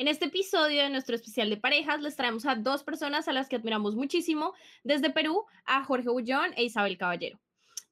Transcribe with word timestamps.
En 0.00 0.08
este 0.08 0.24
episodio 0.24 0.82
de 0.82 0.88
nuestro 0.88 1.14
especial 1.14 1.50
de 1.50 1.58
parejas 1.58 2.00
les 2.00 2.16
traemos 2.16 2.46
a 2.46 2.54
dos 2.54 2.82
personas 2.82 3.28
a 3.28 3.34
las 3.34 3.50
que 3.50 3.56
admiramos 3.56 3.96
muchísimo 3.96 4.54
desde 4.82 5.10
Perú, 5.10 5.44
a 5.66 5.84
Jorge 5.84 6.08
Bullón 6.08 6.54
e 6.56 6.64
Isabel 6.64 6.96
Caballero. 6.96 7.38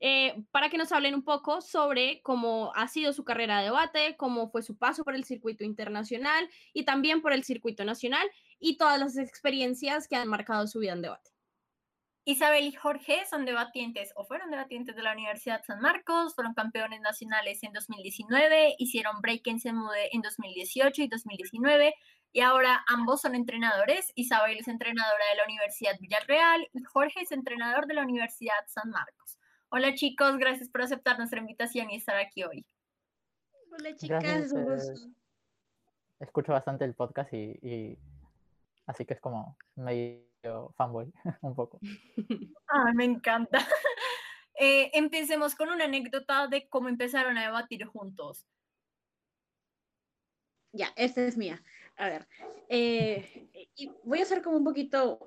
Eh, 0.00 0.42
para 0.50 0.70
que 0.70 0.78
nos 0.78 0.90
hablen 0.90 1.14
un 1.14 1.22
poco 1.22 1.60
sobre 1.60 2.22
cómo 2.22 2.72
ha 2.74 2.88
sido 2.88 3.12
su 3.12 3.24
carrera 3.24 3.58
de 3.58 3.64
debate, 3.64 4.16
cómo 4.16 4.48
fue 4.48 4.62
su 4.62 4.78
paso 4.78 5.04
por 5.04 5.14
el 5.14 5.24
circuito 5.24 5.64
internacional 5.64 6.48
y 6.72 6.84
también 6.84 7.20
por 7.20 7.34
el 7.34 7.44
circuito 7.44 7.84
nacional 7.84 8.26
y 8.58 8.78
todas 8.78 8.98
las 8.98 9.18
experiencias 9.18 10.08
que 10.08 10.16
han 10.16 10.28
marcado 10.28 10.66
su 10.66 10.78
vida 10.78 10.94
en 10.94 11.02
debate. 11.02 11.30
Isabel 12.28 12.66
y 12.66 12.72
Jorge 12.72 13.24
son 13.24 13.46
debatientes 13.46 14.12
o 14.14 14.22
fueron 14.22 14.50
debatientes 14.50 14.94
de 14.94 15.00
la 15.00 15.12
Universidad 15.12 15.64
San 15.64 15.80
Marcos, 15.80 16.34
fueron 16.34 16.52
campeones 16.52 17.00
nacionales 17.00 17.62
en 17.62 17.72
2019, 17.72 18.74
hicieron 18.78 19.22
break 19.22 19.46
en 19.46 19.58
Semude 19.58 20.10
en 20.12 20.20
2018 20.20 21.04
y 21.04 21.08
2019 21.08 21.94
y 22.32 22.40
ahora 22.42 22.84
ambos 22.86 23.22
son 23.22 23.34
entrenadores. 23.34 24.12
Isabel 24.14 24.58
es 24.58 24.68
entrenadora 24.68 25.24
de 25.30 25.36
la 25.36 25.44
Universidad 25.44 25.98
Villarreal 25.98 26.68
y 26.74 26.82
Jorge 26.82 27.22
es 27.22 27.32
entrenador 27.32 27.86
de 27.86 27.94
la 27.94 28.02
Universidad 28.02 28.62
San 28.66 28.90
Marcos. 28.90 29.38
Hola 29.70 29.94
chicos, 29.94 30.36
gracias 30.36 30.68
por 30.68 30.82
aceptar 30.82 31.16
nuestra 31.16 31.40
invitación 31.40 31.90
y 31.90 31.96
estar 31.96 32.16
aquí 32.18 32.44
hoy. 32.44 32.66
Hola 33.72 33.96
chicas, 33.96 34.52
eh, 34.52 35.10
escucho 36.20 36.52
bastante 36.52 36.84
el 36.84 36.92
podcast 36.92 37.32
y, 37.32 37.96
así 38.84 39.06
que 39.06 39.14
es 39.14 39.20
como 39.22 39.56
medio 39.76 40.27
fanboy, 40.76 41.12
un 41.42 41.54
poco. 41.54 41.78
Ah, 42.68 42.92
me 42.94 43.04
encanta. 43.04 43.58
Eh, 44.60 44.90
empecemos 44.94 45.54
con 45.54 45.68
una 45.68 45.84
anécdota 45.84 46.48
de 46.48 46.68
cómo 46.68 46.88
empezaron 46.88 47.38
a 47.38 47.44
debatir 47.44 47.84
juntos. 47.86 48.44
Ya, 50.72 50.88
esta 50.96 51.24
es 51.24 51.36
mía. 51.36 51.62
A 51.96 52.08
ver, 52.08 52.26
eh, 52.68 53.48
y 53.76 53.90
voy 54.02 54.18
a 54.18 54.22
hacer 54.22 54.42
como 54.42 54.56
un 54.56 54.64
poquito, 54.64 55.18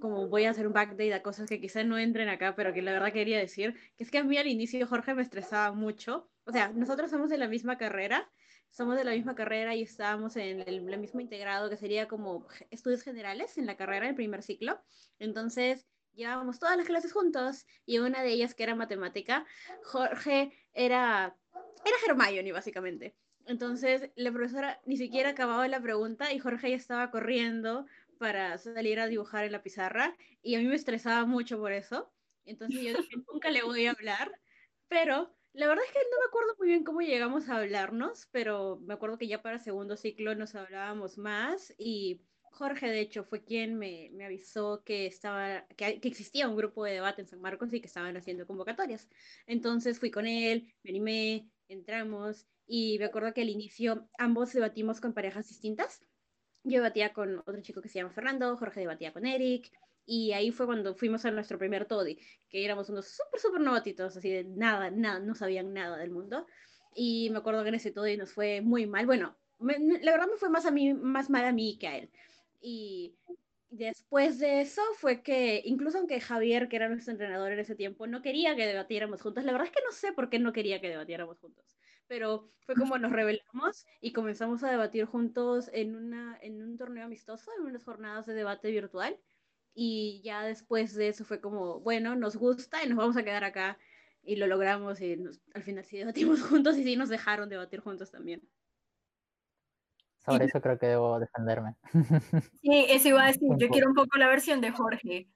como 0.00 0.28
voy 0.28 0.44
a 0.44 0.50
hacer 0.50 0.66
un 0.66 0.74
backdate 0.74 1.14
a 1.14 1.22
cosas 1.22 1.48
que 1.48 1.60
quizás 1.60 1.86
no 1.86 1.98
entren 1.98 2.28
acá, 2.28 2.54
pero 2.54 2.72
que 2.74 2.82
la 2.82 2.92
verdad 2.92 3.12
quería 3.12 3.38
decir, 3.38 3.74
que 3.96 4.04
es 4.04 4.10
que 4.10 4.18
a 4.18 4.24
mí 4.24 4.36
al 4.36 4.46
inicio 4.46 4.86
Jorge 4.86 5.14
me 5.14 5.22
estresaba 5.22 5.72
mucho. 5.72 6.30
O 6.44 6.52
sea, 6.52 6.68
nosotros 6.68 7.10
somos 7.10 7.30
de 7.30 7.38
la 7.38 7.48
misma 7.48 7.78
carrera, 7.78 8.30
somos 8.76 8.96
de 8.96 9.04
la 9.04 9.12
misma 9.12 9.34
carrera 9.34 9.74
y 9.74 9.82
estábamos 9.82 10.36
en 10.36 10.60
el, 10.60 10.82
mismo 10.98 11.20
integrado, 11.20 11.70
que 11.70 11.78
sería 11.78 12.06
como 12.08 12.46
estudios 12.70 13.02
generales 13.02 13.56
en 13.56 13.64
la 13.64 13.76
carrera, 13.76 14.06
el 14.06 14.14
primer 14.14 14.42
ciclo. 14.42 14.78
Entonces, 15.18 15.86
llevábamos 16.12 16.58
todas 16.58 16.76
las 16.76 16.86
clases 16.86 17.14
juntos 17.14 17.64
y 17.86 17.98
una 18.00 18.22
de 18.22 18.32
ellas 18.32 18.54
que 18.54 18.64
era 18.64 18.74
matemática, 18.74 19.46
Jorge 19.82 20.52
era, 20.74 21.34
era 21.86 21.96
Hermione 22.06 22.52
básicamente. 22.52 23.16
Entonces, 23.46 24.10
la 24.14 24.30
profesora 24.30 24.78
ni 24.84 24.98
siquiera 24.98 25.30
acababa 25.30 25.66
la 25.68 25.80
pregunta 25.80 26.34
y 26.34 26.38
Jorge 26.38 26.70
ya 26.70 26.76
estaba 26.76 27.10
corriendo 27.10 27.86
para 28.18 28.58
salir 28.58 29.00
a 29.00 29.06
dibujar 29.06 29.44
en 29.44 29.52
la 29.52 29.62
pizarra 29.62 30.14
y 30.42 30.54
a 30.54 30.58
mí 30.58 30.66
me 30.66 30.76
estresaba 30.76 31.24
mucho 31.24 31.58
por 31.58 31.72
eso. 31.72 32.12
Entonces 32.44 32.82
yo 32.82 32.94
dije, 32.94 33.16
nunca 33.32 33.50
le 33.50 33.62
voy 33.62 33.86
a 33.86 33.92
hablar, 33.92 34.38
pero 34.88 35.34
la 35.56 35.68
verdad 35.68 35.84
es 35.86 35.92
que 35.92 35.98
no 35.98 36.18
me 36.18 36.26
acuerdo 36.28 36.54
muy 36.58 36.68
bien 36.68 36.84
cómo 36.84 37.00
llegamos 37.00 37.48
a 37.48 37.56
hablarnos, 37.56 38.28
pero 38.30 38.78
me 38.84 38.94
acuerdo 38.94 39.16
que 39.18 39.26
ya 39.26 39.42
para 39.42 39.58
segundo 39.58 39.96
ciclo 39.96 40.34
nos 40.34 40.54
hablábamos 40.54 41.16
más 41.16 41.74
y 41.78 42.22
Jorge, 42.52 42.88
de 42.88 43.00
hecho, 43.00 43.24
fue 43.24 43.44
quien 43.44 43.78
me, 43.78 44.10
me 44.14 44.24
avisó 44.24 44.82
que, 44.82 45.06
estaba, 45.06 45.66
que, 45.76 46.00
que, 46.00 46.08
existía 46.08 46.48
un 46.48 46.56
grupo 46.56 46.84
de 46.84 46.92
debate 46.92 47.20
en 47.20 47.28
San 47.28 47.40
Marcos 47.40 47.72
y 47.72 47.80
que 47.80 47.86
estaban 47.86 48.16
haciendo 48.16 48.46
convocatorias. 48.46 49.08
Entonces 49.46 49.98
fui 49.98 50.10
con 50.10 50.26
él, 50.26 50.72
me 50.82 50.90
animé, 50.90 51.50
entramos 51.68 52.46
y 52.66 52.98
me 52.98 53.06
acuerdo 53.06 53.34
que 53.34 53.42
al 53.42 53.50
inicio 53.50 54.08
ambos 54.18 54.54
debatimos 54.54 55.02
con 55.02 55.12
parejas 55.12 55.48
distintas. 55.48 56.00
Yo 56.64 56.78
debatía 56.78 57.12
con 57.12 57.40
otro 57.40 57.60
chico 57.60 57.82
que 57.82 57.90
se 57.90 57.98
llama 57.98 58.12
Fernando, 58.12 58.56
Jorge 58.56 58.80
debatía 58.80 59.12
con 59.12 59.26
Eric, 59.26 59.70
y 60.06 60.32
ahí 60.32 60.52
fue 60.52 60.66
cuando 60.66 60.94
fuimos 60.94 61.24
a 61.24 61.32
nuestro 61.32 61.58
primer 61.58 61.86
Toddy, 61.86 62.18
que 62.48 62.64
éramos 62.64 62.88
unos 62.88 63.08
súper, 63.08 63.40
súper 63.40 63.60
novatitos, 63.60 64.16
así 64.16 64.30
de 64.30 64.44
nada, 64.44 64.90
nada, 64.90 65.18
no 65.18 65.34
sabían 65.34 65.74
nada 65.74 65.98
del 65.98 66.12
mundo. 66.12 66.46
Y 66.94 67.28
me 67.30 67.38
acuerdo 67.38 67.62
que 67.64 67.70
en 67.70 67.74
ese 67.74 67.90
Toddy 67.90 68.16
nos 68.16 68.32
fue 68.32 68.60
muy 68.60 68.86
mal. 68.86 69.04
Bueno, 69.04 69.36
la 69.58 70.12
verdad 70.12 70.28
me 70.28 70.38
fue 70.38 70.48
más, 70.48 70.64
a 70.64 70.70
mí, 70.70 70.94
más 70.94 71.28
mal 71.28 71.44
a 71.44 71.52
mí 71.52 71.76
que 71.78 71.88
a 71.88 71.98
él. 71.98 72.10
Y 72.60 73.16
después 73.68 74.38
de 74.38 74.60
eso 74.60 74.80
fue 74.94 75.22
que, 75.22 75.60
incluso 75.64 75.98
aunque 75.98 76.20
Javier, 76.20 76.68
que 76.68 76.76
era 76.76 76.88
nuestro 76.88 77.10
entrenador 77.10 77.52
en 77.52 77.58
ese 77.58 77.74
tiempo, 77.74 78.06
no 78.06 78.22
quería 78.22 78.54
que 78.54 78.66
debatiéramos 78.66 79.20
juntos, 79.20 79.44
la 79.44 79.52
verdad 79.52 79.66
es 79.66 79.74
que 79.74 79.84
no 79.84 79.92
sé 79.92 80.12
por 80.12 80.30
qué 80.30 80.38
no 80.38 80.52
quería 80.52 80.80
que 80.80 80.88
debatiéramos 80.88 81.40
juntos, 81.40 81.76
pero 82.06 82.52
fue 82.64 82.76
como 82.76 82.96
nos 82.98 83.12
rebelamos 83.12 83.84
y 84.00 84.12
comenzamos 84.12 84.62
a 84.62 84.70
debatir 84.70 85.04
juntos 85.06 85.68
en, 85.72 85.96
una, 85.96 86.38
en 86.40 86.62
un 86.62 86.78
torneo 86.78 87.04
amistoso, 87.04 87.50
en 87.58 87.66
unas 87.66 87.84
jornadas 87.84 88.26
de 88.26 88.34
debate 88.34 88.70
virtual 88.70 89.18
y 89.78 90.22
ya 90.24 90.42
después 90.42 90.94
de 90.94 91.08
eso 91.08 91.26
fue 91.26 91.38
como, 91.38 91.80
bueno, 91.80 92.16
nos 92.16 92.36
gusta 92.36 92.82
y 92.82 92.88
nos 92.88 92.96
vamos 92.96 93.16
a 93.18 93.22
quedar 93.22 93.44
acá 93.44 93.78
y 94.22 94.36
lo 94.36 94.46
logramos 94.46 95.02
y 95.02 95.22
al 95.54 95.62
final 95.62 95.84
sí 95.84 95.98
debatimos 95.98 96.40
juntos 96.42 96.78
y 96.78 96.82
sí 96.82 96.96
nos 96.96 97.10
dejaron 97.10 97.50
debatir 97.50 97.80
juntos 97.80 98.10
también. 98.10 98.40
Sobre 100.24 100.46
eso 100.46 100.60
creo 100.62 100.78
que 100.78 100.86
debo 100.86 101.20
defenderme. 101.20 101.76
Sí, 102.62 102.86
eso 102.88 103.08
iba 103.08 103.22
a 103.22 103.26
decir, 103.26 103.48
yo 103.58 103.68
quiero 103.68 103.88
un 103.88 103.94
poco 103.94 104.18
la 104.18 104.28
versión 104.28 104.62
de 104.62 104.72
Jorge. 104.72 105.28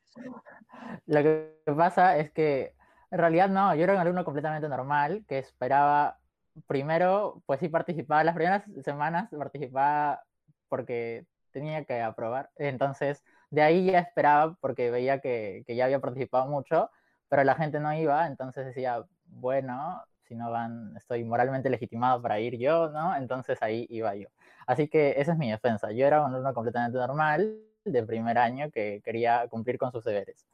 Lo 1.07 1.23
que 1.23 1.55
pasa 1.77 2.17
es 2.17 2.33
que 2.33 2.75
en 3.11 3.19
realidad 3.19 3.51
no, 3.51 3.75
yo 3.75 3.85
era 3.85 3.93
un 3.93 4.01
alumno 4.01 4.25
completamente 4.25 4.69
normal 4.69 5.23
que 5.29 5.39
esperaba 5.39 6.19
primero, 6.67 7.43
pues 7.45 7.61
sí 7.61 7.69
participaba, 7.69 8.25
las 8.25 8.35
primeras 8.35 8.65
semanas 8.83 9.29
participaba 9.31 10.23
porque 10.69 11.27
tenía 11.53 11.85
que 11.85 12.01
aprobar, 12.01 12.51
entonces 12.57 13.23
de 13.51 13.63
ahí 13.63 13.87
ya 13.87 14.01
esperaba 14.01 14.57
porque 14.61 14.91
veía 14.91 15.21
que, 15.21 15.65
que, 15.67 15.77
ya 15.77 15.85
había 15.85 16.01
participado 16.01 16.47
mucho, 16.47 16.91
pero 17.29 17.45
la 17.45 17.55
gente 17.55 17.81
no 17.81 17.93
iba, 17.95 18.27
entonces 18.27 18.67
decía, 18.67 19.05
bueno, 19.25 20.03
si 20.31 20.37
no 20.37 20.51
van, 20.51 20.97
estoy 20.97 21.25
moralmente 21.25 21.69
legitimado 21.71 22.23
para 22.23 22.39
ir 22.39 22.57
yo, 22.57 22.89
¿no? 22.91 23.17
Entonces 23.17 23.59
ahí 23.63 23.87
iba 23.91 24.15
yo. 24.15 24.29
Así 24.67 24.89
que 24.89 25.15
esa 25.19 25.33
es 25.33 25.39
mi 25.39 25.51
defensa. 25.51 25.91
Yo 25.91 26.07
era 26.07 26.25
un 26.25 26.33
alumno 26.33 26.55
completamente 26.55 26.99
normal 26.99 27.59
de 27.85 28.03
primer 28.05 28.39
año 28.39 28.71
que 28.71 29.03
quería 29.05 29.49
cumplir 29.49 29.79
con 29.79 29.91
sus 29.91 30.05
deberes. 30.05 30.47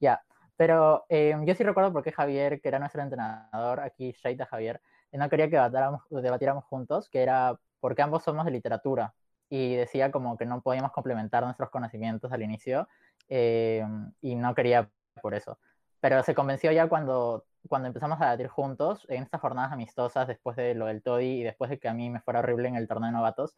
Ya, 0.00 0.22
pero 0.56 1.06
eh, 1.08 1.34
yo 1.44 1.54
sí 1.54 1.64
recuerdo 1.64 1.92
por 1.92 2.02
qué 2.02 2.12
Javier, 2.12 2.60
que 2.60 2.68
era 2.68 2.78
nuestro 2.78 3.02
entrenador, 3.02 3.80
aquí 3.80 4.12
Shaita 4.22 4.46
Javier, 4.46 4.82
no 5.12 5.28
quería 5.30 5.46
que 5.46 5.56
debatiéramos, 5.56 6.02
debatiéramos 6.10 6.64
juntos, 6.64 7.08
que 7.08 7.22
era 7.22 7.58
porque 7.80 8.02
ambos 8.02 8.22
somos 8.22 8.44
de 8.44 8.50
literatura 8.50 9.14
y 9.54 9.76
decía 9.76 10.10
como 10.10 10.38
que 10.38 10.46
no 10.46 10.62
podíamos 10.62 10.92
complementar 10.92 11.44
nuestros 11.44 11.68
conocimientos 11.68 12.32
al 12.32 12.40
inicio 12.40 12.88
eh, 13.28 13.84
y 14.22 14.34
no 14.34 14.54
quería 14.54 14.88
por 15.20 15.34
eso. 15.34 15.58
Pero 16.00 16.22
se 16.22 16.34
convenció 16.34 16.72
ya 16.72 16.88
cuando, 16.88 17.44
cuando 17.68 17.88
empezamos 17.88 18.18
a 18.18 18.24
debatir 18.24 18.48
juntos 18.48 19.04
en 19.10 19.24
estas 19.24 19.42
jornadas 19.42 19.70
amistosas 19.70 20.26
después 20.26 20.56
de 20.56 20.74
lo 20.74 20.86
del 20.86 21.02
TODI 21.02 21.40
y 21.40 21.42
después 21.42 21.68
de 21.68 21.78
que 21.78 21.86
a 21.86 21.92
mí 21.92 22.08
me 22.08 22.22
fuera 22.22 22.40
horrible 22.40 22.68
en 22.68 22.76
el 22.76 22.88
torneo 22.88 23.08
de 23.08 23.12
novatos. 23.12 23.54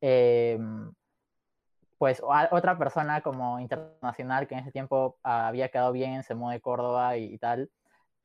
Eh, 0.00 0.58
pues 1.98 2.20
otra 2.20 2.76
persona 2.76 3.20
como 3.20 3.60
internacional 3.60 4.48
que 4.48 4.54
en 4.54 4.60
ese 4.62 4.72
tiempo 4.72 5.18
había 5.22 5.68
quedado 5.68 5.92
bien 5.92 6.14
en 6.14 6.24
Semo 6.24 6.50
de 6.50 6.60
Córdoba 6.60 7.16
y 7.16 7.38
tal, 7.38 7.70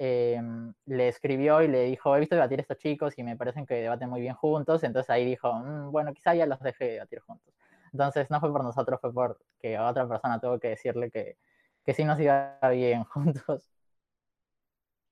Em, 0.06 0.74
le 0.86 1.08
escribió 1.08 1.62
y 1.62 1.70
le 1.70 1.86
dijo, 1.86 2.14
he 2.14 2.20
visto 2.20 2.36
debatir 2.36 2.60
a 2.60 2.64
estos 2.64 2.78
chicos 2.78 3.18
y 3.18 3.24
me 3.24 3.38
parecen 3.38 3.66
que 3.66 3.76
debaten 3.76 4.10
muy 4.10 4.20
bien 4.20 4.34
juntos, 4.34 4.84
entonces 4.84 5.10
ahí 5.10 5.24
dijo, 5.24 5.54
mm, 5.54 5.92
bueno, 5.92 6.14
quizá 6.14 6.36
ya 6.36 6.46
los 6.46 6.60
deje 6.60 6.84
debatir 6.96 7.22
juntos. 7.22 7.54
Entonces 7.94 8.30
no 8.30 8.42
fue 8.42 8.52
por 8.52 8.66
nosotros, 8.66 9.00
fue 9.00 9.14
porque 9.14 9.80
otra 9.80 10.06
persona 10.06 10.42
tuvo 10.42 10.60
que 10.60 10.68
decirle 10.70 11.10
que, 11.10 11.38
que 11.86 11.94
sí 11.94 12.04
nos 12.04 12.20
iba 12.20 12.60
bien 12.70 13.04
juntos. 13.06 13.72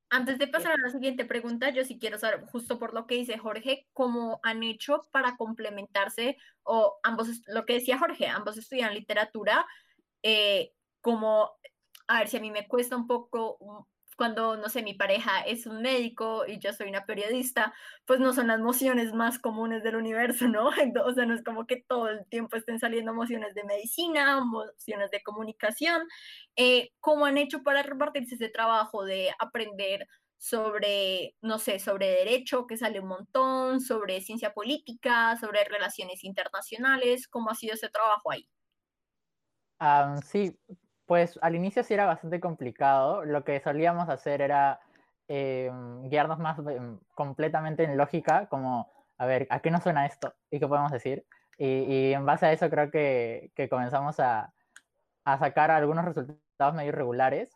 Antes 0.09 0.37
de 0.37 0.47
pasar 0.47 0.73
a 0.73 0.77
la 0.77 0.89
siguiente 0.89 1.23
pregunta, 1.23 1.69
yo 1.69 1.85
sí 1.85 1.97
quiero 1.97 2.17
saber, 2.17 2.43
justo 2.47 2.77
por 2.77 2.93
lo 2.93 3.07
que 3.07 3.15
dice 3.15 3.37
Jorge, 3.37 3.87
cómo 3.93 4.41
han 4.43 4.61
hecho 4.61 5.07
para 5.13 5.37
complementarse, 5.37 6.35
o 6.63 6.99
ambos, 7.03 7.29
lo 7.47 7.65
que 7.65 7.75
decía 7.75 7.97
Jorge, 7.97 8.27
ambos 8.27 8.57
estudian 8.57 8.93
literatura, 8.93 9.65
eh, 10.21 10.73
como, 10.99 11.49
a 12.07 12.19
ver 12.19 12.27
si 12.27 12.35
a 12.35 12.41
mí 12.41 12.51
me 12.51 12.67
cuesta 12.67 12.97
un 12.97 13.07
poco 13.07 13.87
cuando, 14.21 14.55
no 14.55 14.69
sé, 14.69 14.83
mi 14.83 14.93
pareja 14.93 15.41
es 15.41 15.65
un 15.65 15.81
médico 15.81 16.45
y 16.45 16.59
yo 16.59 16.73
soy 16.73 16.89
una 16.89 17.07
periodista, 17.07 17.73
pues 18.05 18.19
no 18.19 18.33
son 18.33 18.49
las 18.49 18.59
mociones 18.59 19.15
más 19.15 19.39
comunes 19.39 19.81
del 19.81 19.95
universo, 19.95 20.47
¿no? 20.47 20.69
O 21.07 21.13
sea, 21.15 21.25
no 21.25 21.33
es 21.33 21.43
como 21.43 21.65
que 21.65 21.83
todo 21.87 22.07
el 22.07 22.23
tiempo 22.27 22.55
estén 22.55 22.77
saliendo 22.77 23.15
mociones 23.15 23.55
de 23.55 23.63
medicina, 23.63 24.45
mociones 24.45 25.09
de 25.09 25.23
comunicación. 25.23 26.03
Eh, 26.55 26.91
¿Cómo 26.99 27.25
han 27.25 27.39
hecho 27.39 27.63
para 27.63 27.81
repartirse 27.81 28.35
ese 28.35 28.49
trabajo 28.49 29.05
de 29.05 29.31
aprender 29.39 30.07
sobre, 30.37 31.35
no 31.41 31.57
sé, 31.57 31.79
sobre 31.79 32.07
derecho, 32.11 32.67
que 32.67 32.77
sale 32.77 32.99
un 32.99 33.07
montón, 33.07 33.81
sobre 33.81 34.21
ciencia 34.21 34.53
política, 34.53 35.35
sobre 35.37 35.63
relaciones 35.63 36.23
internacionales? 36.23 37.27
¿Cómo 37.27 37.49
ha 37.49 37.55
sido 37.55 37.73
ese 37.73 37.89
trabajo 37.89 38.31
ahí? 38.31 38.47
sí, 40.23 40.55
pues 41.11 41.37
al 41.41 41.55
inicio 41.55 41.83
sí 41.83 41.93
era 41.93 42.05
bastante 42.05 42.39
complicado. 42.39 43.25
Lo 43.25 43.43
que 43.43 43.59
solíamos 43.59 44.07
hacer 44.07 44.41
era 44.41 44.79
em, 45.27 46.07
guiarnos 46.07 46.39
más 46.39 46.57
em, 46.59 46.99
completamente 47.13 47.83
en 47.83 47.97
lógica, 47.97 48.47
como, 48.47 48.89
a 49.17 49.25
ver, 49.25 49.45
¿a 49.49 49.59
qué 49.59 49.71
nos 49.71 49.83
suena 49.83 50.05
esto? 50.05 50.33
¿Y 50.49 50.57
qué 50.57 50.69
podemos 50.69 50.89
decir? 50.89 51.25
Y, 51.57 52.13
en 52.13 52.25
base 52.25 52.45
a 52.45 52.53
eso 52.53 52.69
creo 52.69 52.89
que, 52.89 53.51
que 53.55 53.67
comenzamos 53.67 54.21
a, 54.21 54.53
a, 55.25 55.37
sacar 55.37 55.69
algunos 55.69 56.05
resultados 56.05 56.75
medio 56.75 56.87
irregulares, 56.87 57.51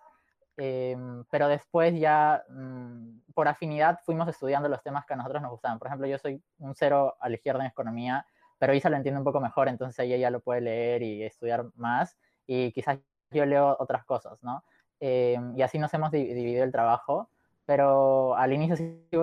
em, 0.57 1.23
pero 1.31 1.47
después 1.47 1.97
ya 1.97 2.43
mm, 2.49 3.19
por 3.33 3.47
afinidad 3.47 4.01
fuimos 4.03 4.27
estudiando 4.27 4.67
los 4.67 4.83
temas 4.83 5.05
que 5.05 5.13
a 5.13 5.15
nosotros 5.15 5.41
nos 5.41 5.51
gustaban. 5.51 5.79
Por 5.79 5.87
ejemplo, 5.87 6.07
yo 6.07 6.17
soy 6.17 6.43
un 6.57 6.75
cero 6.75 7.15
a 7.21 7.29
la 7.29 7.35
izquierda 7.35 7.61
en 7.61 7.71
economía, 7.71 8.25
pero 8.57 8.73
Isa 8.73 8.89
lo 8.89 8.97
entiende 8.97 9.19
un 9.19 9.25
poco 9.25 9.39
mejor, 9.39 9.69
entonces 9.69 9.97
ella 9.99 10.17
ya 10.17 10.29
lo 10.29 10.41
puede 10.41 10.59
leer 10.59 11.03
y 11.03 11.23
estudiar 11.23 11.67
más, 11.75 12.17
y 12.45 12.73
quizás 12.73 12.99
yo 13.31 13.45
leo 13.45 13.75
otras 13.79 14.05
cosas, 14.05 14.41
¿no? 14.43 14.63
Eh, 14.99 15.37
y 15.55 15.61
así 15.61 15.77
nos 15.77 15.93
hemos 15.93 16.11
dividido 16.11 16.63
el 16.63 16.71
trabajo, 16.71 17.29
pero 17.65 18.35
al 18.35 18.53
inicio 18.53 18.77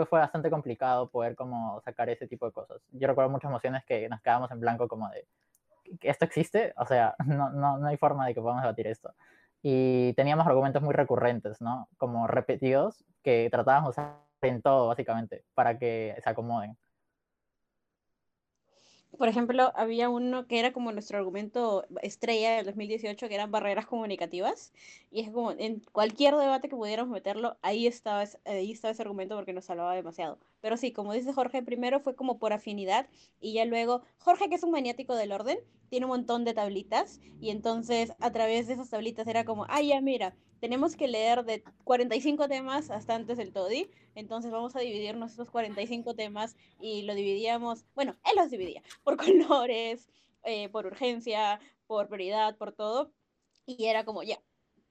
fue 0.06 0.20
bastante 0.20 0.50
complicado 0.50 1.08
poder 1.08 1.36
como 1.36 1.80
sacar 1.80 2.08
ese 2.10 2.26
tipo 2.26 2.46
de 2.46 2.52
cosas. 2.52 2.82
Yo 2.92 3.08
recuerdo 3.08 3.30
muchas 3.30 3.50
emociones 3.50 3.84
que 3.84 4.08
nos 4.08 4.20
quedamos 4.20 4.50
en 4.50 4.60
blanco 4.60 4.88
como 4.88 5.08
de, 5.10 5.26
¿esto 6.02 6.24
existe? 6.24 6.72
O 6.76 6.86
sea, 6.86 7.14
no, 7.26 7.50
no, 7.50 7.78
no 7.78 7.86
hay 7.86 7.96
forma 7.96 8.26
de 8.26 8.34
que 8.34 8.40
podamos 8.40 8.62
debatir 8.62 8.86
esto. 8.86 9.14
Y 9.62 10.12
teníamos 10.14 10.46
argumentos 10.46 10.82
muy 10.82 10.92
recurrentes, 10.92 11.60
¿no? 11.60 11.88
Como 11.96 12.26
repetidos, 12.26 13.04
que 13.22 13.48
tratábamos 13.50 13.94
de 13.96 14.02
usar 14.02 14.16
en 14.42 14.60
todo, 14.60 14.88
básicamente, 14.88 15.44
para 15.54 15.78
que 15.78 16.16
se 16.22 16.28
acomoden 16.28 16.76
por 19.18 19.28
ejemplo, 19.28 19.72
había 19.74 20.08
uno 20.10 20.46
que 20.46 20.58
era 20.58 20.72
como 20.72 20.92
nuestro 20.92 21.18
argumento 21.18 21.84
estrella 22.02 22.56
del 22.56 22.66
2018, 22.66 23.28
que 23.28 23.34
eran 23.34 23.50
barreras 23.50 23.86
comunicativas. 23.86 24.72
Y 25.10 25.20
es 25.20 25.30
como 25.30 25.52
en 25.52 25.80
cualquier 25.92 26.34
debate 26.36 26.68
que 26.68 26.76
pudiéramos 26.76 27.12
meterlo, 27.12 27.56
ahí 27.62 27.86
estaba, 27.86 28.24
ahí 28.44 28.72
estaba 28.72 28.92
ese 28.92 29.02
argumento 29.02 29.36
porque 29.36 29.52
nos 29.52 29.68
hablaba 29.70 29.94
demasiado. 29.94 30.38
Pero 30.62 30.78
sí, 30.78 30.92
como 30.92 31.12
dice 31.12 31.34
Jorge, 31.34 31.62
primero 31.62 32.00
fue 32.00 32.14
como 32.14 32.38
por 32.38 32.54
afinidad 32.54 33.08
y 33.40 33.52
ya 33.52 33.66
luego, 33.66 34.02
Jorge, 34.18 34.48
que 34.48 34.54
es 34.54 34.62
un 34.62 34.70
maniático 34.70 35.14
del 35.16 35.32
orden, 35.32 35.58
tiene 35.90 36.06
un 36.06 36.10
montón 36.10 36.44
de 36.44 36.54
tablitas 36.54 37.20
y 37.40 37.50
entonces 37.50 38.12
a 38.20 38.30
través 38.32 38.68
de 38.68 38.74
esas 38.74 38.88
tablitas 38.88 39.26
era 39.26 39.44
como, 39.44 39.66
ah, 39.68 39.82
ya 39.82 40.00
mira, 40.00 40.34
tenemos 40.60 40.94
que 40.94 41.08
leer 41.08 41.44
de 41.44 41.64
45 41.84 42.48
temas 42.48 42.90
hasta 42.90 43.16
antes 43.16 43.36
del 43.36 43.52
TODI, 43.52 43.90
entonces 44.14 44.52
vamos 44.52 44.76
a 44.76 44.80
dividirnos 44.80 45.32
esos 45.32 45.50
45 45.50 46.14
temas 46.14 46.56
y 46.80 47.02
lo 47.02 47.14
dividíamos, 47.14 47.84
bueno, 47.96 48.16
él 48.24 48.36
los 48.36 48.50
dividía 48.50 48.82
por 49.02 49.16
colores, 49.18 50.08
eh, 50.44 50.68
por 50.68 50.86
urgencia, 50.86 51.58
por 51.88 52.06
prioridad, 52.06 52.56
por 52.56 52.72
todo, 52.72 53.10
y 53.66 53.86
era 53.86 54.04
como, 54.04 54.22
ya, 54.22 54.38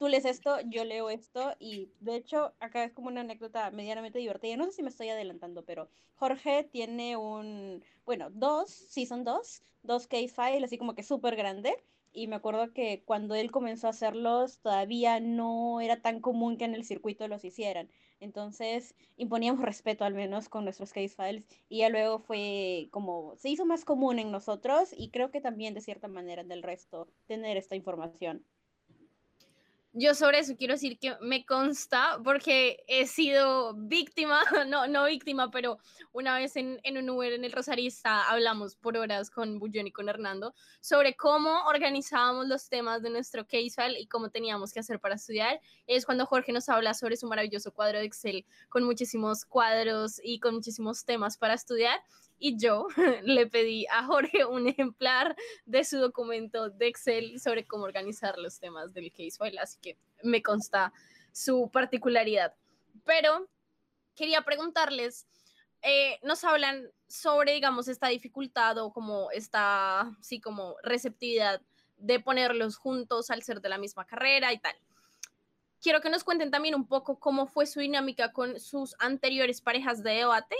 tú 0.01 0.07
lees 0.07 0.25
esto, 0.25 0.57
yo 0.61 0.83
leo 0.83 1.11
esto, 1.11 1.55
y 1.59 1.91
de 1.99 2.15
hecho 2.15 2.55
acá 2.59 2.83
es 2.83 2.91
como 2.91 3.09
una 3.09 3.21
anécdota 3.21 3.69
medianamente 3.69 4.17
divertida, 4.17 4.57
no 4.57 4.65
sé 4.65 4.71
si 4.71 4.81
me 4.81 4.89
estoy 4.89 5.09
adelantando, 5.09 5.63
pero 5.63 5.89
Jorge 6.15 6.63
tiene 6.63 7.17
un, 7.17 7.83
bueno, 8.03 8.31
dos, 8.31 8.71
sí 8.71 9.05
son 9.05 9.23
dos, 9.23 9.61
dos 9.83 10.07
files, 10.07 10.63
así 10.63 10.79
como 10.79 10.95
que 10.95 11.03
súper 11.03 11.35
grande, 11.35 11.75
y 12.11 12.25
me 12.25 12.35
acuerdo 12.35 12.73
que 12.73 13.03
cuando 13.05 13.35
él 13.35 13.51
comenzó 13.51 13.85
a 13.85 13.91
hacerlos 13.91 14.59
todavía 14.61 15.19
no 15.19 15.81
era 15.81 16.01
tan 16.01 16.19
común 16.19 16.57
que 16.57 16.65
en 16.65 16.73
el 16.73 16.83
circuito 16.83 17.27
los 17.27 17.45
hicieran. 17.45 17.91
Entonces 18.19 18.95
imponíamos 19.17 19.63
respeto 19.63 20.03
al 20.03 20.15
menos 20.15 20.49
con 20.49 20.63
nuestros 20.63 20.93
case 20.93 21.09
files 21.09 21.45
y 21.69 21.77
ya 21.79 21.89
luego 21.89 22.17
fue 22.19 22.89
como 22.91 23.35
se 23.37 23.49
hizo 23.49 23.65
más 23.65 23.85
común 23.85 24.17
en 24.17 24.31
nosotros 24.31 24.93
y 24.97 25.09
creo 25.11 25.29
que 25.31 25.41
también 25.41 25.73
de 25.75 25.81
cierta 25.81 26.07
manera 26.07 26.43
del 26.43 26.63
resto 26.63 27.07
tener 27.27 27.55
esta 27.55 27.75
información. 27.75 28.45
Yo 29.93 30.15
sobre 30.15 30.39
eso 30.39 30.55
quiero 30.55 30.75
decir 30.75 30.97
que 30.99 31.17
me 31.19 31.45
consta 31.45 32.17
porque 32.23 32.81
he 32.87 33.07
sido 33.07 33.73
víctima, 33.75 34.41
no, 34.67 34.87
no 34.87 35.03
víctima, 35.03 35.51
pero 35.51 35.79
una 36.13 36.37
vez 36.37 36.55
en, 36.55 36.79
en 36.83 36.97
un 36.97 37.09
Uber 37.09 37.33
en 37.33 37.43
el 37.43 37.51
Rosarista 37.51 38.29
hablamos 38.29 38.77
por 38.77 38.95
horas 38.95 39.29
con 39.29 39.59
Bullón 39.59 39.87
y 39.87 39.91
con 39.91 40.07
Hernando 40.07 40.53
sobre 40.79 41.17
cómo 41.17 41.65
organizábamos 41.65 42.47
los 42.47 42.69
temas 42.69 43.01
de 43.01 43.09
nuestro 43.09 43.43
case 43.43 43.71
file 43.75 43.99
y 43.99 44.07
cómo 44.07 44.29
teníamos 44.29 44.71
que 44.71 44.79
hacer 44.79 45.01
para 45.01 45.15
estudiar. 45.15 45.59
Es 45.87 46.05
cuando 46.05 46.25
Jorge 46.25 46.53
nos 46.53 46.69
habla 46.69 46.93
sobre 46.93 47.17
su 47.17 47.27
maravilloso 47.27 47.73
cuadro 47.73 47.99
de 47.99 48.05
Excel 48.05 48.45
con 48.69 48.85
muchísimos 48.85 49.43
cuadros 49.43 50.21
y 50.23 50.39
con 50.39 50.55
muchísimos 50.55 51.03
temas 51.03 51.37
para 51.37 51.55
estudiar 51.55 51.99
y 52.41 52.57
yo 52.57 52.87
le 53.23 53.45
pedí 53.45 53.85
a 53.85 54.03
Jorge 54.03 54.45
un 54.45 54.67
ejemplar 54.67 55.35
de 55.65 55.85
su 55.85 55.99
documento 55.99 56.71
de 56.71 56.87
Excel 56.87 57.39
sobre 57.39 57.67
cómo 57.67 57.83
organizar 57.83 58.37
los 58.39 58.59
temas 58.59 58.93
del 58.93 59.11
case 59.11 59.37
file, 59.39 59.59
así 59.59 59.77
que 59.79 59.95
me 60.23 60.41
consta 60.41 60.91
su 61.31 61.69
particularidad. 61.71 62.55
Pero 63.05 63.47
quería 64.15 64.41
preguntarles, 64.41 65.27
eh, 65.83 66.19
nos 66.23 66.43
hablan 66.43 66.89
sobre, 67.07 67.53
digamos, 67.53 67.87
esta 67.87 68.07
dificultad 68.07 68.79
o 68.79 68.91
como 68.91 69.29
esta, 69.31 70.11
sí, 70.19 70.41
como 70.41 70.75
receptividad 70.81 71.61
de 71.97 72.19
ponerlos 72.19 72.75
juntos 72.75 73.29
al 73.29 73.43
ser 73.43 73.61
de 73.61 73.69
la 73.69 73.77
misma 73.77 74.05
carrera 74.05 74.51
y 74.51 74.57
tal. 74.57 74.75
Quiero 75.79 76.01
que 76.01 76.09
nos 76.09 76.23
cuenten 76.23 76.49
también 76.49 76.73
un 76.73 76.87
poco 76.87 77.19
cómo 77.19 77.45
fue 77.45 77.67
su 77.67 77.81
dinámica 77.81 78.33
con 78.33 78.59
sus 78.59 78.95
anteriores 78.97 79.61
parejas 79.61 80.01
de 80.01 80.11
debate 80.11 80.55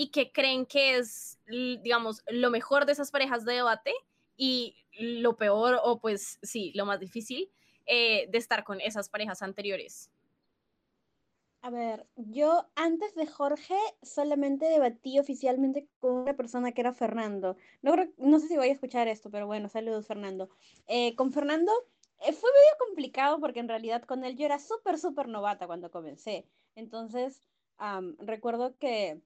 y 0.00 0.08
que 0.08 0.32
creen 0.32 0.64
que 0.64 0.96
es, 0.96 1.38
digamos, 1.46 2.24
lo 2.30 2.50
mejor 2.50 2.86
de 2.86 2.92
esas 2.92 3.10
parejas 3.10 3.44
de 3.44 3.52
debate 3.52 3.92
y 4.34 4.74
lo 4.98 5.36
peor 5.36 5.78
o 5.84 6.00
pues 6.00 6.38
sí, 6.40 6.72
lo 6.74 6.86
más 6.86 7.00
difícil 7.00 7.52
eh, 7.84 8.26
de 8.30 8.38
estar 8.38 8.64
con 8.64 8.80
esas 8.80 9.10
parejas 9.10 9.42
anteriores. 9.42 10.10
A 11.60 11.68
ver, 11.68 12.06
yo 12.16 12.64
antes 12.76 13.14
de 13.14 13.26
Jorge 13.26 13.76
solamente 14.00 14.64
debatí 14.70 15.18
oficialmente 15.18 15.86
con 15.98 16.12
una 16.12 16.34
persona 16.34 16.72
que 16.72 16.80
era 16.80 16.94
Fernando. 16.94 17.58
No, 17.82 17.94
no 18.16 18.38
sé 18.38 18.48
si 18.48 18.56
voy 18.56 18.70
a 18.70 18.72
escuchar 18.72 19.06
esto, 19.06 19.30
pero 19.30 19.46
bueno, 19.46 19.68
saludos 19.68 20.06
Fernando. 20.06 20.48
Eh, 20.86 21.14
con 21.14 21.30
Fernando 21.30 21.72
eh, 22.20 22.32
fue 22.32 22.48
medio 22.50 22.86
complicado 22.86 23.38
porque 23.38 23.60
en 23.60 23.68
realidad 23.68 24.04
con 24.04 24.24
él 24.24 24.34
yo 24.34 24.46
era 24.46 24.60
súper, 24.60 24.98
súper 24.98 25.28
novata 25.28 25.66
cuando 25.66 25.90
comencé. 25.90 26.46
Entonces, 26.74 27.42
recuerdo 28.18 28.78
que 28.78 29.20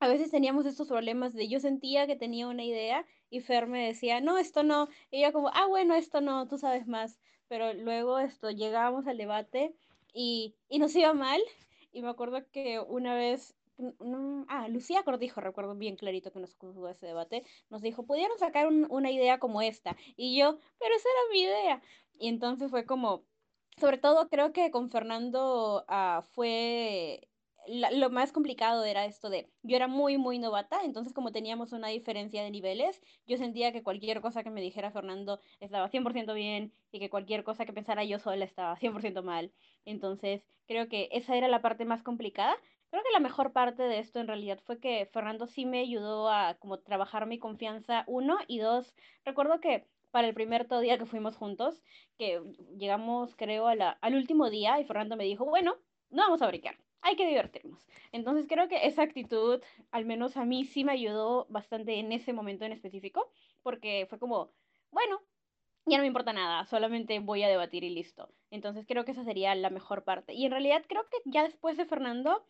a 0.00 0.08
veces 0.08 0.30
teníamos 0.30 0.66
estos 0.66 0.88
problemas 0.88 1.34
de 1.34 1.48
yo 1.48 1.60
sentía 1.60 2.06
que 2.06 2.16
tenía 2.16 2.46
una 2.46 2.64
idea 2.64 3.04
y 3.30 3.40
Fer 3.40 3.66
me 3.66 3.86
decía, 3.86 4.20
no, 4.20 4.38
esto 4.38 4.62
no. 4.62 4.88
Y 5.10 5.22
yo 5.22 5.32
como, 5.32 5.48
ah, 5.48 5.66
bueno, 5.66 5.94
esto 5.94 6.20
no, 6.20 6.46
tú 6.48 6.58
sabes 6.58 6.86
más. 6.86 7.18
Pero 7.48 7.72
luego 7.74 8.18
esto, 8.18 8.50
llegábamos 8.50 9.06
al 9.06 9.18
debate 9.18 9.74
y, 10.12 10.54
y 10.68 10.78
nos 10.78 10.94
iba 10.94 11.12
mal. 11.14 11.40
Y 11.92 12.02
me 12.02 12.08
acuerdo 12.10 12.44
que 12.52 12.78
una 12.80 13.14
vez, 13.14 13.54
ah, 14.48 14.68
Lucía 14.68 15.02
Cortijo, 15.02 15.40
recuerdo 15.40 15.74
bien 15.74 15.96
clarito 15.96 16.32
que 16.32 16.40
nos 16.40 16.54
juzgó 16.54 16.88
ese 16.88 17.06
debate, 17.06 17.44
nos 17.70 17.82
dijo, 17.82 18.04
pudieron 18.04 18.38
sacar 18.38 18.68
una 18.68 19.10
idea 19.10 19.38
como 19.38 19.62
esta. 19.62 19.96
Y 20.16 20.38
yo, 20.38 20.58
pero 20.78 20.94
esa 20.94 21.08
era 21.08 21.32
mi 21.32 21.40
idea. 21.40 21.82
Y 22.18 22.28
entonces 22.28 22.70
fue 22.70 22.84
como, 22.84 23.24
sobre 23.78 23.98
todo 23.98 24.28
creo 24.28 24.52
que 24.52 24.70
con 24.70 24.90
Fernando 24.90 25.84
ah, 25.88 26.22
fue 26.32 27.27
lo 27.68 28.10
más 28.10 28.32
complicado 28.32 28.84
era 28.84 29.04
esto 29.04 29.30
de, 29.30 29.50
yo 29.62 29.76
era 29.76 29.88
muy, 29.88 30.16
muy 30.16 30.38
novata, 30.38 30.80
entonces 30.84 31.12
como 31.12 31.32
teníamos 31.32 31.72
una 31.72 31.88
diferencia 31.88 32.42
de 32.42 32.50
niveles, 32.50 33.02
yo 33.26 33.36
sentía 33.36 33.72
que 33.72 33.82
cualquier 33.82 34.20
cosa 34.20 34.42
que 34.42 34.50
me 34.50 34.60
dijera 34.60 34.90
Fernando 34.90 35.40
estaba 35.60 35.88
100% 35.90 36.34
bien 36.34 36.72
y 36.92 36.98
que 36.98 37.10
cualquier 37.10 37.44
cosa 37.44 37.66
que 37.66 37.72
pensara 37.72 38.04
yo 38.04 38.18
sola 38.18 38.44
estaba 38.44 38.76
100% 38.76 39.22
mal. 39.22 39.52
Entonces 39.84 40.46
creo 40.66 40.88
que 40.88 41.08
esa 41.12 41.36
era 41.36 41.48
la 41.48 41.62
parte 41.62 41.84
más 41.84 42.02
complicada. 42.02 42.56
Creo 42.90 43.02
que 43.02 43.12
la 43.12 43.20
mejor 43.20 43.52
parte 43.52 43.82
de 43.82 43.98
esto 43.98 44.18
en 44.18 44.28
realidad 44.28 44.60
fue 44.64 44.80
que 44.80 45.06
Fernando 45.12 45.46
sí 45.46 45.66
me 45.66 45.80
ayudó 45.80 46.30
a 46.30 46.54
como 46.58 46.78
trabajar 46.78 47.26
mi 47.26 47.38
confianza, 47.38 48.04
uno, 48.06 48.38
y 48.46 48.58
dos, 48.58 48.94
recuerdo 49.24 49.60
que 49.60 49.86
para 50.10 50.26
el 50.26 50.34
primer 50.34 50.66
día 50.80 50.96
que 50.96 51.04
fuimos 51.04 51.36
juntos, 51.36 51.82
que 52.16 52.40
llegamos 52.78 53.36
creo 53.36 53.68
a 53.68 53.72
al 53.72 54.14
último 54.14 54.48
día 54.48 54.80
y 54.80 54.84
Fernando 54.84 55.16
me 55.16 55.24
dijo, 55.24 55.44
bueno, 55.44 55.76
no 56.08 56.22
vamos 56.22 56.40
a 56.40 56.46
brincar 56.46 56.78
hay 57.00 57.16
que 57.16 57.26
divertirnos. 57.26 57.86
Entonces 58.12 58.46
creo 58.48 58.68
que 58.68 58.86
esa 58.86 59.02
actitud, 59.02 59.62
al 59.90 60.04
menos 60.04 60.36
a 60.36 60.44
mí, 60.44 60.64
sí 60.64 60.84
me 60.84 60.92
ayudó 60.92 61.46
bastante 61.48 61.98
en 61.98 62.12
ese 62.12 62.32
momento 62.32 62.64
en 62.64 62.72
específico, 62.72 63.30
porque 63.62 64.06
fue 64.08 64.18
como, 64.18 64.50
bueno, 64.90 65.20
ya 65.86 65.96
no 65.96 66.02
me 66.02 66.08
importa 66.08 66.32
nada, 66.32 66.66
solamente 66.66 67.18
voy 67.20 67.42
a 67.42 67.48
debatir 67.48 67.82
y 67.84 67.90
listo. 67.90 68.28
Entonces 68.50 68.84
creo 68.86 69.04
que 69.04 69.12
esa 69.12 69.24
sería 69.24 69.54
la 69.54 69.70
mejor 69.70 70.04
parte. 70.04 70.34
Y 70.34 70.44
en 70.44 70.50
realidad 70.50 70.84
creo 70.86 71.08
que 71.08 71.18
ya 71.24 71.42
después 71.42 71.76
de 71.78 71.86
Fernando, 71.86 72.44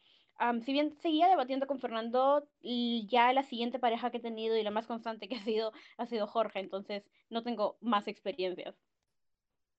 si 0.64 0.72
bien 0.72 0.96
seguía 1.00 1.28
debatiendo 1.28 1.66
con 1.66 1.78
Fernando, 1.78 2.48
ya 2.62 3.32
la 3.32 3.42
siguiente 3.44 3.78
pareja 3.78 4.10
que 4.10 4.16
he 4.16 4.20
tenido 4.20 4.56
y 4.56 4.62
la 4.62 4.70
más 4.70 4.86
constante 4.86 5.28
que 5.28 5.36
ha 5.36 5.44
sido 5.44 5.72
ha 5.98 6.06
sido 6.06 6.26
Jorge, 6.26 6.60
entonces 6.60 7.08
no 7.28 7.42
tengo 7.42 7.76
más 7.80 8.08
experiencias. 8.08 8.87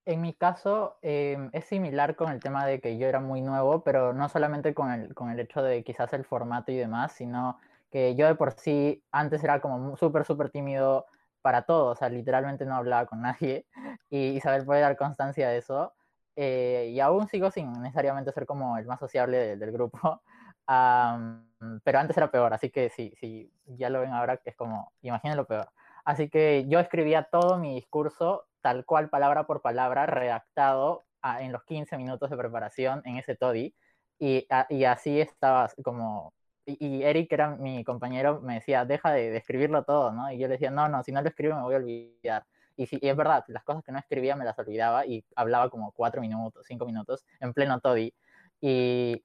En 0.10 0.22
mi 0.22 0.34
caso 0.34 0.98
em, 1.04 1.52
es 1.54 1.66
similar 1.66 2.16
con 2.16 2.32
el 2.32 2.40
tema 2.40 2.66
de 2.66 2.82
que 2.82 2.98
yo 2.98 3.06
era 3.08 3.20
muy 3.20 3.42
nuevo, 3.42 3.84
pero 3.84 4.12
no 4.12 4.28
solamente 4.28 4.74
con 4.74 4.92
el, 4.92 5.14
con 5.14 5.30
el 5.30 5.40
hecho 5.40 5.62
de 5.62 5.84
quizás 5.84 6.12
el 6.14 6.26
formato 6.26 6.72
y 6.72 6.78
demás, 6.78 7.12
sino 7.12 7.60
que 7.92 8.16
yo 8.16 8.26
de 8.26 8.34
por 8.34 8.54
sí 8.54 9.04
antes 9.12 9.44
era 9.44 9.62
como 9.62 9.96
súper, 9.98 10.26
súper 10.26 10.50
tímido 10.50 11.06
para 11.44 11.62
todo, 11.62 11.92
o 11.92 11.96
sea, 11.96 12.10
literalmente 12.10 12.66
no 12.66 12.76
hablaba 12.76 13.06
con 13.06 13.22
nadie 13.22 13.68
y 14.10 14.30
Isabel 14.30 14.66
puede 14.66 14.82
dar 14.82 14.98
constancia 14.98 15.48
de 15.48 15.58
eso. 15.60 15.94
Eh, 16.36 16.90
y 16.92 17.00
aún 17.02 17.28
sigo 17.28 17.52
sin 17.52 17.72
necesariamente 17.74 18.32
ser 18.32 18.48
como 18.48 18.80
el 18.80 18.88
más 18.88 19.00
sociable 19.00 19.58
del 19.58 19.72
grupo, 19.72 20.24
pero 21.84 22.00
antes 22.00 22.18
era 22.18 22.32
peor, 22.32 22.52
así 22.54 22.72
que 22.72 22.90
sí, 22.90 23.14
sí, 23.20 23.54
ya 23.68 23.92
lo 23.92 24.00
ven 24.00 24.14
ahora 24.14 24.42
es 24.44 24.56
como, 24.56 24.92
imaginen 25.04 25.38
lo 25.38 25.46
peor. 25.46 25.70
Así 26.04 26.30
que 26.30 26.66
yo 26.68 26.80
escribía 26.80 27.28
todo 27.32 27.60
mi 27.60 27.76
discurso 27.76 28.49
tal 28.62 28.86
cual, 28.86 29.10
palabra 29.10 29.46
por 29.46 29.62
palabra, 29.62 30.06
redactado 30.06 31.06
en 31.40 31.52
los 31.52 31.64
15 31.64 31.98
minutos 31.98 32.30
de 32.30 32.38
preparación 32.38 33.02
en 33.06 33.18
ese 33.18 33.36
TODI, 33.36 33.76
y, 34.20 34.48
y 34.70 34.84
así 34.86 35.22
estaba 35.22 35.70
como 35.84 36.34
y, 36.80 37.04
Eric, 37.04 37.30
que 37.30 37.36
era 37.36 37.56
mi 37.56 37.84
compañero, 37.84 38.42
me 38.42 38.56
decía, 38.56 38.86
deja 38.86 39.12
de, 39.12 39.36
escribirlo 39.38 39.84
todo, 39.84 40.12
¿no? 40.12 40.32
Y 40.32 40.38
yo 40.38 40.48
le 40.48 40.54
decía, 40.54 40.72
no, 40.72 40.88
no, 40.88 41.04
si 41.04 41.12
no 41.12 41.22
lo 41.22 41.30
escribo 41.30 41.56
me 41.56 41.62
voy 41.62 41.76
a 41.76 41.78
olvidar. 41.78 42.46
Y, 42.76 42.86
si, 42.88 43.00
es 43.02 43.16
verdad, 43.16 43.44
las 43.48 43.64
cosas 43.64 43.84
que 43.84 43.92
no 43.92 44.00
escribía 44.00 44.36
me 44.36 44.46
las 44.46 44.58
olvidaba 44.60 45.06
y 45.06 45.26
hablaba 45.36 45.70
como 45.70 45.92
cuatro 45.92 46.22
minutos, 46.22 46.66
cinco 46.68 46.86
minutos, 46.86 47.26
en 47.40 47.54
pleno 47.54 47.80
toddy. 47.80 48.14
Y, 48.62 49.24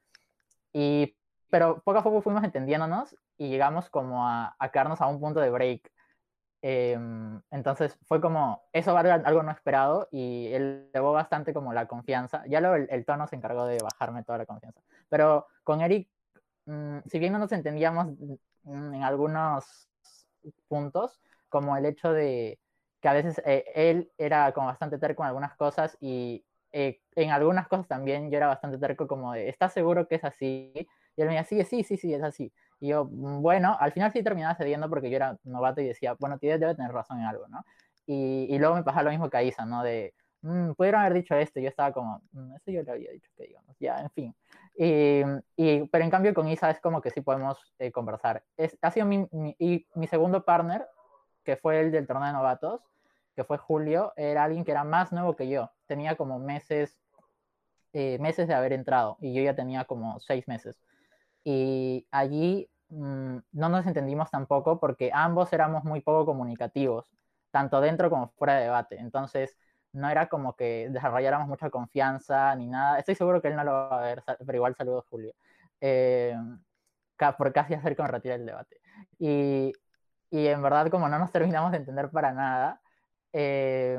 y, 0.72 1.16
pero 1.50 1.82
poco 1.84 1.98
a 1.98 2.02
poco 2.02 2.22
fuimos 2.22 2.42
entendiéndonos 2.44 3.14
y 3.36 3.48
llegamos 3.48 3.90
como 3.90 4.26
a, 4.26 4.56
a 4.58 4.70
quedarnos 4.70 5.00
a 5.00 5.06
un 5.06 5.20
punto 5.20 5.40
de 5.40 5.50
break. 5.50 5.90
Em, 6.66 7.42
entonces 7.50 7.98
fue 8.04 8.20
como, 8.22 8.62
eso 8.72 8.98
era 8.98 9.14
algo 9.16 9.42
no 9.42 9.50
esperado 9.50 10.08
y 10.10 10.48
elevó 10.52 11.12
bastante 11.12 11.52
como 11.52 11.74
la 11.74 11.86
confianza. 11.86 12.42
Ya 12.46 12.60
luego 12.60 12.76
el, 12.76 13.04
tono 13.04 13.26
se 13.26 13.36
encargó 13.36 13.66
de 13.66 13.78
bajarme 13.82 14.24
toda 14.24 14.38
la 14.38 14.46
confianza. 14.46 14.80
Pero 15.10 15.46
con 15.62 15.82
Eric 15.82 16.08
Mm, 16.66 16.98
si 17.06 17.18
bien 17.18 17.32
no 17.32 17.38
nos 17.38 17.52
entendíamos 17.52 18.06
mm, 18.64 18.94
en 18.94 19.02
algunos 19.02 19.88
puntos, 20.68 21.20
como 21.48 21.76
el 21.76 21.86
hecho 21.86 22.12
de 22.12 22.58
que 23.00 23.08
a 23.08 23.12
veces 23.12 23.40
eh, 23.44 23.64
él 23.74 24.10
era 24.18 24.52
como 24.52 24.68
bastante 24.68 24.98
terco 24.98 25.22
en 25.22 25.28
algunas 25.28 25.54
cosas 25.56 25.96
y 26.00 26.44
eh, 26.72 27.00
en 27.16 27.30
algunas 27.30 27.68
cosas 27.68 27.86
también 27.86 28.30
yo 28.30 28.38
era 28.38 28.46
bastante 28.48 28.78
terco 28.78 29.06
como 29.06 29.32
de, 29.32 29.48
¿estás 29.48 29.72
seguro 29.72 30.08
que 30.08 30.16
es 30.16 30.24
así? 30.24 30.72
Y 31.16 31.22
él 31.22 31.28
me 31.28 31.36
decía, 31.36 31.64
sí, 31.64 31.82
sí, 31.82 31.84
sí, 31.84 31.96
sí, 31.96 32.14
es 32.14 32.22
así. 32.22 32.52
Y 32.80 32.88
yo, 32.88 33.04
mm, 33.06 33.42
bueno, 33.42 33.76
al 33.78 33.92
final 33.92 34.12
sí 34.12 34.22
terminaba 34.22 34.54
cediendo 34.54 34.88
porque 34.88 35.10
yo 35.10 35.16
era 35.16 35.38
novato 35.44 35.80
y 35.80 35.86
decía, 35.86 36.14
bueno, 36.18 36.38
debe 36.40 36.74
tener 36.74 36.92
razón 36.92 37.20
en 37.20 37.26
algo, 37.26 37.48
¿no? 37.48 37.64
Y, 38.06 38.46
y 38.50 38.58
luego 38.58 38.74
me 38.74 38.82
pasaba 38.82 39.04
lo 39.04 39.10
mismo 39.10 39.30
que 39.30 39.36
a 39.36 39.42
Isa, 39.42 39.64
¿no? 39.64 39.82
De, 39.82 40.14
pudieron 40.76 41.00
haber 41.00 41.14
dicho 41.14 41.34
esto, 41.34 41.58
yo 41.60 41.68
estaba 41.68 41.92
como, 41.92 42.20
eso 42.56 42.70
yo 42.70 42.82
le 42.82 42.90
había 42.90 43.10
dicho 43.12 43.30
que 43.36 43.46
digamos, 43.46 43.74
ya, 43.80 43.98
en 43.98 44.10
fin. 44.10 44.34
Y, 44.76 45.22
y, 45.56 45.86
pero 45.88 46.04
en 46.04 46.10
cambio 46.10 46.34
con 46.34 46.48
Isa 46.48 46.70
es 46.70 46.80
como 46.80 47.00
que 47.00 47.10
sí 47.10 47.20
podemos 47.22 47.58
eh, 47.78 47.90
conversar. 47.92 48.42
Es, 48.56 48.76
ha 48.82 48.90
sido 48.90 49.06
mi, 49.06 49.26
mi, 49.30 49.56
y 49.58 49.86
mi 49.94 50.06
segundo 50.06 50.44
partner, 50.44 50.86
que 51.44 51.56
fue 51.56 51.80
el 51.80 51.92
del 51.92 52.06
torneo 52.06 52.26
de 52.26 52.32
novatos, 52.32 52.82
que 53.34 53.44
fue 53.44 53.58
Julio, 53.58 54.12
era 54.16 54.44
alguien 54.44 54.64
que 54.64 54.72
era 54.72 54.84
más 54.84 55.12
nuevo 55.12 55.34
que 55.34 55.48
yo. 55.48 55.70
Tenía 55.86 56.16
como 56.16 56.38
meses, 56.38 56.98
eh, 57.92 58.18
meses 58.18 58.46
de 58.48 58.54
haber 58.54 58.72
entrado 58.72 59.16
y 59.20 59.32
yo 59.34 59.42
ya 59.42 59.54
tenía 59.54 59.84
como 59.84 60.20
seis 60.20 60.46
meses. 60.46 60.78
Y 61.44 62.06
allí 62.10 62.68
mmm, 62.88 63.38
no 63.52 63.68
nos 63.68 63.86
entendimos 63.86 64.30
tampoco 64.30 64.80
porque 64.80 65.10
ambos 65.12 65.52
éramos 65.52 65.84
muy 65.84 66.00
poco 66.00 66.26
comunicativos, 66.26 67.06
tanto 67.50 67.80
dentro 67.80 68.10
como 68.10 68.28
fuera 68.38 68.56
de 68.56 68.64
debate. 68.64 68.98
Entonces, 68.98 69.56
no 69.92 70.08
era 70.10 70.28
como 70.28 70.56
que 70.56 70.88
desarrolláramos 70.90 71.48
mucha 71.48 71.70
confianza 71.70 72.54
ni 72.56 72.66
nada. 72.68 72.98
Estoy 72.98 73.14
seguro 73.14 73.40
que 73.40 73.48
él 73.48 73.56
no 73.56 73.64
lo 73.64 73.72
va 73.72 74.00
a 74.00 74.02
ver, 74.02 74.22
pero 74.44 74.56
igual 74.56 74.74
saludos, 74.74 75.04
Julio. 75.08 75.34
Eh, 75.80 76.36
por 77.38 77.52
casi 77.52 77.74
hacer 77.74 77.96
con 77.96 78.08
retirar 78.08 78.40
el 78.40 78.46
debate. 78.46 78.80
Y, 79.18 79.72
y, 80.30 80.46
en 80.48 80.62
verdad, 80.62 80.88
como 80.90 81.08
no 81.08 81.18
nos 81.18 81.30
terminamos 81.30 81.70
de 81.70 81.78
entender 81.78 82.10
para 82.10 82.32
nada, 82.32 82.80
eh, 83.32 83.98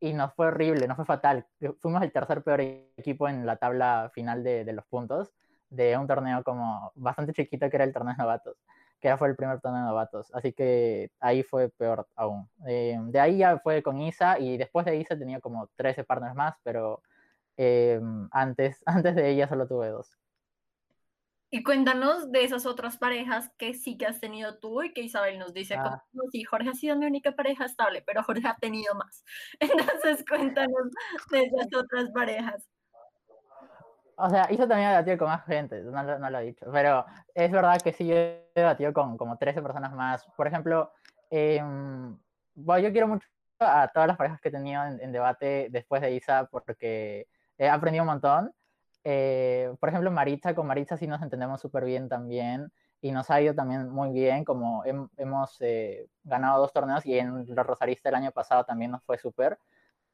y 0.00 0.12
nos 0.12 0.32
fue 0.34 0.48
horrible, 0.48 0.86
nos 0.86 0.96
fue 0.96 1.04
fatal. 1.04 1.46
Fuimos 1.80 2.02
el 2.02 2.12
tercer 2.12 2.42
peor 2.42 2.60
equipo 2.60 3.28
en 3.28 3.46
la 3.46 3.56
tabla 3.56 4.10
final 4.14 4.44
de, 4.44 4.64
de 4.64 4.72
los 4.72 4.86
puntos 4.86 5.32
de 5.70 5.96
un 5.96 6.06
torneo 6.06 6.42
como 6.44 6.92
bastante 6.94 7.32
chiquito 7.32 7.68
que 7.68 7.76
era 7.76 7.84
el 7.84 7.92
torneo 7.92 8.14
de 8.14 8.22
novatos 8.22 8.56
que 9.00 9.08
ya 9.08 9.18
fue 9.18 9.28
el 9.28 9.36
primer 9.36 9.60
torneo 9.60 9.82
de 9.82 9.88
novatos. 9.88 10.34
Así 10.34 10.52
que 10.52 11.10
ahí 11.20 11.42
fue 11.42 11.68
peor 11.68 12.08
aún. 12.16 12.48
Eh, 12.66 12.96
de 12.98 13.20
ahí 13.20 13.38
ya 13.38 13.58
fue 13.58 13.82
con 13.82 14.00
Isa 14.00 14.38
y 14.38 14.56
después 14.56 14.86
de 14.86 14.96
Isa 14.96 15.18
tenía 15.18 15.40
como 15.40 15.68
13 15.76 16.04
partners 16.04 16.34
más, 16.34 16.54
pero 16.62 17.02
eh, 17.56 18.00
antes, 18.30 18.82
antes 18.86 19.14
de 19.14 19.30
ella 19.30 19.48
solo 19.48 19.66
tuve 19.66 19.88
dos. 19.88 20.16
Y 21.48 21.62
cuéntanos 21.62 22.32
de 22.32 22.42
esas 22.42 22.66
otras 22.66 22.98
parejas 22.98 23.50
que 23.56 23.72
sí 23.72 23.96
que 23.96 24.06
has 24.06 24.18
tenido 24.18 24.58
tú 24.58 24.82
y 24.82 24.92
que 24.92 25.02
Isabel 25.02 25.38
nos 25.38 25.54
dice, 25.54 25.76
ah. 25.76 26.02
como, 26.12 26.28
sí, 26.32 26.42
Jorge 26.42 26.70
ha 26.70 26.74
sido 26.74 26.96
mi 26.96 27.06
única 27.06 27.32
pareja 27.32 27.66
estable, 27.66 28.02
pero 28.04 28.24
Jorge 28.24 28.48
ha 28.48 28.56
tenido 28.56 28.94
más. 28.96 29.24
Entonces 29.60 30.24
cuéntanos 30.28 30.90
de 31.30 31.42
esas 31.42 31.68
otras 31.74 32.10
parejas. 32.12 32.68
O 34.18 34.30
sea, 34.30 34.48
Isa 34.50 34.66
también 34.66 34.88
ha 34.88 34.92
debatido 34.92 35.18
con 35.18 35.28
más 35.28 35.44
gente, 35.44 35.82
no, 35.82 36.02
no, 36.18 36.30
lo 36.30 36.38
he 36.38 36.44
dicho, 36.44 36.66
pero 36.72 37.04
es 37.34 37.50
verdad 37.50 37.80
que 37.82 37.92
sí, 37.92 38.06
yo 38.06 38.14
he 38.16 38.50
debatido 38.54 38.92
con 38.94 39.18
como 39.18 39.36
13 39.36 39.60
personas 39.60 39.92
más. 39.92 40.26
Por 40.36 40.46
ejemplo, 40.46 40.90
eh, 41.30 41.60
bueno, 42.54 42.82
yo 42.82 42.92
quiero 42.92 43.08
mucho 43.08 43.28
a 43.58 43.88
todas 43.92 44.08
las 44.08 44.16
parejas 44.16 44.40
que 44.40 44.48
he 44.48 44.52
tenido 44.52 44.82
en, 44.84 45.12
debate 45.12 45.68
después 45.70 46.00
de 46.02 46.12
Isa 46.14 46.48
porque 46.50 47.28
he 47.58 47.68
aprendido 47.68 48.04
un 48.04 48.08
montón. 48.08 48.52
Eh, 49.04 49.72
por 49.78 49.90
ejemplo, 49.90 50.10
Maritza, 50.10 50.54
con 50.54 50.66
Maritza 50.66 50.96
sí 50.96 51.06
nos 51.06 51.22
entendemos 51.22 51.60
súper 51.60 51.84
bien 51.84 52.08
también 52.08 52.72
y 53.02 53.12
nos 53.12 53.30
ha 53.30 53.40
ido 53.40 53.54
también 53.54 53.88
muy 53.90 54.10
bien, 54.10 54.44
como 54.44 54.82
hemos 55.16 55.56
eh, 55.60 56.08
ganado 56.24 56.60
dos 56.60 56.72
torneos 56.72 57.04
y 57.06 57.18
en 57.18 57.44
la 57.54 57.62
Rosarista 57.62 58.08
el 58.08 58.14
año 58.16 58.32
pasado 58.32 58.64
también 58.64 58.90
nos 58.90 59.02
fue 59.04 59.18
súper. 59.18 59.58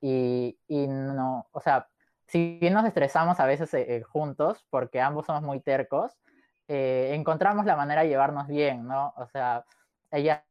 Y, 0.01 0.59
y 0.67 0.89
no, 0.89 1.47
o 1.53 1.61
sea, 1.61 1.89
si 2.33 2.59
bien 2.59 2.73
nos 2.73 2.87
estresamos 2.87 3.41
a 3.41 3.47
veces 3.47 3.75
eh, 3.75 3.97
eh, 3.97 4.03
juntos, 4.03 4.65
porque 4.71 5.03
ambos 5.03 5.27
somos 5.27 5.43
muy 5.43 5.61
tercos, 5.61 6.19
eh, 6.67 7.11
encontramos 7.13 7.67
la 7.67 7.77
manera 7.77 8.03
de 8.03 8.09
llevarnos 8.09 8.47
bien, 8.47 8.89
¿no? 8.89 9.13
O 9.19 9.27
sea, 9.27 9.67
ella 10.11 10.47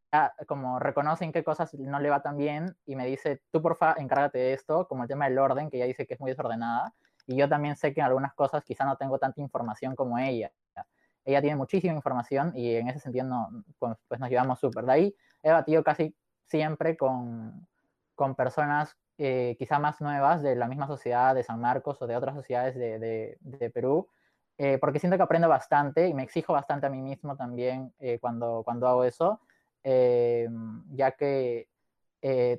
como 0.45 0.77
reconoce 0.77 1.23
en 1.23 1.31
qué 1.31 1.43
cosas 1.43 1.73
no 1.73 1.99
le 1.99 2.11
va 2.11 2.21
tan 2.21 2.37
bien 2.37 2.75
y 2.85 2.95
me 2.95 3.07
dice, 3.07 3.41
tú 3.49 3.63
porfa, 3.63 3.95
encárgate 3.97 4.37
de 4.37 4.53
esto, 4.53 4.87
como 4.87 5.03
el 5.03 5.09
tema 5.09 5.27
del 5.27 5.39
orden, 5.39 5.71
que 5.71 5.77
ella 5.77 5.87
dice 5.87 6.05
que 6.05 6.13
es 6.13 6.19
muy 6.19 6.29
desordenada, 6.29 6.93
y 7.25 7.35
yo 7.35 7.49
también 7.49 7.75
sé 7.75 7.95
que 7.95 8.01
en 8.01 8.05
algunas 8.05 8.35
cosas 8.35 8.63
quizá 8.63 8.85
no 8.85 8.97
tengo 8.97 9.17
tanta 9.17 9.41
información 9.41 9.95
como 9.95 10.19
ella. 10.19 10.51
Ella 11.25 11.41
tiene 11.41 11.55
muchísima 11.55 11.95
información 11.95 12.51
y 12.55 12.75
en 12.75 12.89
ese 12.89 12.99
sentido 12.99 13.25
no, 13.25 13.63
pues, 13.79 13.97
pues 14.07 14.19
nos 14.19 14.29
llevamos 14.29 14.59
súper. 14.59 14.85
De 14.85 14.91
ahí 14.91 15.15
he 15.41 15.51
batido 15.51 15.83
casi 15.83 16.15
siempre 16.45 16.95
con, 16.95 17.67
con 18.13 18.35
personas 18.35 18.95
eh, 19.23 19.55
quizá 19.59 19.77
más 19.77 20.01
nuevas 20.01 20.41
de 20.41 20.55
la 20.55 20.67
misma 20.67 20.87
sociedad 20.87 21.35
de 21.35 21.43
San 21.43 21.61
Marcos 21.61 22.01
o 22.01 22.07
de 22.07 22.15
otras 22.15 22.33
sociedades 22.33 22.73
de, 22.73 23.37
de, 23.39 23.69
Perú, 23.69 24.09
eh, 24.57 24.79
porque 24.79 24.97
siento 24.97 25.15
que 25.15 25.21
aprendo 25.21 25.47
bastante 25.47 26.07
y 26.07 26.13
me 26.15 26.23
exijo 26.23 26.53
bastante 26.53 26.87
a 26.87 26.89
mí 26.89 26.99
mismo 27.03 27.35
también 27.35 27.93
eh, 27.99 28.17
cuando, 28.19 28.63
cuando 28.65 28.87
hago 28.87 29.03
eso, 29.03 29.39
ya 29.83 31.11
que 31.11 31.67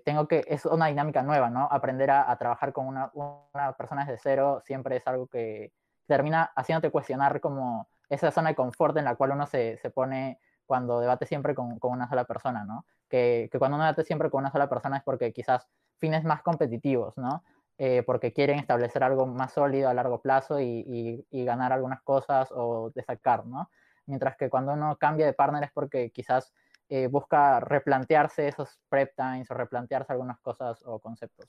tengo 0.04 0.28
que, 0.28 0.44
es 0.46 0.64
una 0.66 0.86
dinámica 0.86 1.24
nueva, 1.24 1.50
¿no? 1.50 1.66
Aprender 1.68 2.12
a, 2.12 2.30
a 2.30 2.38
trabajar 2.38 2.72
con 2.72 2.86
una, 2.86 3.10
una, 3.12 3.72
persona 3.76 4.04
desde 4.04 4.20
cero 4.22 4.62
siempre 4.64 4.98
es 4.98 5.06
algo 5.08 5.26
que 5.26 5.72
termina 6.06 6.52
haciéndote 6.54 6.92
cuestionar 6.92 7.40
como 7.40 7.88
esa 8.08 8.30
zona 8.30 8.50
de 8.50 8.54
confort 8.54 8.96
en 8.98 9.06
la 9.06 9.16
cual 9.16 9.32
uno 9.32 9.46
se, 9.46 9.78
se 9.78 9.90
pone 9.90 10.38
cuando 10.64 11.00
debate 11.00 11.26
siempre 11.26 11.56
con, 11.56 11.80
con, 11.80 11.90
una 11.90 12.08
sola 12.08 12.24
persona, 12.24 12.64
¿no? 12.64 12.86
Que, 13.08 13.48
que 13.50 13.58
cuando 13.58 13.74
uno 13.78 13.84
debate 13.84 14.04
siempre 14.04 14.30
con 14.30 14.42
una 14.42 14.52
sola 14.52 14.68
persona 14.68 14.98
es 14.98 15.02
porque 15.02 15.32
quizás 15.32 15.68
fines 16.02 16.24
más 16.24 16.42
competitivos, 16.42 17.16
¿no? 17.16 17.44
Eh, 17.78 18.02
porque 18.04 18.32
quieren 18.32 18.58
establecer 18.58 19.04
algo 19.04 19.24
más 19.24 19.52
sólido 19.52 19.88
a 19.88 19.94
largo 19.94 20.20
plazo 20.20 20.58
y, 20.60 21.24
y, 21.30 21.44
ganar 21.44 21.72
algunas 21.72 22.02
cosas 22.02 22.48
o 22.52 22.90
destacar, 22.94 23.46
¿no? 23.46 23.70
Mientras 24.06 24.36
que 24.36 24.50
cuando 24.50 24.72
uno 24.72 24.96
cambia 24.98 25.26
de 25.26 25.32
partner 25.32 25.62
es 25.64 25.70
porque 25.72 26.10
quizás 26.10 26.52
eh, 26.88 27.06
busca 27.06 27.60
replantearse 27.60 28.48
esos 28.48 28.80
prep 28.88 29.14
times 29.16 29.48
o 29.50 29.54
replantearse 29.54 30.12
algunas 30.12 30.40
cosas 30.40 30.82
o 30.84 30.98
conceptos. 30.98 31.46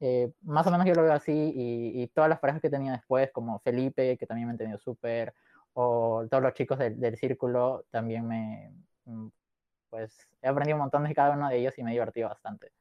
Eh, 0.00 0.32
más 0.42 0.66
o 0.66 0.70
menos 0.70 0.86
yo 0.86 0.94
lo 0.94 1.02
veo 1.02 1.12
así 1.12 1.32
y, 1.32 2.02
y, 2.02 2.06
todas 2.08 2.30
las 2.30 2.40
parejas 2.40 2.62
que 2.62 2.68
he 2.68 2.70
tenido 2.70 2.94
después, 2.94 3.30
como 3.32 3.58
Felipe, 3.60 4.16
que 4.16 4.26
también 4.26 4.48
me 4.48 4.52
ha 4.52 4.54
entendido 4.54 4.78
súper, 4.78 5.34
o 5.74 6.26
todos 6.30 6.42
los 6.42 6.54
chicos 6.54 6.78
del, 6.78 6.98
del 6.98 7.16
círculo, 7.16 7.84
también 7.90 8.26
me, 8.26 8.72
mm, 9.04 9.28
pues 9.90 10.28
he 10.42 10.48
aprendido 10.48 10.76
un 10.76 10.82
montón 10.82 11.04
de 11.04 11.14
cada 11.14 11.34
uno 11.36 11.48
de 11.48 11.58
ellos 11.58 11.78
y 11.78 11.84
me 11.84 11.90
he 11.90 11.94
divertido 11.94 12.28
bastante. 12.28 12.72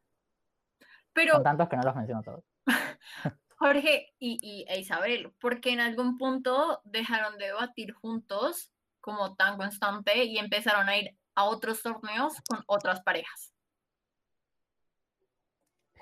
Pero 1.14 1.34
Son 1.34 1.44
tantos 1.44 1.70
que 1.70 1.78
no 1.78 1.84
los 1.84 1.96
menciono 1.96 2.24
todos. 2.24 2.44
Jorge 3.58 4.14
y, 4.20 4.40
y 4.42 4.66
e 4.68 4.80
Isabel, 4.80 5.34
porque 5.40 5.72
en 5.72 5.80
algún 5.80 6.18
punto 6.18 6.82
dejaron 6.84 7.38
de 7.38 7.46
debatir 7.46 7.94
juntos 7.94 8.72
como 9.00 9.36
tan 9.36 9.58
constante 9.58 10.26
y 10.26 10.38
empezaron 10.38 10.90
a 10.90 10.98
ir 10.98 11.18
a 11.36 11.46
otros 11.46 11.82
torneos 11.82 12.42
con 12.48 12.64
otras 12.68 13.02
parejas. 13.02 13.54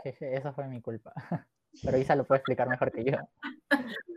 Jeje, 0.03 0.35
Esa 0.35 0.53
fue 0.53 0.67
mi 0.67 0.81
culpa. 0.81 1.13
Pero 1.83 1.97
Isa 1.97 2.15
lo 2.15 2.25
puede 2.25 2.39
explicar 2.39 2.67
mejor 2.67 2.91
que 2.91 3.03
yo. 3.03 3.17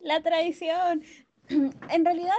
La 0.00 0.22
tradición. 0.22 1.02
En 1.90 2.04
realidad, 2.04 2.36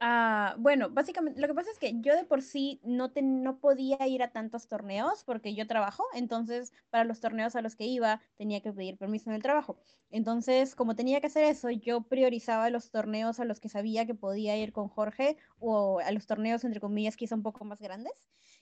ah, 0.00 0.54
bueno, 0.58 0.90
básicamente 0.90 1.40
lo 1.40 1.46
que 1.48 1.54
pasa 1.54 1.70
es 1.70 1.78
que 1.78 2.00
yo 2.00 2.14
de 2.16 2.24
por 2.24 2.42
sí 2.42 2.80
no, 2.84 3.12
te- 3.12 3.22
no 3.22 3.58
podía 3.60 4.06
ir 4.06 4.22
a 4.22 4.32
tantos 4.32 4.68
torneos 4.68 5.24
porque 5.24 5.54
yo 5.54 5.66
trabajo, 5.66 6.04
entonces 6.14 6.72
para 6.90 7.04
los 7.04 7.20
torneos 7.20 7.56
a 7.56 7.62
los 7.62 7.76
que 7.76 7.84
iba 7.86 8.20
tenía 8.36 8.60
que 8.62 8.72
pedir 8.72 8.98
permiso 8.98 9.30
en 9.30 9.36
el 9.36 9.42
trabajo. 9.42 9.78
Entonces, 10.10 10.74
como 10.74 10.94
tenía 10.96 11.20
que 11.20 11.28
hacer 11.28 11.44
eso, 11.44 11.70
yo 11.70 12.02
priorizaba 12.02 12.70
los 12.70 12.90
torneos 12.90 13.40
a 13.40 13.44
los 13.44 13.60
que 13.60 13.68
sabía 13.68 14.06
que 14.06 14.14
podía 14.14 14.56
ir 14.56 14.72
con 14.72 14.88
Jorge 14.88 15.36
o 15.58 16.00
a 16.00 16.10
los 16.12 16.26
torneos, 16.26 16.64
entre 16.64 16.80
comillas, 16.80 17.16
quizá 17.16 17.34
un 17.34 17.42
poco 17.42 17.64
más 17.64 17.80
grandes 17.80 18.12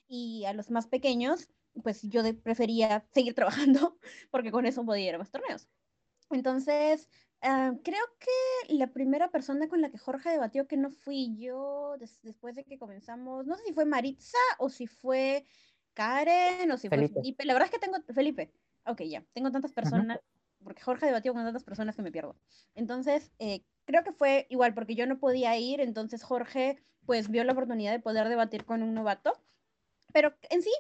y 0.09 0.45
a 0.47 0.53
los 0.53 0.71
más 0.71 0.87
pequeños, 0.89 1.49
pues 1.83 2.03
yo 2.03 2.23
prefería 2.43 3.07
seguir 3.13 3.35
trabajando 3.35 3.99
porque 4.31 4.51
con 4.53 4.67
eso 4.67 4.85
podía 4.85 5.09
ir 5.09 5.15
a 5.15 5.19
más 5.19 5.31
torneos. 5.31 5.69
Entonces, 6.31 7.09
ah, 7.43 7.73
creo 7.83 8.05
que 8.19 8.75
la 8.75 8.89
primera 8.93 9.31
persona 9.31 9.69
con 9.69 9.81
la 9.81 9.91
que 9.91 9.99
Jorge 9.99 10.31
debatió 10.31 10.67
que 10.67 10.77
no 10.77 10.91
fui 10.91 11.37
yo 11.37 11.97
des- 11.99 12.21
después 12.23 12.55
de 12.55 12.65
que 12.65 12.79
comenzamos, 12.79 13.47
no 13.47 13.57
sé 13.57 13.65
si 13.65 13.73
fue 13.73 13.85
Maritza 13.85 14.39
o 14.59 14.69
si 14.69 14.87
fue 14.87 15.47
Karen 15.95 16.71
o 16.71 16.77
si 16.79 16.89
fue 16.89 16.99
Felipe. 16.99 17.21
Felipe. 17.21 17.45
La 17.45 17.53
verdad 17.55 17.69
es 17.73 17.79
que 17.79 17.85
tengo 17.85 17.99
Felipe. 18.15 18.53
Ok, 18.87 19.03
ya, 19.03 19.25
tengo 19.33 19.51
tantas 19.51 19.73
personas, 19.73 20.21
porque 20.63 20.83
Jorge 20.83 21.07
debatió 21.07 21.35
con 21.35 21.45
tantas 21.45 21.65
personas 21.65 21.97
que 21.97 22.03
me 22.03 22.13
pierdo. 22.13 22.37
Entonces, 22.75 23.33
eh, 23.39 23.63
creo 23.85 24.05
que 24.05 24.13
fue 24.13 24.47
igual, 24.51 24.75
porque 24.75 24.95
yo 24.95 25.07
no 25.07 25.19
podía 25.19 25.57
ir, 25.59 25.81
entonces 25.81 26.23
Jorge 26.23 26.83
pues 27.07 27.29
vio 27.29 27.45
la 27.45 27.53
oportunidad 27.53 27.93
de 27.93 28.01
poder 28.01 28.29
debatir 28.29 28.65
con 28.65 28.83
un 28.83 28.95
novato. 28.95 29.33
Pero 30.13 30.35
en 30.51 30.63
sí, 30.63 30.71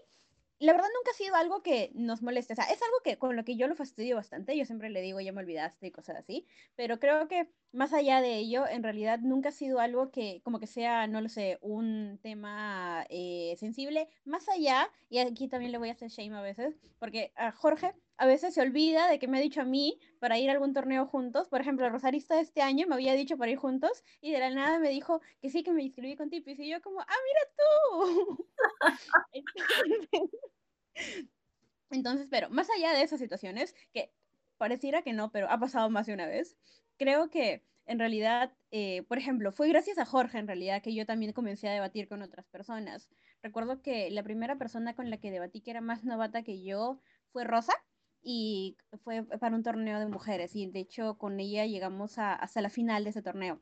la 0.60 0.72
verdad 0.72 0.88
nunca 0.94 1.10
ha 1.10 1.14
sido 1.14 1.34
algo 1.36 1.62
que 1.62 1.90
nos 1.94 2.22
moleste. 2.22 2.52
O 2.52 2.56
sea, 2.56 2.66
es 2.66 2.82
algo 2.82 2.96
que 3.02 3.18
con 3.18 3.34
lo 3.34 3.44
que 3.44 3.56
yo 3.56 3.66
lo 3.66 3.74
fastidio 3.74 4.16
bastante. 4.16 4.56
Yo 4.56 4.66
siempre 4.66 4.90
le 4.90 5.00
digo, 5.00 5.18
ya 5.20 5.32
me 5.32 5.40
olvidaste 5.40 5.86
y 5.86 5.90
cosas 5.90 6.16
así. 6.16 6.46
Pero 6.76 7.00
creo 7.00 7.28
que 7.28 7.48
más 7.72 7.94
allá 7.94 8.20
de 8.20 8.36
ello, 8.36 8.66
en 8.68 8.82
realidad 8.82 9.20
nunca 9.20 9.48
ha 9.48 9.52
sido 9.52 9.80
algo 9.80 10.10
que 10.10 10.42
como 10.44 10.60
que 10.60 10.66
sea, 10.66 11.06
no 11.06 11.22
lo 11.22 11.30
sé, 11.30 11.58
un 11.62 12.18
tema 12.22 13.06
eh, 13.08 13.54
sensible. 13.58 14.08
Más 14.24 14.48
allá, 14.50 14.90
y 15.08 15.18
aquí 15.18 15.48
también 15.48 15.72
le 15.72 15.78
voy 15.78 15.88
a 15.88 15.92
hacer 15.92 16.10
shame 16.10 16.36
a 16.36 16.42
veces, 16.42 16.78
porque 16.98 17.32
a 17.36 17.52
Jorge 17.52 17.94
a 18.20 18.26
veces 18.26 18.52
se 18.52 18.60
olvida 18.60 19.08
de 19.08 19.18
que 19.18 19.28
me 19.28 19.38
ha 19.38 19.40
dicho 19.40 19.62
a 19.62 19.64
mí 19.64 19.98
para 20.18 20.38
ir 20.38 20.50
a 20.50 20.52
algún 20.52 20.74
torneo 20.74 21.06
juntos. 21.06 21.48
Por 21.48 21.62
ejemplo, 21.62 21.86
el 21.86 21.92
Rosarista 21.92 22.34
de 22.36 22.42
este 22.42 22.60
año 22.60 22.86
me 22.86 22.94
había 22.94 23.14
dicho 23.14 23.38
para 23.38 23.50
ir 23.50 23.56
juntos 23.56 24.04
y 24.20 24.30
de 24.30 24.38
la 24.38 24.50
nada 24.50 24.78
me 24.78 24.90
dijo 24.90 25.22
que 25.40 25.48
sí, 25.48 25.62
que 25.62 25.72
me 25.72 25.82
inscribí 25.82 26.16
con 26.16 26.28
Tipis. 26.28 26.58
Y 26.60 26.68
yo 26.68 26.82
como, 26.82 27.00
ah, 27.00 27.06
mira 27.06 27.40
tú. 27.56 28.46
Entonces- 31.90 32.28
pero 32.30 32.50
más 32.50 32.68
allá 32.70 32.92
de 32.92 33.02
esas 33.02 33.20
situaciones, 33.20 33.74
que 33.94 34.12
pareciera 34.58 35.00
que 35.00 35.14
no, 35.14 35.32
pero 35.32 35.48
ha 35.50 35.58
pasado 35.58 35.88
más 35.88 36.06
de 36.06 36.12
una 36.12 36.26
vez, 36.26 36.58
creo 36.98 37.30
que 37.30 37.64
en 37.86 37.98
realidad, 37.98 38.52
eh, 38.70 39.02
por 39.08 39.16
ejemplo, 39.16 39.50
fue 39.50 39.68
gracias 39.70 39.96
a 39.96 40.04
Jorge 40.04 40.36
en 40.38 40.46
realidad 40.46 40.82
que 40.82 40.94
yo 40.94 41.06
también 41.06 41.32
comencé 41.32 41.68
a 41.68 41.72
debatir 41.72 42.06
con 42.06 42.20
otras 42.20 42.46
personas. 42.48 43.08
Recuerdo 43.42 43.80
que 43.80 44.10
la 44.10 44.22
primera 44.22 44.58
persona 44.58 44.94
con 44.94 45.08
la 45.08 45.16
que 45.16 45.30
debatí 45.30 45.62
que 45.62 45.70
era 45.70 45.80
más 45.80 46.04
novata 46.04 46.42
que 46.42 46.62
yo 46.62 47.00
fue 47.32 47.44
Rosa 47.44 47.72
y 48.22 48.76
fue 49.02 49.22
para 49.22 49.56
un 49.56 49.62
torneo 49.62 49.98
de 49.98 50.06
mujeres 50.06 50.54
y 50.54 50.66
de 50.66 50.80
hecho 50.80 51.16
con 51.16 51.40
ella 51.40 51.66
llegamos 51.66 52.18
hasta 52.18 52.60
la 52.60 52.70
final 52.70 53.04
de 53.04 53.10
ese 53.10 53.22
torneo. 53.22 53.60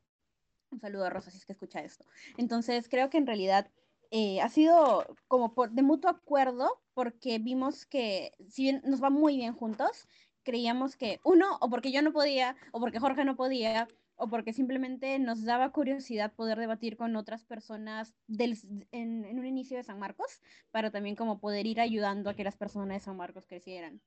Un 0.70 0.80
saludo 0.80 1.06
a 1.06 1.10
Rosa 1.10 1.30
si 1.30 1.38
es 1.38 1.46
que 1.46 1.52
escucha 1.52 1.80
esto. 1.80 2.04
Entonces, 2.36 2.88
creo 2.88 3.08
que 3.08 3.18
en 3.18 3.26
realidad 3.26 3.70
eh, 4.10 4.40
ha 4.40 4.48
sido 4.48 5.06
como 5.26 5.54
por, 5.54 5.70
de 5.70 5.82
mutuo 5.82 6.10
acuerdo 6.10 6.80
porque 6.94 7.38
vimos 7.38 7.86
que 7.86 8.32
si 8.48 8.62
bien 8.64 8.82
nos 8.84 9.02
va 9.02 9.10
muy 9.10 9.36
bien 9.36 9.54
juntos, 9.54 10.08
creíamos 10.42 10.96
que 10.96 11.20
uno, 11.24 11.58
o 11.60 11.70
porque 11.70 11.92
yo 11.92 12.02
no 12.02 12.12
podía, 12.12 12.56
o 12.72 12.80
porque 12.80 12.98
Jorge 12.98 13.24
no 13.24 13.36
podía, 13.36 13.88
o 14.16 14.28
porque 14.28 14.52
simplemente 14.52 15.18
nos 15.18 15.44
daba 15.44 15.70
curiosidad 15.72 16.32
poder 16.34 16.58
debatir 16.58 16.96
con 16.96 17.16
otras 17.16 17.44
personas 17.44 18.14
del, 18.26 18.58
en, 18.90 19.24
en 19.24 19.38
un 19.38 19.46
inicio 19.46 19.76
de 19.76 19.84
San 19.84 19.98
Marcos, 19.98 20.40
para 20.70 20.90
también 20.90 21.16
como 21.16 21.38
poder 21.38 21.66
ir 21.66 21.80
ayudando 21.80 22.30
a 22.30 22.34
que 22.34 22.44
las 22.44 22.56
personas 22.56 22.96
de 22.96 23.04
San 23.04 23.16
Marcos 23.16 23.46
crecieran. 23.46 24.00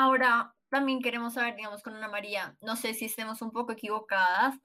Ahora 0.00 0.54
también 0.70 1.02
queremos 1.02 1.34
saber, 1.34 1.56
digamos, 1.56 1.82
con 1.82 1.94
Ana 1.94 2.08
María, 2.08 2.56
no 2.62 2.74
sé 2.74 2.94
si 2.94 3.04
estemos 3.04 3.42
un 3.42 3.50
poco 3.50 3.72
equivocadas, 3.72 4.58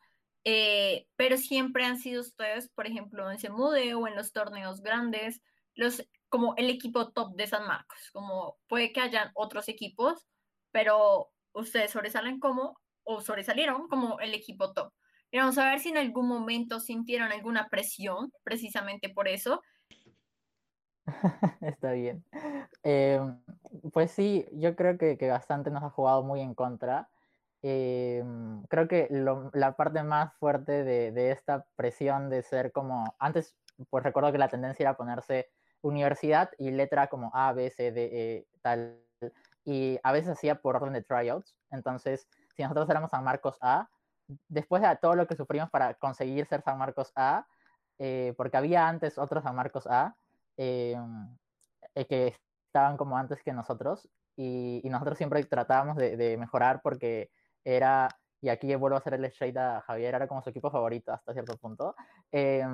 eh, 0.45 1.09
pero 1.17 1.35
siempre 1.35 1.83
han 1.83 1.99
sido 1.99 2.21
ustedes, 2.21 2.69
por 2.69 2.87
ejemplo, 2.87 3.29
en 3.29 3.37
Semude 3.37 3.95
o 3.95 4.07
en 4.07 4.15
los 4.15 4.31
torneos 4.31 4.79
grandes, 4.81 5.41
los, 5.73 6.07
como 6.29 6.55
el 6.55 6.69
equipo 6.69 7.11
top 7.11 7.35
de 7.35 7.47
San 7.47 7.67
Marcos, 7.67 7.99
como 8.13 8.55
puede 8.69 8.93
que 8.93 9.01
hayan 9.01 9.31
otros 9.33 9.67
equipos, 9.67 10.25
pero 10.71 11.33
ustedes 11.51 11.91
sobresalen 11.91 12.39
como, 12.39 12.79
o 13.03 13.19
sobresalieron 13.19 13.89
como 13.89 14.21
el 14.21 14.33
equipo 14.33 14.71
top. 14.71 14.93
Y 15.31 15.39
vamos 15.39 15.57
a 15.57 15.69
ver 15.69 15.81
si 15.81 15.89
en 15.89 15.97
algún 15.97 16.29
momento 16.29 16.79
sintieron 16.79 17.33
alguna 17.33 17.67
presión, 17.67 18.31
precisamente 18.43 19.09
por 19.09 19.27
eso. 19.27 19.61
Está 21.61 21.91
bien. 21.91 22.23
Eh, 22.83 23.19
pues 23.93 24.11
sí, 24.11 24.45
yo 24.53 24.75
creo 24.75 24.97
que, 24.97 25.17
que 25.17 25.29
bastante 25.29 25.69
nos 25.71 25.83
ha 25.83 25.89
jugado 25.89 26.23
muy 26.23 26.41
en 26.41 26.55
contra. 26.55 27.09
Eh, 27.61 28.23
creo 28.69 28.87
que 28.87 29.07
la 29.53 29.75
parte 29.75 30.03
más 30.03 30.33
fuerte 30.35 30.83
de, 30.83 31.11
de 31.11 31.31
esta 31.31 31.67
presión 31.75 32.29
de 32.29 32.43
ser 32.43 32.71
como, 32.71 33.15
antes, 33.19 33.57
pues 33.89 34.03
recuerdo 34.03 34.31
que 34.31 34.37
la 34.37 34.49
tendencia 34.49 34.83
era 34.83 34.97
ponerse 34.97 35.49
universidad 35.81 36.51
y 36.57 36.71
letra 36.71 37.07
como 37.07 37.31
A, 37.33 37.53
B, 37.53 37.69
C, 37.69 37.91
D, 37.91 38.09
E, 38.11 38.47
tal, 38.61 39.01
y 39.63 39.99
a 40.03 40.11
veces 40.11 40.31
hacía 40.31 40.61
por 40.61 40.75
orden 40.75 40.93
de 40.93 41.03
tryouts. 41.03 41.55
Entonces, 41.71 42.27
si 42.55 42.63
nosotros 42.63 42.89
éramos 42.89 43.11
San 43.11 43.23
Marcos 43.23 43.57
A, 43.61 43.89
después 44.47 44.81
de 44.81 44.95
todo 44.97 45.15
lo 45.15 45.27
que 45.27 45.35
sufrimos 45.35 45.69
para 45.69 45.95
conseguir 45.95 46.45
ser 46.45 46.61
San 46.61 46.77
Marcos 46.77 47.11
A, 47.15 47.47
eh, 47.97 48.33
porque 48.37 48.57
había 48.57 48.87
antes 48.87 49.17
otros 49.17 49.43
San 49.43 49.55
Marcos 49.55 49.87
A, 49.87 50.15
eh, 50.57 50.97
eh, 51.95 52.05
que 52.05 52.35
estaban 52.67 52.97
como 52.97 53.17
antes 53.17 53.41
que 53.43 53.53
nosotros 53.53 54.09
y, 54.35 54.81
y 54.83 54.89
nosotros 54.89 55.17
siempre 55.17 55.43
tratábamos 55.45 55.95
de, 55.97 56.17
de, 56.17 56.37
mejorar 56.37 56.81
porque 56.81 57.31
era, 57.63 58.09
y 58.41 58.49
aquí 58.49 58.73
vuelvo 58.75 58.95
a 58.95 58.99
hacer 58.99 59.13
el 59.13 59.29
shade 59.29 59.59
a 59.59 59.81
Javier, 59.81 60.15
era 60.15 60.27
como 60.27 60.41
su 60.41 60.49
equipo 60.49 60.69
favorito 60.69 61.13
hasta 61.13 61.33
cierto 61.33 61.57
punto. 61.57 61.95
Eh, 62.31 62.65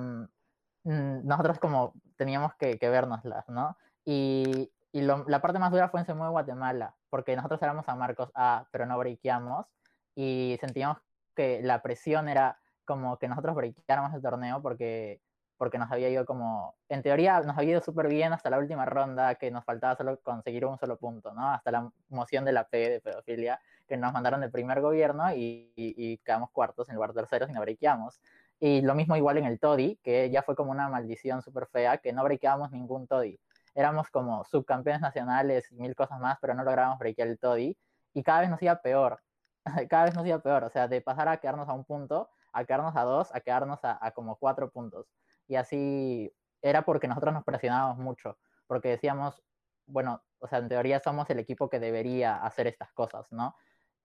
nosotros 0.84 1.60
como 1.60 1.94
teníamos 2.18 2.56
que, 2.56 2.80
que 2.80 2.90
vernoslas, 2.90 3.48
¿no? 3.48 3.78
Y, 4.04 4.72
y 4.92 5.02
lo, 5.02 5.24
la 5.28 5.42
parte 5.42 5.60
más 5.60 5.72
dura 5.72 5.90
fue 5.90 6.00
en 6.00 6.06
Semue 6.06 6.30
Guatemala, 6.30 6.96
porque 7.10 7.36
nosotros 7.36 7.62
éramos 7.62 7.86
San 7.86 8.00
Marcos 8.00 8.32
A, 8.34 8.68
pero 8.72 8.86
no 8.86 8.98
breakeamos 8.98 9.68
y 10.16 10.58
sentíamos 10.60 10.98
que 11.36 11.62
la 11.62 11.82
presión 11.82 12.28
era 12.28 12.60
como 12.86 13.18
que 13.18 13.28
nosotros 13.28 13.56
breakeáramos 13.56 14.14
el 14.14 14.22
torneo 14.22 14.62
porque 14.62 15.22
porque 15.62 15.78
nos 15.78 15.92
había 15.92 16.10
ido 16.10 16.26
como, 16.26 16.74
en 16.90 17.04
teoría 17.04 17.40
nos 17.42 17.56
había 17.56 17.74
ido 17.74 17.82
súper 17.82 18.08
bien 18.08 18.34
hasta 18.34 18.50
la 18.50 18.58
última 18.58 18.84
ronda, 18.84 19.36
que 19.36 19.52
nos 19.52 19.64
faltaba 19.64 19.96
solo 19.96 20.20
conseguir 20.20 20.66
un 20.66 20.80
solo 20.80 20.98
punto, 20.98 21.36
¿no? 21.36 21.52
Hasta 21.52 21.70
la 21.70 21.92
moción 22.10 22.46
de 22.46 22.52
la 22.52 22.68
P 22.68 22.90
de 22.90 23.00
pedofilia, 23.00 23.60
que 23.88 23.96
nos 23.96 24.12
mandaron 24.12 24.42
del 24.42 24.50
primer 24.50 24.82
gobierno 24.82 25.32
y, 25.32 25.72
y, 25.76 25.94
y 25.96 26.18
quedamos 26.26 26.50
cuartos 26.50 26.90
en 26.90 26.96
lugar 26.96 27.14
terceros 27.14 27.48
y 27.48 27.54
no 27.54 27.62
breakeamos. 27.62 28.20
Y 28.60 28.82
lo 28.82 28.96
mismo 28.96 29.16
igual 29.16 29.38
en 29.38 29.46
el 29.46 29.60
TODI, 29.60 30.00
que 30.02 30.32
ya 30.32 30.42
fue 30.42 30.56
como 30.56 30.72
una 30.72 30.90
maldición 30.90 31.44
súper 31.44 31.68
fea, 31.68 32.00
que 32.00 32.12
no 32.12 32.24
breakeamos 32.24 32.72
ningún 32.72 33.06
TODI. 33.06 33.40
Éramos 33.76 34.10
como 34.10 34.44
subcampeones 34.46 35.02
nacionales 35.02 35.72
y 35.72 35.76
mil 35.76 35.94
cosas 35.94 36.20
más, 36.20 36.40
pero 36.42 36.56
no 36.56 36.64
lográbamos 36.64 36.98
breakear 36.98 37.28
el 37.28 37.38
TODI. 37.38 37.78
Y 38.16 38.24
cada 38.24 38.42
vez 38.42 38.50
nos 38.50 38.64
iba 38.64 38.82
peor. 38.82 39.22
cada 39.92 40.06
vez 40.06 40.16
nos 40.16 40.26
iba 40.26 40.40
peor. 40.40 40.64
O 40.64 40.72
sea, 40.72 40.88
de 40.88 41.02
pasar 41.02 41.28
a 41.28 41.38
quedarnos 41.38 41.70
a 41.70 41.74
un 41.74 41.86
punto, 41.86 42.32
a 42.52 42.66
quedarnos 42.66 42.96
a 42.96 43.04
dos, 43.04 43.30
a 43.36 43.42
quedarnos 43.42 43.78
a, 43.84 44.04
a 44.04 44.10
como 44.10 44.38
cuatro 44.38 44.72
puntos 44.72 45.06
y 45.52 45.58
así 45.58 46.34
era 46.62 46.84
porque 46.84 47.10
nosotros 47.10 47.34
nos 47.34 47.44
presionábamos 47.44 47.98
mucho, 47.98 48.38
porque 48.68 48.88
decíamos, 48.88 49.44
bueno, 49.86 50.24
o 50.40 50.48
sea, 50.48 50.60
en 50.60 50.70
teoría 50.70 51.02
somos 51.02 51.30
el 51.30 51.40
equipo 51.40 51.70
que 51.70 51.78
debería 51.78 52.38
hacer 52.38 52.68
estas 52.68 52.94
cosas, 52.94 53.30
¿no? 53.34 53.54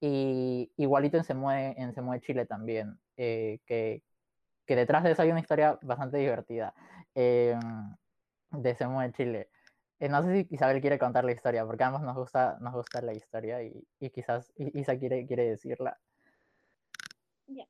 Y 0.01 0.73
igualito 0.77 1.19
en 1.19 1.23
Se 1.23 1.35
Mueve, 1.35 1.81
en 1.81 1.95
Se 1.95 2.03
Mueve 2.03 2.21
Chile 2.21 2.47
también, 2.47 2.99
eh, 3.17 3.61
que, 3.65 4.03
que, 4.67 4.75
detrás 4.75 5.05
de 5.05 5.13
eso 5.13 5.23
hay 5.23 5.31
una 5.31 5.39
historia 5.39 5.79
bastante 5.83 6.17
divertida 6.19 6.75
eh, 7.15 7.57
de 8.51 8.75
Se 8.75 8.89
Mueve 8.89 9.13
Chile. 9.13 9.49
Eh, 10.01 10.09
no 10.09 10.25
sé 10.25 10.33
si 10.49 10.49
Isabel 10.53 10.81
quiere 10.81 10.99
contar 10.99 11.25
la 11.25 11.31
historia, 11.31 11.65
porque 11.65 11.85
a 11.85 11.87
ambos 11.87 12.03
nos 12.03 12.17
gusta, 12.17 12.59
nos 12.61 12.75
gusta 12.75 13.01
la 13.03 13.15
historia 13.15 13.63
y, 13.63 13.87
y 14.01 14.11
quizás 14.11 14.53
Isa 14.57 14.99
quiere, 14.99 15.29
quiere 15.29 15.49
decirla. 15.49 15.97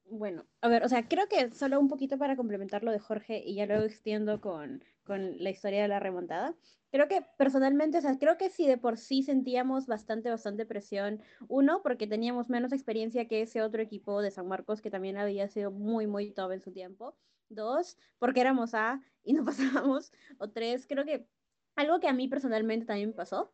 Bueno, 0.06 0.46
a 0.60 0.68
ver, 0.68 0.84
o 0.84 0.88
sea, 0.88 1.06
creo 1.08 1.28
que 1.28 1.50
solo 1.54 1.78
un 1.78 1.88
poquito 1.88 2.18
para 2.18 2.36
complementar 2.36 2.82
lo 2.82 2.90
de 2.92 2.98
Jorge 2.98 3.42
y 3.44 3.54
ya 3.56 3.66
luego 3.66 3.84
extiendo 3.84 4.40
con, 4.40 4.82
con 5.04 5.36
la 5.38 5.50
historia 5.50 5.82
de 5.82 5.88
la 5.88 6.00
remontada. 6.00 6.54
Creo 6.90 7.08
que 7.08 7.26
personalmente, 7.36 7.98
o 7.98 8.00
sea, 8.00 8.18
creo 8.18 8.38
que 8.38 8.48
sí 8.48 8.66
de 8.66 8.78
por 8.78 8.96
sí 8.96 9.22
sentíamos 9.22 9.86
bastante, 9.86 10.30
bastante 10.30 10.64
presión. 10.64 11.20
Uno, 11.48 11.82
porque 11.82 12.06
teníamos 12.06 12.48
menos 12.48 12.72
experiencia 12.72 13.28
que 13.28 13.42
ese 13.42 13.60
otro 13.60 13.82
equipo 13.82 14.22
de 14.22 14.30
San 14.30 14.48
Marcos 14.48 14.80
que 14.80 14.90
también 14.90 15.18
había 15.18 15.48
sido 15.48 15.70
muy, 15.70 16.06
muy 16.06 16.32
top 16.32 16.52
en 16.52 16.62
su 16.62 16.72
tiempo. 16.72 17.16
Dos, 17.48 17.98
porque 18.18 18.40
éramos 18.40 18.74
A 18.74 19.02
y 19.22 19.34
no 19.34 19.44
pasábamos. 19.44 20.12
O 20.38 20.50
tres, 20.50 20.86
creo 20.86 21.04
que 21.04 21.28
algo 21.74 22.00
que 22.00 22.08
a 22.08 22.12
mí 22.12 22.28
personalmente 22.28 22.86
también 22.86 23.10
me 23.10 23.14
pasó 23.14 23.52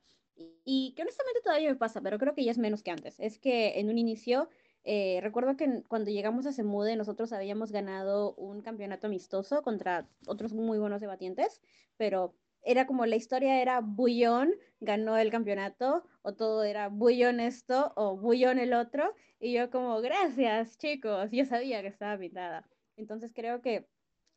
y 0.65 0.95
que 0.95 1.03
honestamente 1.03 1.41
todavía 1.43 1.71
me 1.71 1.77
pasa, 1.77 2.01
pero 2.01 2.19
creo 2.19 2.35
que 2.35 2.45
ya 2.45 2.53
es 2.53 2.59
menos 2.59 2.83
que 2.83 2.91
antes. 2.91 3.19
Es 3.19 3.39
que 3.39 3.81
en 3.81 3.89
un 3.91 3.99
inicio 3.99 4.49
eh, 4.85 5.21
recuerdo 5.23 5.57
que 5.57 5.83
cuando 5.87 6.11
llegamos 6.11 6.47
a 6.47 6.53
Semude 6.53 6.97
nosotros 6.97 7.33
habíamos 7.33 7.71
ganado 7.71 8.35
un 8.35 8.63
campeonato 8.63 9.07
amistoso 9.07 9.63
contra 9.63 10.09
otros 10.27 10.53
muy 10.53 10.79
buenos 10.79 11.01
debatientes, 11.01 11.61
pero 11.97 12.35
era 12.65 12.87
como 12.87 13.07
la 13.07 13.17
historia 13.17 13.61
era 13.61 13.81
Bullón 13.81 14.53
ganó 14.81 15.17
el 15.17 15.31
campeonato 15.31 16.05
o 16.23 16.35
todo 16.35 16.65
era 16.65 16.89
Bullón 16.89 17.41
esto 17.41 17.93
o 17.97 18.17
Bullón 18.17 18.59
el 18.59 18.73
otro 18.73 19.15
y 19.41 19.53
yo 19.53 19.71
como 19.71 20.01
gracias 20.01 20.79
chicos, 20.79 21.31
yo 21.31 21.45
sabía 21.45 21.83
que 21.83 21.89
estaba 21.89 22.19
pintada. 22.19 22.67
Entonces 22.97 23.33
creo 23.35 23.61
que 23.63 23.89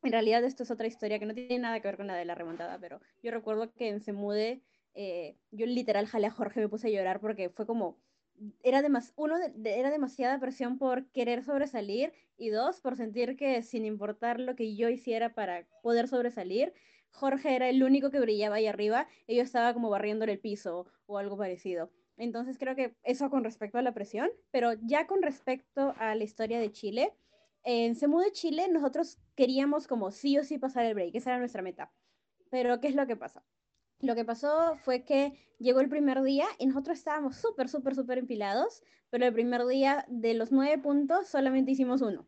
en 0.04 0.12
realidad 0.12 0.44
esto 0.44 0.64
es 0.64 0.72
otra 0.72 0.88
historia 0.88 1.20
que 1.20 1.26
no 1.26 1.34
tiene 1.34 1.60
nada 1.60 1.80
que 1.80 1.88
ver 1.88 1.98
con 1.98 2.08
la 2.08 2.16
de 2.16 2.26
la 2.26 2.36
remontada, 2.36 2.78
pero 2.80 3.02
yo 3.24 3.32
recuerdo 3.32 3.72
que 3.74 3.90
en 3.90 4.02
Semude 4.02 4.62
eh, 4.94 5.38
yo 5.52 5.66
literal 5.66 6.08
jalé 6.08 6.28
a 6.28 6.32
Jorge, 6.32 6.62
me 6.62 6.70
puse 6.70 6.88
a 6.88 6.92
llorar 6.92 7.20
porque 7.20 7.50
fue 7.50 7.66
como 7.66 7.98
era, 8.64 8.82
demas 8.82 9.14
uno, 9.16 9.36
era 9.64 9.90
demasiada 9.90 10.40
presión 10.40 10.78
por 10.78 11.10
querer 11.12 11.44
sobresalir 11.44 12.14
y 12.38 12.50
dos, 12.50 12.82
por 12.82 12.96
sentir 12.96 13.38
que 13.38 13.62
sin 13.64 13.86
importar 13.86 14.40
lo 14.40 14.56
que 14.56 14.76
yo 14.76 14.90
hiciera 14.90 15.34
para 15.34 15.68
poder 15.82 16.08
sobresalir, 16.08 16.74
Jorge 17.12 17.56
era 17.56 17.70
el 17.70 17.82
único 17.82 18.12
que 18.12 18.20
brillaba 18.20 18.58
ahí 18.58 18.68
arriba 18.68 19.08
y 19.26 19.38
yo 19.38 19.44
estaba 19.44 19.74
como 19.74 19.90
barriendo 19.90 20.26
el 20.26 20.40
piso 20.40 20.88
o 21.06 21.18
algo 21.18 21.38
parecido. 21.38 21.92
Entonces 22.18 22.58
creo 22.58 22.76
que 22.76 22.96
eso 23.04 23.30
con 23.30 23.44
respecto 23.44 23.78
a 23.78 23.82
la 23.82 23.94
presión, 23.94 24.30
pero 24.52 24.74
ya 24.82 25.08
con 25.08 25.22
respecto 25.22 25.94
a 25.98 26.16
la 26.16 26.24
historia 26.24 26.60
de 26.60 26.72
Chile, 26.72 27.14
en 27.64 27.96
Semu 27.96 28.20
de 28.20 28.32
Chile 28.32 28.68
nosotros 28.70 29.18
queríamos 29.36 29.88
como 29.88 30.12
sí 30.12 30.38
o 30.38 30.44
sí 30.44 30.58
pasar 30.58 30.86
el 30.86 30.94
break, 30.94 31.16
esa 31.16 31.32
era 31.32 31.40
nuestra 31.40 31.62
meta. 31.62 31.94
Pero 32.50 32.80
¿qué 32.80 32.88
es 32.88 32.96
lo 32.96 33.08
que 33.08 33.16
pasa? 33.16 33.44
Lo 34.06 34.14
que 34.14 34.24
pasó 34.24 34.76
fue 34.84 35.04
que 35.04 35.34
llegó 35.58 35.80
el 35.80 35.90
primer 35.90 36.22
día 36.22 36.46
y 36.60 36.68
nosotros 36.68 36.98
estábamos 36.98 37.38
súper, 37.38 37.70
súper, 37.70 37.96
súper 37.96 38.20
empilados, 38.20 38.84
pero 39.10 39.26
el 39.26 39.34
primer 39.34 39.66
día 39.66 40.06
de 40.08 40.36
los 40.36 40.52
nueve 40.52 40.78
puntos 40.78 41.28
solamente 41.28 41.72
hicimos 41.72 42.02
uno. 42.02 42.28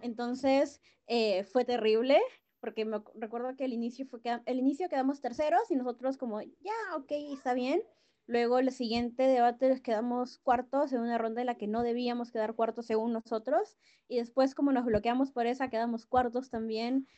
Entonces 0.00 0.80
eh, 1.08 1.42
fue 1.42 1.64
terrible 1.64 2.20
porque 2.60 2.84
me 2.84 3.02
recuerdo 3.14 3.56
que 3.56 3.64
el 3.64 3.72
inicio, 3.72 4.06
fue 4.06 4.20
que 4.20 4.40
el 4.46 4.58
inicio 4.58 4.88
quedamos 4.88 5.20
terceros 5.20 5.70
y 5.70 5.76
nosotros 5.76 6.16
como, 6.16 6.40
ya, 6.40 6.96
ok, 6.96 7.10
está 7.32 7.54
bien. 7.54 7.82
Luego 8.26 8.58
el 8.58 8.70
siguiente 8.70 9.24
debate 9.24 9.80
quedamos 9.82 10.38
cuartos 10.38 10.92
en 10.92 11.00
una 11.00 11.18
ronda 11.18 11.40
en 11.40 11.46
la 11.46 11.56
que 11.56 11.66
no 11.66 11.82
debíamos 11.82 12.30
quedar 12.30 12.54
cuartos 12.54 12.86
según 12.86 13.12
nosotros. 13.12 13.76
Y 14.06 14.18
después 14.18 14.54
como 14.54 14.70
nos 14.70 14.84
bloqueamos 14.84 15.32
por 15.32 15.46
esa, 15.46 15.70
quedamos 15.70 16.06
cuartos 16.06 16.50
también 16.50 17.08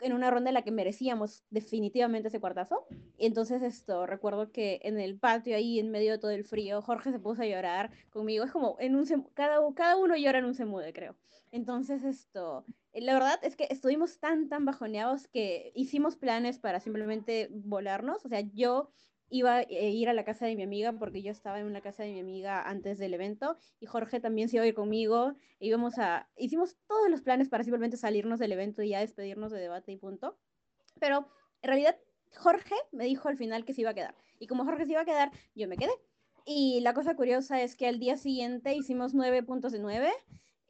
en 0.00 0.12
una 0.12 0.30
ronda 0.30 0.50
en 0.50 0.54
la 0.54 0.62
que 0.62 0.70
merecíamos 0.70 1.44
definitivamente 1.50 2.28
ese 2.28 2.40
cuartazo. 2.40 2.86
Y 3.16 3.26
entonces 3.26 3.62
esto, 3.62 4.06
recuerdo 4.06 4.52
que 4.52 4.80
en 4.82 4.98
el 4.98 5.18
patio 5.18 5.56
ahí 5.56 5.78
en 5.78 5.90
medio 5.90 6.12
de 6.12 6.18
todo 6.18 6.30
el 6.30 6.44
frío, 6.44 6.82
Jorge 6.82 7.12
se 7.12 7.18
puso 7.18 7.42
a 7.42 7.46
llorar 7.46 7.90
conmigo. 8.10 8.44
Es 8.44 8.52
como, 8.52 8.76
en 8.80 8.96
un 8.96 9.04
cada, 9.34 9.58
cada 9.74 9.96
uno 9.96 10.16
llora 10.16 10.38
en 10.38 10.44
un 10.46 10.54
semude, 10.54 10.92
creo. 10.92 11.16
Entonces 11.52 12.02
esto, 12.02 12.64
la 12.92 13.14
verdad 13.14 13.38
es 13.42 13.54
que 13.54 13.68
estuvimos 13.70 14.18
tan, 14.18 14.48
tan 14.48 14.64
bajoneados 14.64 15.28
que 15.28 15.70
hicimos 15.74 16.16
planes 16.16 16.58
para 16.58 16.80
simplemente 16.80 17.48
volarnos. 17.52 18.24
O 18.24 18.28
sea, 18.28 18.40
yo 18.40 18.90
iba 19.28 19.56
a 19.56 19.62
eh, 19.62 19.90
ir 19.90 20.08
a 20.08 20.12
la 20.12 20.24
casa 20.24 20.46
de 20.46 20.56
mi 20.56 20.62
amiga 20.62 20.92
porque 20.92 21.22
yo 21.22 21.30
estaba 21.30 21.58
en 21.58 21.66
una 21.66 21.80
casa 21.80 22.02
de 22.02 22.12
mi 22.12 22.20
amiga 22.20 22.62
antes 22.68 22.98
del 22.98 23.14
evento 23.14 23.56
y 23.80 23.86
Jorge 23.86 24.20
también 24.20 24.48
se 24.48 24.56
iba 24.56 24.64
a 24.64 24.68
ir 24.68 24.74
conmigo. 24.74 25.34
E 25.60 25.66
íbamos 25.66 25.98
a, 25.98 26.28
hicimos 26.36 26.76
todos 26.86 27.10
los 27.10 27.22
planes 27.22 27.48
para 27.48 27.64
simplemente 27.64 27.96
salirnos 27.96 28.38
del 28.38 28.52
evento 28.52 28.82
y 28.82 28.90
ya 28.90 29.00
despedirnos 29.00 29.52
de 29.52 29.60
debate 29.60 29.92
y 29.92 29.96
punto. 29.96 30.38
Pero 31.00 31.28
en 31.62 31.68
realidad 31.68 31.96
Jorge 32.36 32.74
me 32.92 33.04
dijo 33.04 33.28
al 33.28 33.36
final 33.36 33.64
que 33.64 33.74
se 33.74 33.82
iba 33.82 33.90
a 33.90 33.94
quedar. 33.94 34.14
Y 34.38 34.46
como 34.46 34.64
Jorge 34.64 34.86
se 34.86 34.92
iba 34.92 35.00
a 35.00 35.06
quedar, 35.06 35.30
yo 35.54 35.68
me 35.68 35.76
quedé. 35.76 35.92
Y 36.44 36.80
la 36.80 36.92
cosa 36.92 37.16
curiosa 37.16 37.62
es 37.62 37.74
que 37.74 37.86
al 37.86 37.98
día 37.98 38.16
siguiente 38.16 38.74
hicimos 38.74 39.14
nueve 39.14 39.42
puntos 39.42 39.72
de 39.72 39.78
nueve 39.78 40.12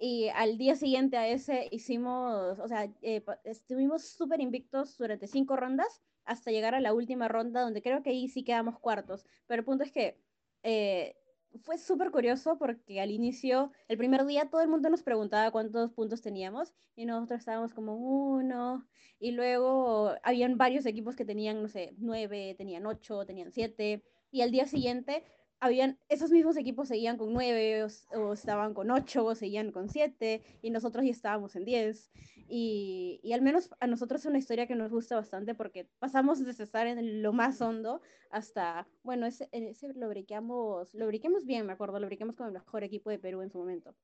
y 0.05 0.29
al 0.29 0.59
día 0.59 0.77
siguiente 0.77 1.17
a 1.17 1.27
ese 1.29 1.67
hicimos, 1.71 2.59
o 2.59 2.69
sea, 2.69 2.93
eh, 3.01 3.25
estuvimos 3.45 4.05
súper 4.05 4.39
invictos 4.43 4.99
durante 4.99 5.27
cinco 5.27 5.57
rondas 5.57 6.03
hasta 6.27 6.51
llegar 6.51 6.75
a 6.75 6.81
la 6.83 6.93
última 6.93 7.27
ronda, 7.27 7.63
donde 7.63 7.81
creo 7.81 8.03
que 8.03 8.11
ahí 8.11 8.29
sí 8.29 8.45
quedamos 8.45 8.79
cuartos. 8.79 9.25
Pero 9.47 9.61
el 9.61 9.65
punto 9.65 9.83
es 9.83 9.93
que 9.93 10.21
eh, 10.63 11.17
fue 11.63 11.79
súper 11.79 12.11
curioso 12.11 12.59
porque 12.59 13.01
al 13.01 13.13
inicio, 13.13 13.73
el 13.89 13.97
primer 13.97 14.27
día, 14.27 14.51
todo 14.51 14.61
el 14.61 14.69
mundo 14.69 14.91
nos 14.91 15.03
preguntaba 15.03 15.51
cuántos 15.51 15.93
puntos 15.93 16.21
teníamos 16.21 16.75
y 16.95 17.07
nosotros 17.07 17.39
estábamos 17.39 17.73
como 17.73 17.97
uno. 17.97 18.87
Y 19.19 19.31
luego 19.31 20.13
habían 20.23 20.59
varios 20.59 20.85
equipos 20.85 21.17
que 21.17 21.25
tenían, 21.25 21.63
no 21.63 21.69
sé, 21.69 21.95
nueve, 21.97 22.55
tenían 22.59 22.85
ocho, 22.85 23.25
tenían 23.25 23.53
siete. 23.53 24.05
Y 24.31 24.43
al 24.43 24.51
día 24.51 24.67
siguiente 24.67 25.25
habían, 25.65 25.99
esos 26.11 26.31
mismos 26.31 26.59
equipos 26.59 26.89
seguían 26.89 27.17
con 27.17 27.33
nueve 27.33 27.87
o, 28.15 28.33
estaban 28.35 28.75
con 28.75 28.91
ocho 28.91 29.25
o 29.25 29.35
seguían 29.35 29.73
con 29.73 29.89
siete 29.89 30.43
y 30.61 30.69
nosotros 30.69 31.05
ya 31.05 31.11
estábamos 31.11 31.57
en 31.57 31.65
diez. 31.65 32.11
Y, 32.47 33.19
y, 33.23 33.33
al 33.33 33.41
menos 33.41 33.71
a 33.81 33.87
nosotros 33.87 34.21
es 34.21 34.27
una 34.27 34.37
historia 34.37 34.67
que 34.67 34.75
nos 34.75 34.91
gusta 34.91 35.17
bastante 35.17 35.55
porque 35.55 35.89
pasamos 35.99 36.45
de 36.45 36.51
estar 36.51 36.87
en 36.87 37.23
lo 37.23 37.33
más 37.33 37.63
hondo 37.63 38.03
hasta, 38.31 38.87
bueno, 39.03 39.25
ese, 39.25 39.49
ese 39.53 39.95
lo 39.95 40.11
briqueamos, 40.11 40.93
lo 40.93 41.09
bien, 41.45 41.67
me 41.67 41.73
acuerdo, 41.73 41.99
lo 41.99 42.07
briqueamos 42.07 42.37
con 42.37 42.47
el 42.47 42.53
mejor 42.53 42.85
equipo 42.85 43.09
de 43.09 43.19
Perú 43.19 43.41
en 43.41 43.51
su 43.51 43.57
momento. 43.57 43.95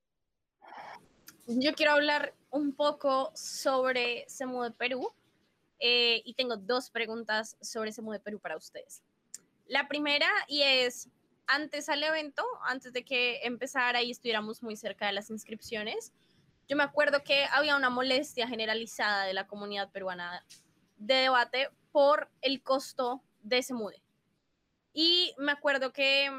Yo 1.47 1.75
quiero 1.75 1.93
hablar 1.93 2.33
un 2.51 2.73
poco 2.75 3.33
sobre 3.35 4.25
Semu 4.29 4.63
de 4.63 4.71
Perú 4.71 5.13
eh, 5.79 6.23
y 6.25 6.33
tengo 6.33 6.57
dos 6.57 6.91
preguntas 6.91 7.59
sobre 7.61 7.93
Semu 7.93 8.13
de 8.13 8.21
Perú 8.21 8.39
para 8.39 8.57
ustedes. 8.57 9.03
La 9.67 9.87
primera, 9.87 10.27
y 10.49 10.63
es, 10.63 11.09
antes 11.51 11.89
al 11.89 12.03
evento, 12.03 12.45
antes 12.65 12.93
de 12.93 13.05
que 13.05 13.41
empezara 13.43 14.03
y 14.03 14.13
estuviéramos 14.13 14.63
muy 14.63 14.77
cerca 14.77 15.07
de 15.07 15.13
las 15.13 15.31
inscripciones, 15.31 16.13
yo 16.69 16.77
me 16.77 16.85
acuerdo 16.85 17.25
que 17.25 17.45
había 17.53 17.75
una 17.75 17.91
molestia 17.91 18.47
generalizada 18.47 19.25
de 19.25 19.35
la 19.35 19.49
comunidad 19.49 19.91
peruana 19.91 20.47
de 20.97 21.15
debate 21.15 21.69
por 21.91 22.31
el 22.41 22.63
costo 22.63 23.21
de 23.43 23.59
ese 23.59 23.75
mude. 23.75 24.01
Y 24.93 25.35
me 25.39 25.51
acuerdo 25.51 25.93
que 25.93 26.31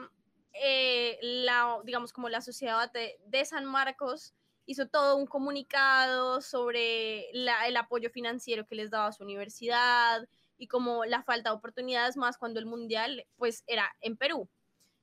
eh, 0.54 1.20
la, 1.22 1.80
digamos, 1.84 2.14
como 2.14 2.30
la 2.30 2.40
sociedad 2.40 2.90
de, 2.94 3.20
de, 3.26 3.44
San 3.44 3.66
Marcos 3.66 4.34
hizo 4.66 4.88
todo 4.88 5.18
un 5.18 5.26
comunicado 5.26 6.40
sobre 6.40 7.26
la, 7.34 7.68
el 7.68 7.76
apoyo 7.76 8.10
financiero 8.10 8.66
que 8.66 8.76
les 8.76 8.92
daba 8.92 9.12
su 9.12 9.24
universidad 9.24 10.26
y 10.58 10.68
como 10.68 11.04
la 11.04 11.24
falta 11.24 11.50
de 11.50 11.58
oportunidades 11.58 12.16
más 12.16 12.38
cuando 12.38 12.60
el 12.62 12.66
mundial 12.66 13.26
pues 13.36 13.66
era 13.68 13.94
en 14.00 14.16
Perú 14.16 14.50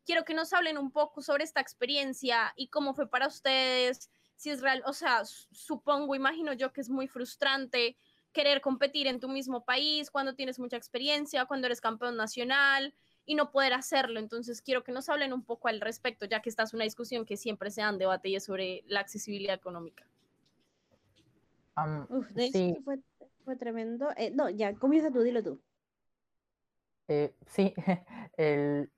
quiero 0.09 0.25
que 0.25 0.33
nos 0.33 0.55
hablen 0.55 0.79
un 0.79 0.91
poco 0.91 1.21
sobre 1.21 1.45
esta 1.45 1.61
experiencia 1.61 2.55
y 2.57 2.69
cómo 2.69 2.95
fue 2.95 3.11
para 3.11 3.27
ustedes, 3.27 4.11
si 4.37 4.49
es 4.49 4.63
real, 4.63 4.83
o 4.87 4.95
sea, 4.95 5.23
supongo, 5.27 6.15
imagino 6.15 6.55
yo 6.55 6.73
que 6.73 6.81
es 6.81 6.89
muy 6.89 7.09
frustrante 7.09 7.95
querer 8.33 8.63
competir 8.63 9.07
en 9.07 9.21
tu 9.21 9.29
mismo 9.29 9.67
país 9.67 10.11
cuando 10.11 10.35
tienes 10.35 10.59
mucha 10.59 10.79
experiencia, 10.79 11.45
cuando 11.45 11.67
eres 11.67 11.83
campeón 11.83 12.17
nacional 12.17 12.95
y 13.27 13.35
no 13.35 13.51
poder 13.51 13.75
hacerlo. 13.75 14.19
Entonces, 14.19 14.63
quiero 14.63 14.83
que 14.83 14.93
nos 14.93 15.11
hablen 15.11 15.35
un 15.35 15.45
poco 15.45 15.69
al 15.69 15.79
respecto, 15.79 16.25
ya 16.25 16.41
que 16.41 16.49
esta 16.49 16.63
es 16.63 16.73
una 16.73 16.85
discusión 16.85 17.27
que 17.27 17.37
siempre 17.37 17.71
se 17.71 17.83
dan 17.83 17.99
debate 17.99 18.31
y 18.31 18.37
es 18.37 18.45
sobre 18.47 18.85
la 18.87 19.01
accesibilidad 19.01 19.57
económica. 19.57 20.09
Uf, 22.09 22.29
sí. 22.51 22.79
fue, 22.83 22.99
fue, 23.45 23.57
tremendo. 23.57 24.09
Eh, 24.17 24.31
no, 24.31 24.49
ya, 24.49 24.73
comienza 24.73 25.11
tú, 25.11 25.21
dilo 25.21 25.43
tú. 25.43 25.61
Eh, 27.09 27.35
sí, 27.47 27.75
el, 28.39 28.91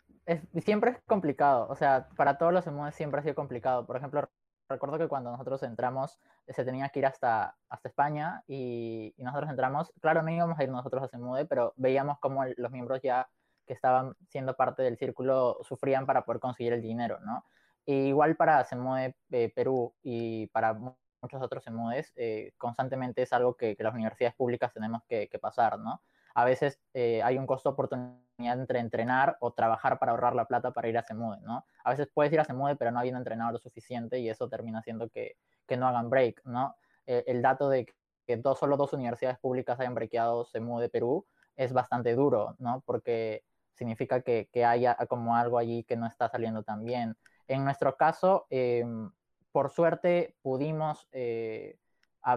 siempre 0.61 0.92
es 0.92 0.98
complicado, 1.06 1.66
o 1.68 1.74
sea, 1.74 2.09
para 2.16 2.38
todos 2.38 2.52
los 2.52 2.66
emudes 2.66 2.94
siempre 2.94 3.20
ha 3.20 3.22
sido 3.22 3.35
complicado. 3.35 3.87
Por 3.87 3.96
ejemplo, 3.96 4.28
recuerdo 4.70 4.98
que 4.98 5.09
cuando 5.09 5.30
nosotros 5.30 5.62
entramos 5.62 6.18
eh, 6.46 6.54
se 6.54 6.64
tenía 6.64 6.88
que 6.88 7.00
ir 7.00 7.06
hasta, 7.06 7.56
hasta 7.68 7.88
España 7.88 8.42
y, 8.46 9.14
nosotros 9.18 9.50
entramos, 9.50 9.92
claro, 10.00 10.22
no 10.22 10.30
íbamos 10.30 10.59
a 10.59 10.62
ir 10.62 10.70
nosotros 10.70 11.02
a 11.02 11.09
Semude, 11.09 11.44
pero 11.44 11.74
veíamos 11.76 12.18
como 12.18 12.44
los 12.56 12.70
miembros 12.70 13.00
ya 13.02 13.28
que 13.66 13.74
estaban 13.74 14.14
siendo 14.28 14.56
parte 14.56 14.83
del 14.83 14.96
círculo 14.96 15.59
sufrían 15.62 16.06
para 16.06 16.24
poder 16.24 16.40
conseguir 16.40 16.72
el 16.72 16.83
dinero, 16.83 17.18
¿no? 17.20 17.44
igual 17.87 18.37
para 18.37 18.62
Semude 18.64 19.16
eh, 19.33 19.52
Perú 19.52 19.92
y 20.02 20.46
para 20.48 20.74
muchos 20.74 21.42
otros 21.42 21.64
Semudes, 21.64 22.12
eh, 22.14 22.52
constantemente 22.56 23.22
es 23.22 23.33
algo 23.33 23.56
que, 23.56 23.76
las 23.78 23.94
universidades 23.94 24.37
públicas 24.37 24.72
tenemos 24.72 25.02
que, 25.09 25.28
que 25.28 25.38
pasar, 25.40 25.78
¿no? 25.78 26.00
A 26.35 26.45
veces 26.45 26.81
eh, 26.95 27.23
hay 27.23 27.38
un 27.38 27.47
costo 27.47 27.71
oportunidad 27.71 28.21
entre 28.38 28.79
entrenar 28.79 29.37
o 29.40 29.53
trabajar 29.53 29.99
para 29.99 30.12
ahorrar 30.12 30.35
la 30.35 30.47
plata 30.47 30.73
para 30.73 30.88
ir 30.88 30.97
a 30.97 31.03
Semude, 31.03 31.40
¿no? 31.43 31.66
A 31.85 31.90
veces 31.90 32.09
puedes 32.12 32.33
ir 32.33 32.40
a 32.40 32.45
Semude, 32.45 32.77
pero 32.77 32.90
no 32.90 32.99
habiendo 32.99 33.19
entrenado 33.19 33.53
lo 33.53 33.59
suficiente 33.59 34.19
y 34.19 34.29
eso 34.29 34.49
termina 34.49 34.79
haciendo 34.79 35.09
que, 35.09 35.37
que 35.66 35.77
no 35.77 35.87
hagan 35.87 36.09
break, 36.11 36.43
¿no? 36.45 36.75
Eh, 37.07 37.25
el 37.27 37.43
dato 37.43 37.69
de 37.69 37.87
que 38.27 38.37
dos, 38.37 38.59
solo 38.59 38.77
dos 38.77 38.93
universidades 38.93 39.38
públicas 39.38 39.79
hayan 39.81 39.95
breakado 39.95 40.45
CEMU 40.45 40.81
de 40.81 40.88
Perú 40.88 41.27
es 41.57 41.73
bastante 41.73 42.14
duro, 42.14 42.55
¿no? 42.59 42.83
Porque 42.87 43.45
significa 43.75 44.21
que, 44.23 44.49
que 44.53 44.64
haya 44.64 44.97
como 45.09 45.37
algo 45.37 45.59
allí 45.59 45.85
que 45.85 45.97
no 45.97 46.07
está 46.07 46.29
saliendo 46.29 46.62
tan 46.62 46.85
bien. 46.85 47.16
En 47.49 47.64
nuestro 47.64 47.97
caso, 47.97 48.47
em, 48.51 49.11
por 49.53 49.71
suerte 49.71 50.37
pudimos 50.43 51.09
eh, 51.12 51.79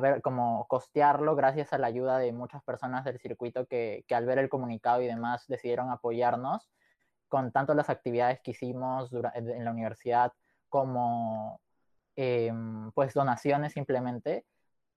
ver 0.02 0.22
como 0.22 0.66
costearlo 0.68 1.36
gracias 1.36 1.74
a 1.74 1.78
la 1.78 1.88
ayuda 1.88 2.18
de 2.18 2.32
muchas 2.32 2.64
personas 2.64 3.04
del 3.04 3.20
circuito 3.20 3.66
que, 3.68 4.06
que, 4.08 4.16
al 4.16 4.26
ver 4.26 4.40
el 4.40 4.50
comunicado 4.50 5.02
y 5.02 5.08
demás 5.08 5.46
decidieron 5.48 5.90
apoyarnos 5.90 6.72
con 7.28 7.52
tanto 7.52 7.74
las 7.74 7.90
actividades 7.90 8.40
que 8.42 8.52
hicimos 8.52 9.12
en 9.34 9.66
la 9.66 9.72
universidad 9.72 10.34
como 10.70 11.60
em, 12.16 12.92
pues 12.92 13.14
donaciones 13.14 13.74
simplemente 13.74 14.46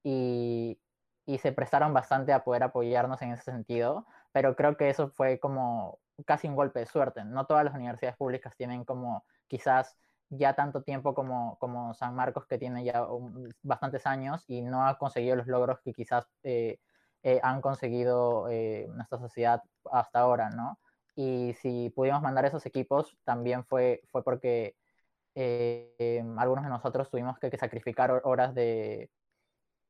y, 0.02 0.78
y 1.26 1.38
se 1.38 1.52
prestaron 1.52 1.92
bastante 1.92 2.32
a 2.32 2.44
poder 2.44 2.62
apoyarnos 2.62 3.20
en 3.22 3.32
ese 3.32 3.42
sentido, 3.42 4.06
pero 4.32 4.54
creo 4.54 4.76
que 4.76 4.88
eso 4.90 5.08
fue 5.08 5.40
como 5.40 5.98
casi 6.24 6.48
un 6.48 6.56
golpe 6.56 6.80
de 6.80 6.86
suerte. 6.86 7.24
No 7.24 7.46
todas 7.46 7.64
las 7.64 7.74
universidades 7.74 8.16
públicas 8.16 8.56
tienen 8.56 8.84
como 8.84 9.24
quizás 9.48 9.98
ya 10.30 10.54
tanto 10.54 10.82
tiempo 10.82 11.14
como, 11.14 11.56
como 11.58 11.94
San 11.94 12.14
Marcos, 12.14 12.46
que 12.46 12.58
tiene 12.58 12.84
ya 12.84 13.06
bastantes 13.62 14.06
años 14.06 14.44
y 14.48 14.62
no 14.62 14.86
ha 14.86 14.98
conseguido 14.98 15.36
los 15.36 15.46
logros 15.46 15.80
que 15.80 15.92
quizás 15.92 16.26
eh, 16.42 16.78
eh, 17.22 17.40
han 17.42 17.60
conseguido 17.60 18.48
eh, 18.50 18.88
nuestra 18.94 19.18
sociedad 19.18 19.62
hasta 19.90 20.20
ahora, 20.20 20.50
¿no? 20.50 20.78
Y 21.14 21.54
si 21.54 21.90
pudimos 21.90 22.22
mandar 22.22 22.44
esos 22.44 22.66
equipos, 22.66 23.16
también 23.24 23.64
fue, 23.64 24.02
fue 24.10 24.22
porque 24.22 24.76
algunos 26.38 26.64
de 26.64 26.70
nosotros 26.70 27.10
tuvimos 27.10 27.38
que, 27.38 27.50
que, 27.50 27.58
sacrificar 27.58 28.22
horas 28.24 28.54
de... 28.54 29.10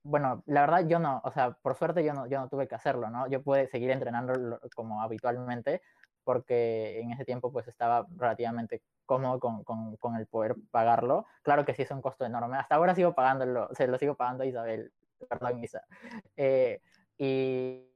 Bueno, 0.03 0.43
la 0.47 0.61
verdad 0.63 0.87
yo 0.89 0.99
no, 0.99 1.21
o 1.25 1.31
sea, 1.33 1.53
por 1.53 1.77
suerte 1.77 2.05
yo 2.05 2.13
no, 2.15 2.27
yo 2.27 2.41
no 2.41 2.49
tuve 2.49 2.69
que 2.69 2.75
hacerlo, 2.75 3.11
¿no? 3.11 3.29
Yo 3.29 3.43
pude 3.43 3.69
seguir 3.69 3.91
entrenando 3.91 4.61
como 4.75 5.03
habitualmente, 5.03 5.83
porque 6.27 7.01
en 7.01 7.13
ese 7.13 7.25
tiempo 7.25 7.53
pues 7.53 7.69
estaba 7.69 8.05
relativamente 8.17 8.83
cómodo 9.07 9.39
con, 9.39 9.63
con, 9.63 9.97
con, 9.97 10.17
el 10.17 10.27
poder 10.27 10.57
pagarlo. 10.73 11.25
Claro 11.43 11.65
que 11.65 11.73
sí 11.73 11.83
es 11.83 11.91
un 11.93 12.03
costo 12.03 12.25
enorme. 12.25 12.57
Hasta 12.57 12.75
ahora 12.75 12.97
sigo 12.97 13.15
pagándolo, 13.15 13.69
se 13.75 13.87
lo 13.87 13.97
sigo 13.97 14.17
pagando 14.17 14.43
a 14.43 14.47
Isabel, 14.47 14.93
perdón, 15.29 15.63
Isa. 15.63 15.85
Eh, 16.37 16.81
y, 17.17 17.87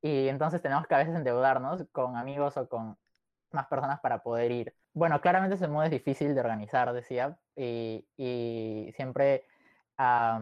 y 0.00 0.28
entonces 0.28 0.62
tenemos 0.62 0.86
que 0.86 0.94
a 0.94 0.98
veces 0.98 1.16
endeudarnos 1.16 1.84
con 1.90 2.16
amigos 2.16 2.56
o 2.56 2.68
con 2.68 2.96
más 3.50 3.66
personas 3.66 3.98
para 3.98 4.22
poder 4.22 4.52
ir. 4.52 4.74
Bueno, 4.92 5.20
claramente 5.20 5.56
ese 5.56 5.66
modo 5.66 5.82
es 5.82 5.90
difícil 5.90 6.32
de 6.32 6.40
organizar, 6.40 6.92
decía, 6.92 7.36
y, 7.56 8.06
y 8.16 8.92
siempre 8.94 9.46
hay 9.96 10.40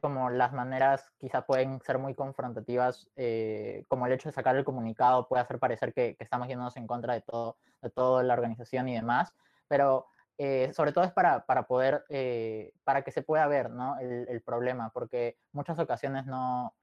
como 0.00 0.30
las 0.30 0.52
maneras 0.52 1.10
quizá 1.18 1.44
pueden 1.46 1.80
ser 1.82 1.98
muy 1.98 2.14
confrontativas, 2.14 3.08
eh, 3.16 3.84
como 3.88 4.06
el 4.06 4.12
hecho 4.12 4.28
de 4.28 4.32
sacar 4.32 4.56
el 4.56 4.64
comunicado 4.64 5.26
puede 5.28 5.42
hacer 5.42 5.58
parecer 5.58 5.92
que, 5.92 6.14
que, 6.16 6.24
estamos 6.24 6.48
yéndonos 6.48 6.76
en 6.76 6.86
contra 6.86 7.14
de 7.14 7.22
todo, 7.22 7.56
de 7.82 7.90
toda 7.90 8.22
la 8.22 8.34
organización 8.34 8.88
y 8.88 8.94
demás, 8.94 9.34
pero 9.68 10.06
eh, 10.38 10.72
sobre 10.72 10.92
todo 10.92 11.04
es 11.04 11.12
para, 11.12 11.44
para 11.46 11.64
poder, 11.64 12.04
eh, 12.08 12.72
para 12.84 13.02
que 13.02 13.10
se 13.10 13.22
pueda 13.22 13.46
ver 13.46 13.70
¿no? 13.70 13.98
el, 13.98 14.26
el, 14.28 14.42
problema, 14.42 14.90
porque 14.90 15.36
muchas 15.52 15.78
ocasiones 15.78 16.26
no, 16.26 16.74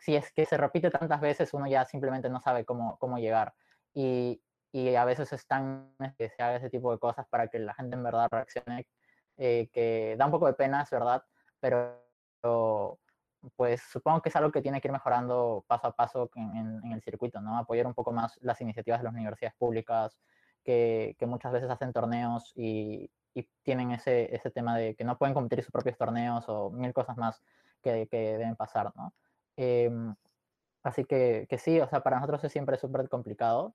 si 0.00 0.16
es 0.16 0.32
que 0.32 0.46
se 0.46 0.56
repite 0.56 0.90
tantas 0.90 1.20
veces, 1.20 1.54
uno 1.54 1.66
ya 1.68 1.84
simplemente 1.84 2.28
no 2.28 2.40
sabe 2.40 2.64
cómo, 2.64 2.98
cómo 2.98 3.18
llegar. 3.18 3.54
Y, 3.94 4.42
y 4.72 4.94
a 4.96 5.04
veces 5.04 5.32
es 5.32 5.46
tan 5.46 5.94
que 6.18 6.28
se 6.28 6.42
haga 6.42 6.56
ese 6.56 6.70
tipo 6.70 6.92
de 6.92 6.98
cosas 6.98 7.26
para 7.28 7.48
que 7.48 7.58
la 7.58 7.74
gente 7.74 7.96
en 7.96 8.02
verdad 8.02 8.28
reaccione, 8.30 8.86
que 9.36 10.16
da 10.18 10.26
un 10.26 10.32
poco 10.32 10.46
de 10.46 10.54
pena, 10.54 10.82
es 10.82 10.90
verdad, 10.90 11.22
pero 11.60 12.05
pues 13.54 13.82
supongo 13.82 14.22
que 14.22 14.28
es 14.30 14.36
algo 14.36 14.50
que 14.50 14.62
tiene 14.62 14.80
que 14.80 14.88
ir 14.88 14.92
mejorando 14.92 15.64
paso 15.68 15.88
a 15.88 15.92
paso 15.94 16.30
en, 16.34 16.80
en, 16.84 16.92
el 16.92 17.02
circuito, 17.02 17.40
¿no? 17.40 17.58
Apoyar 17.58 17.86
un 17.86 17.94
poco 17.94 18.12
más 18.12 18.38
las 18.42 18.60
iniciativas 18.60 19.00
de 19.00 19.04
las 19.04 19.14
universidades 19.14 19.54
públicas 19.56 20.18
que, 20.64 21.14
que 21.18 21.26
muchas 21.26 21.52
veces 21.52 21.70
hacen 21.70 21.92
torneos 21.92 22.52
y, 22.56 23.10
y, 23.34 23.48
tienen 23.62 23.92
ese, 23.92 24.34
ese 24.34 24.50
tema 24.50 24.76
de 24.76 24.94
que 24.96 25.04
no 25.04 25.18
pueden 25.18 25.34
competir 25.34 25.62
sus 25.64 25.72
propios 25.72 25.96
torneos 25.96 26.44
o 26.48 26.70
mil 26.70 26.92
cosas 26.92 27.16
más 27.16 27.42
que, 27.82 28.08
que 28.08 28.38
deben 28.38 28.56
pasar, 28.56 28.92
¿no? 28.96 29.14
Eh, 29.56 29.90
así 30.82 31.04
que, 31.04 31.46
que, 31.48 31.58
sí, 31.58 31.80
o 31.80 31.88
sea, 31.88 32.02
para 32.02 32.16
nosotros 32.16 32.42
es 32.44 32.52
siempre 32.52 32.78
súper 32.78 33.08
complicado, 33.08 33.74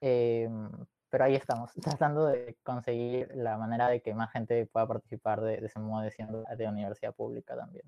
eh, 0.00 0.48
pero 1.10 1.24
ahí 1.24 1.34
estamos, 1.34 1.72
tratando 1.82 2.26
de 2.26 2.56
conseguir 2.62 3.30
la 3.34 3.58
manera 3.58 3.88
de 3.88 4.00
que 4.02 4.14
más 4.14 4.32
gente 4.32 4.66
pueda 4.66 4.86
participar 4.86 5.40
de, 5.42 5.58
de 5.58 5.66
ese 5.66 5.78
modo 5.80 6.02
de 6.02 6.56
de 6.56 6.68
universidad 6.68 7.14
pública 7.14 7.56
también 7.56 7.84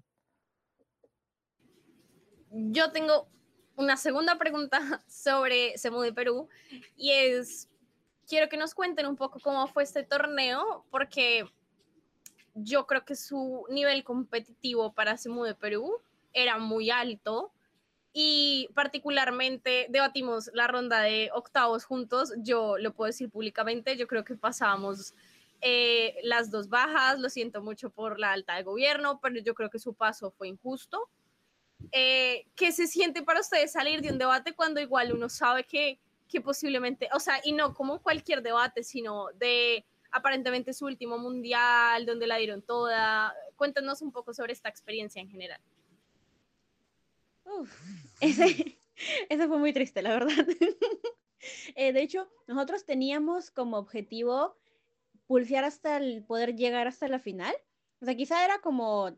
yo 2.55 2.93
tengo 2.93 3.29
una 3.77 3.97
segunda 3.97 4.39
pregunta 4.39 4.79
sobre 5.09 5.77
Semu 5.77 6.01
de 6.01 6.13
Perú 6.13 6.49
y 6.97 7.11
es, 7.11 7.69
quiero 8.29 8.49
que 8.49 8.57
nos 8.57 8.75
cuenten 8.75 9.07
un 9.07 9.17
poco 9.17 9.41
cómo 9.41 9.67
fue 9.67 9.83
este 9.83 10.05
torneo, 10.05 10.87
porque 10.91 11.45
yo 12.55 12.87
creo 12.87 13.05
que 13.05 13.17
su 13.17 13.67
nivel 13.71 14.05
competitivo 14.05 14.93
para 14.93 15.17
Semu 15.17 15.43
de 15.43 15.57
Perú 15.57 16.01
era 16.33 16.59
muy 16.59 16.91
alto 16.91 17.53
y 18.13 18.69
particularmente 18.75 19.87
debatimos 19.91 20.49
la 20.55 20.69
ronda 20.69 21.01
de 21.01 21.31
octavos 21.35 21.85
juntos, 21.85 22.33
yo 22.39 22.79
lo 22.79 22.95
puedo 22.95 23.09
decir 23.09 23.29
públicamente, 23.29 23.97
yo 23.97 24.07
creo 24.07 24.25
que 24.25 24.37
pasábamos 24.37 25.15
eh, 25.61 26.17
las 26.23 26.53
dos 26.53 26.69
bajas, 26.69 27.19
lo 27.19 27.29
siento 27.29 27.61
mucho 27.61 27.91
por 27.91 28.21
la 28.21 28.31
alta 28.31 28.55
de 28.55 28.63
gobierno, 28.63 29.19
pero 29.21 29.41
yo 29.41 29.55
creo 29.55 29.71
que 29.71 29.81
su 29.81 29.95
paso 29.95 30.31
fue 30.31 30.47
injusto 30.47 31.11
eh, 31.93 32.47
¿qué 32.55 32.73
se 32.73 32.87
siente 32.87 33.23
para 33.23 33.41
ustedes 33.41 33.73
salir 33.73 34.01
de 34.01 34.11
un 34.11 34.19
debate 34.19 34.55
cuando 34.55 34.81
igual 34.81 35.13
uno 35.13 35.29
sabe 35.29 35.65
que, 35.65 35.99
que 36.29 36.41
posiblemente, 36.41 37.09
o 37.13 37.21
sea, 37.21 37.41
y 37.45 37.53
no 37.53 37.75
como 37.75 38.03
cualquier 38.03 38.43
debate, 38.43 38.83
sino 38.83 39.29
de 39.35 39.85
aparentemente 40.11 40.73
su 40.73 40.87
último 40.87 41.19
mundial, 41.19 42.07
donde 42.07 42.27
la 42.27 42.37
dieron 42.37 42.63
toda? 42.63 43.35
Cuéntanos 43.57 44.03
un 44.03 44.13
poco 44.13 44.33
sobre 44.33 44.53
esta 44.53 44.69
experiencia 44.69 45.21
en 45.21 45.29
general. 45.29 45.61
Uf, 47.45 47.71
ese, 48.21 48.79
ese 49.29 49.49
fue 49.49 49.59
muy 49.59 49.73
triste, 49.73 50.03
la 50.03 50.11
verdad. 50.11 50.47
eh, 51.75 51.93
de 51.93 52.03
hecho, 52.03 52.29
nosotros 52.47 52.85
teníamos 52.85 53.51
como 53.51 53.77
objetivo 53.79 54.57
pulsear 55.27 55.65
hasta 55.65 55.97
el 55.97 56.25
poder 56.25 56.55
llegar 56.55 56.87
hasta 56.87 57.09
la 57.09 57.19
final. 57.19 57.55
O 58.01 58.05
sea, 58.05 58.15
quizá 58.15 58.45
era 58.45 58.59
como 58.61 59.17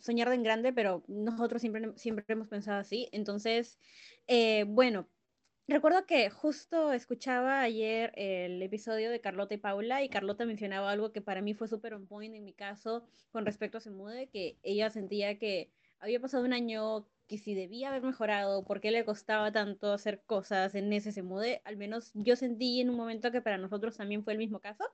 soñar 0.00 0.32
en 0.32 0.42
grande, 0.42 0.72
pero 0.72 1.02
nosotros 1.08 1.60
siempre, 1.60 1.92
siempre 1.96 2.24
hemos 2.28 2.48
pensado 2.48 2.78
así. 2.80 3.08
Entonces, 3.12 3.78
eh, 4.26 4.64
bueno, 4.68 5.08
recuerdo 5.66 6.06
que 6.06 6.30
justo 6.30 6.92
escuchaba 6.92 7.60
ayer 7.60 8.12
el 8.16 8.62
episodio 8.62 9.10
de 9.10 9.20
Carlota 9.20 9.54
y 9.54 9.58
Paula 9.58 10.02
y 10.02 10.08
Carlota 10.08 10.46
mencionaba 10.46 10.90
algo 10.90 11.12
que 11.12 11.20
para 11.20 11.42
mí 11.42 11.54
fue 11.54 11.68
súper 11.68 11.94
on 11.94 12.06
point 12.06 12.34
en 12.34 12.44
mi 12.44 12.54
caso 12.54 13.06
con 13.30 13.44
respecto 13.46 13.78
a 13.78 13.80
Semude, 13.80 14.28
que 14.28 14.58
ella 14.62 14.90
sentía 14.90 15.38
que 15.38 15.70
había 16.00 16.20
pasado 16.20 16.44
un 16.44 16.52
año 16.52 17.08
que 17.26 17.38
si 17.38 17.54
debía 17.54 17.90
haber 17.90 18.02
mejorado, 18.02 18.64
por 18.64 18.80
qué 18.80 18.90
le 18.90 19.04
costaba 19.04 19.52
tanto 19.52 19.92
hacer 19.92 20.22
cosas 20.24 20.74
en 20.74 20.92
ese 20.92 21.12
Semude, 21.12 21.60
al 21.64 21.76
menos 21.76 22.10
yo 22.14 22.36
sentí 22.36 22.80
en 22.80 22.88
un 22.88 22.96
momento 22.96 23.30
que 23.30 23.42
para 23.42 23.58
nosotros 23.58 23.96
también 23.96 24.24
fue 24.24 24.32
el 24.32 24.38
mismo 24.38 24.60
caso, 24.60 24.84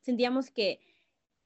sentíamos 0.00 0.50
que 0.50 0.80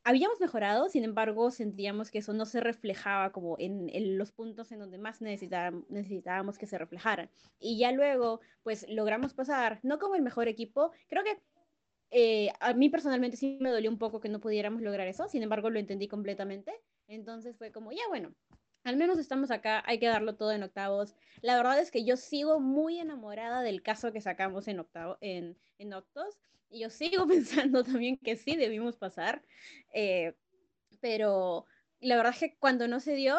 habíamos 0.09 0.40
mejorado, 0.40 0.88
sin 0.88 1.05
embargo, 1.05 1.51
sentíamos 1.51 2.11
que 2.11 2.21
eso 2.21 2.33
no 2.33 2.47
se 2.47 2.61
reflejaba 2.61 3.31
como 3.31 3.57
en, 3.59 3.90
en 3.90 4.16
los 4.16 4.33
puntos 4.33 4.73
en 4.73 4.79
donde 4.79 4.97
más 4.97 5.21
necesitábamos, 5.21 6.57
que 6.57 6.66
se 6.66 6.79
reflejaran. 6.79 7.29
Y 7.61 7.79
ya 7.79 7.92
luego, 7.92 8.40
pues 8.62 8.87
logramos 8.88 9.35
pasar, 9.35 9.81
no 9.83 9.99
como 9.99 10.14
el 10.14 10.23
mejor 10.23 10.49
equipo, 10.49 10.92
creo 11.09 11.25
que 11.25 11.42
eh, 12.11 12.51
a 12.61 12.73
mí 12.73 12.88
personalmente 12.88 13.37
sí 13.37 13.59
me 13.61 13.71
dolió 13.71 13.90
un 13.90 13.99
poco 13.99 14.18
que 14.18 14.31
no 14.31 14.40
pudiéramos 14.40 14.81
lograr 14.81 15.07
eso, 15.09 15.29
sin 15.29 15.42
embargo 15.42 15.68
lo 15.68 15.79
entendí 15.79 16.09
completamente. 16.09 16.73
Entonces 17.07 17.59
fue 17.59 17.71
como, 17.71 17.92
ya 17.92 18.09
bueno, 18.09 18.35
al 18.85 18.97
menos 18.97 19.18
estamos 19.18 19.51
acá, 19.51 19.83
hay 19.85 19.99
que 19.99 20.07
darlo 20.07 20.37
todo 20.37 20.53
en 20.53 20.62
octavos. 20.62 21.16
La 21.42 21.55
verdad 21.55 21.79
es 21.81 21.90
que 21.90 22.07
yo 22.07 22.16
sigo 22.16 22.61
muy 22.61 22.99
enamorada 22.99 23.61
del 23.61 23.83
caso 23.83 24.11
que 24.11 24.23
sacamos 24.23 24.68
en 24.68 24.81
octavo, 24.81 25.18
en, 25.21 25.59
en 25.77 25.92
octos. 25.92 26.38
Y 26.70 26.81
yo 26.81 26.90
sigo 26.90 27.26
pensando 27.28 27.85
también 27.85 28.18
que 28.18 28.37
sí 28.37 28.57
debimos 28.57 28.96
pasar, 28.96 29.42
eh, 29.92 30.35
pero 31.00 31.66
la 32.00 32.16
verdad 32.16 32.33
es 32.33 32.40
que 32.40 32.57
cuando 32.59 32.88
no 32.88 33.00
se 33.00 33.14
dio, 33.14 33.38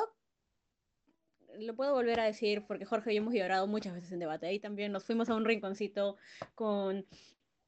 lo 1.57 1.75
puedo 1.75 1.93
volver 1.93 2.19
a 2.19 2.25
decir 2.25 2.65
porque 2.67 2.85
Jorge 2.85 3.11
y 3.11 3.15
yo 3.15 3.21
hemos 3.21 3.33
llorado 3.33 3.67
muchas 3.67 3.93
veces 3.93 4.11
en 4.11 4.19
debate. 4.19 4.47
Ahí 4.47 4.59
también 4.59 4.91
nos 4.91 5.03
fuimos 5.03 5.29
a 5.29 5.35
un 5.35 5.45
rinconcito 5.45 6.17
con, 6.55 7.05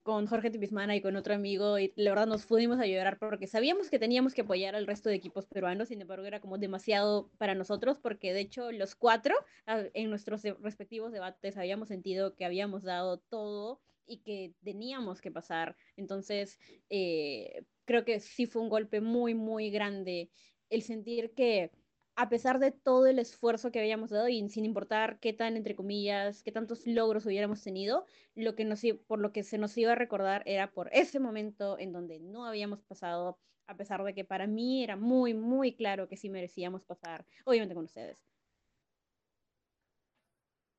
con 0.04 0.28
Jorge 0.28 0.50
Tipismana 0.50 0.95
y 0.95 1.02
con 1.02 1.15
otro 1.15 1.34
amigo 1.34 1.78
y 1.80 1.93
la 1.95 2.12
verdad 2.12 2.28
nos 2.28 2.45
pudimos 2.45 2.80
a 2.80 2.86
llorar 2.86 3.17
porque 3.19 3.47
sabíamos 3.47 3.89
que 3.89 4.00
teníamos 4.00 4.34
que 4.34 4.41
apoyar 4.41 4.76
al 4.76 4.88
resto 4.88 5.10
de 5.10 5.15
equipos 5.15 5.45
peruanos, 5.47 5.89
sin 5.89 6.02
embargo 6.02 6.26
era 6.26 6.39
como 6.39 6.58
demasiado 6.58 7.30
para 7.38 7.56
nosotros 7.56 8.00
porque 8.00 8.34
de 8.34 8.41
hecho 8.41 8.71
los 8.71 8.95
cuatro 8.95 9.36
ah, 9.67 9.84
en 9.93 10.10
nuestros 10.10 10.43
respectivos 10.62 11.12
debates 11.12 11.58
habíamos 11.58 11.88
sentido 11.88 12.36
que 12.36 12.45
habíamos 12.45 12.84
dado 12.84 13.17
todo 13.17 13.82
y 14.06 14.24
que 14.24 14.56
teníamos 14.64 15.22
que 15.22 15.32
pasar. 15.32 15.76
Entonces, 15.96 16.60
eh, 16.90 17.66
creo 17.86 18.06
que 18.06 18.20
sí 18.20 18.46
fue 18.46 18.62
un 18.62 18.70
golpe 18.70 19.02
muy, 19.02 19.36
muy 19.36 19.70
grande 19.72 20.32
el 20.70 20.82
sentir 20.84 21.34
que 21.34 21.72
a 22.16 22.30
pesar 22.30 22.60
de 22.60 22.72
todo 22.72 23.08
el 23.08 23.20
esfuerzo 23.20 23.72
que 23.72 23.80
habíamos 23.80 24.10
dado 24.10 24.28
y 24.28 24.48
sin 24.50 24.66
importar 24.66 25.20
qué 25.20 25.34
tan, 25.34 25.58
entre 25.58 25.76
comillas, 25.76 26.44
qué 26.44 26.52
tantos 26.52 26.86
logros 26.86 27.26
hubiéramos 27.26 27.64
tenido, 27.64 28.06
lo 28.36 28.56
que 28.56 28.66
nos, 28.66 28.82
por 29.08 29.20
lo 29.20 29.32
que 29.32 29.44
se 29.44 29.58
nos 29.58 29.78
iba 29.78 29.94
a 29.94 29.96
recordar 29.96 30.44
era 30.46 30.72
por 30.72 30.90
ese 30.94 31.20
momento 31.20 31.80
en 31.80 31.94
donde 31.94 32.20
no 32.20 32.46
habíamos 32.46 32.84
pasado, 32.84 33.40
a 33.68 33.78
pesar 33.78 34.04
de 34.04 34.14
que 34.14 34.26
para 34.26 34.48
mí 34.48 34.84
era 34.84 34.98
muy, 34.98 35.34
muy 35.34 35.76
claro 35.76 36.08
que 36.10 36.18
sí 36.18 36.30
merecíamos 36.30 36.84
pasar, 36.84 37.26
obviamente 37.46 37.76
con 37.76 37.86
ustedes. 37.86 38.40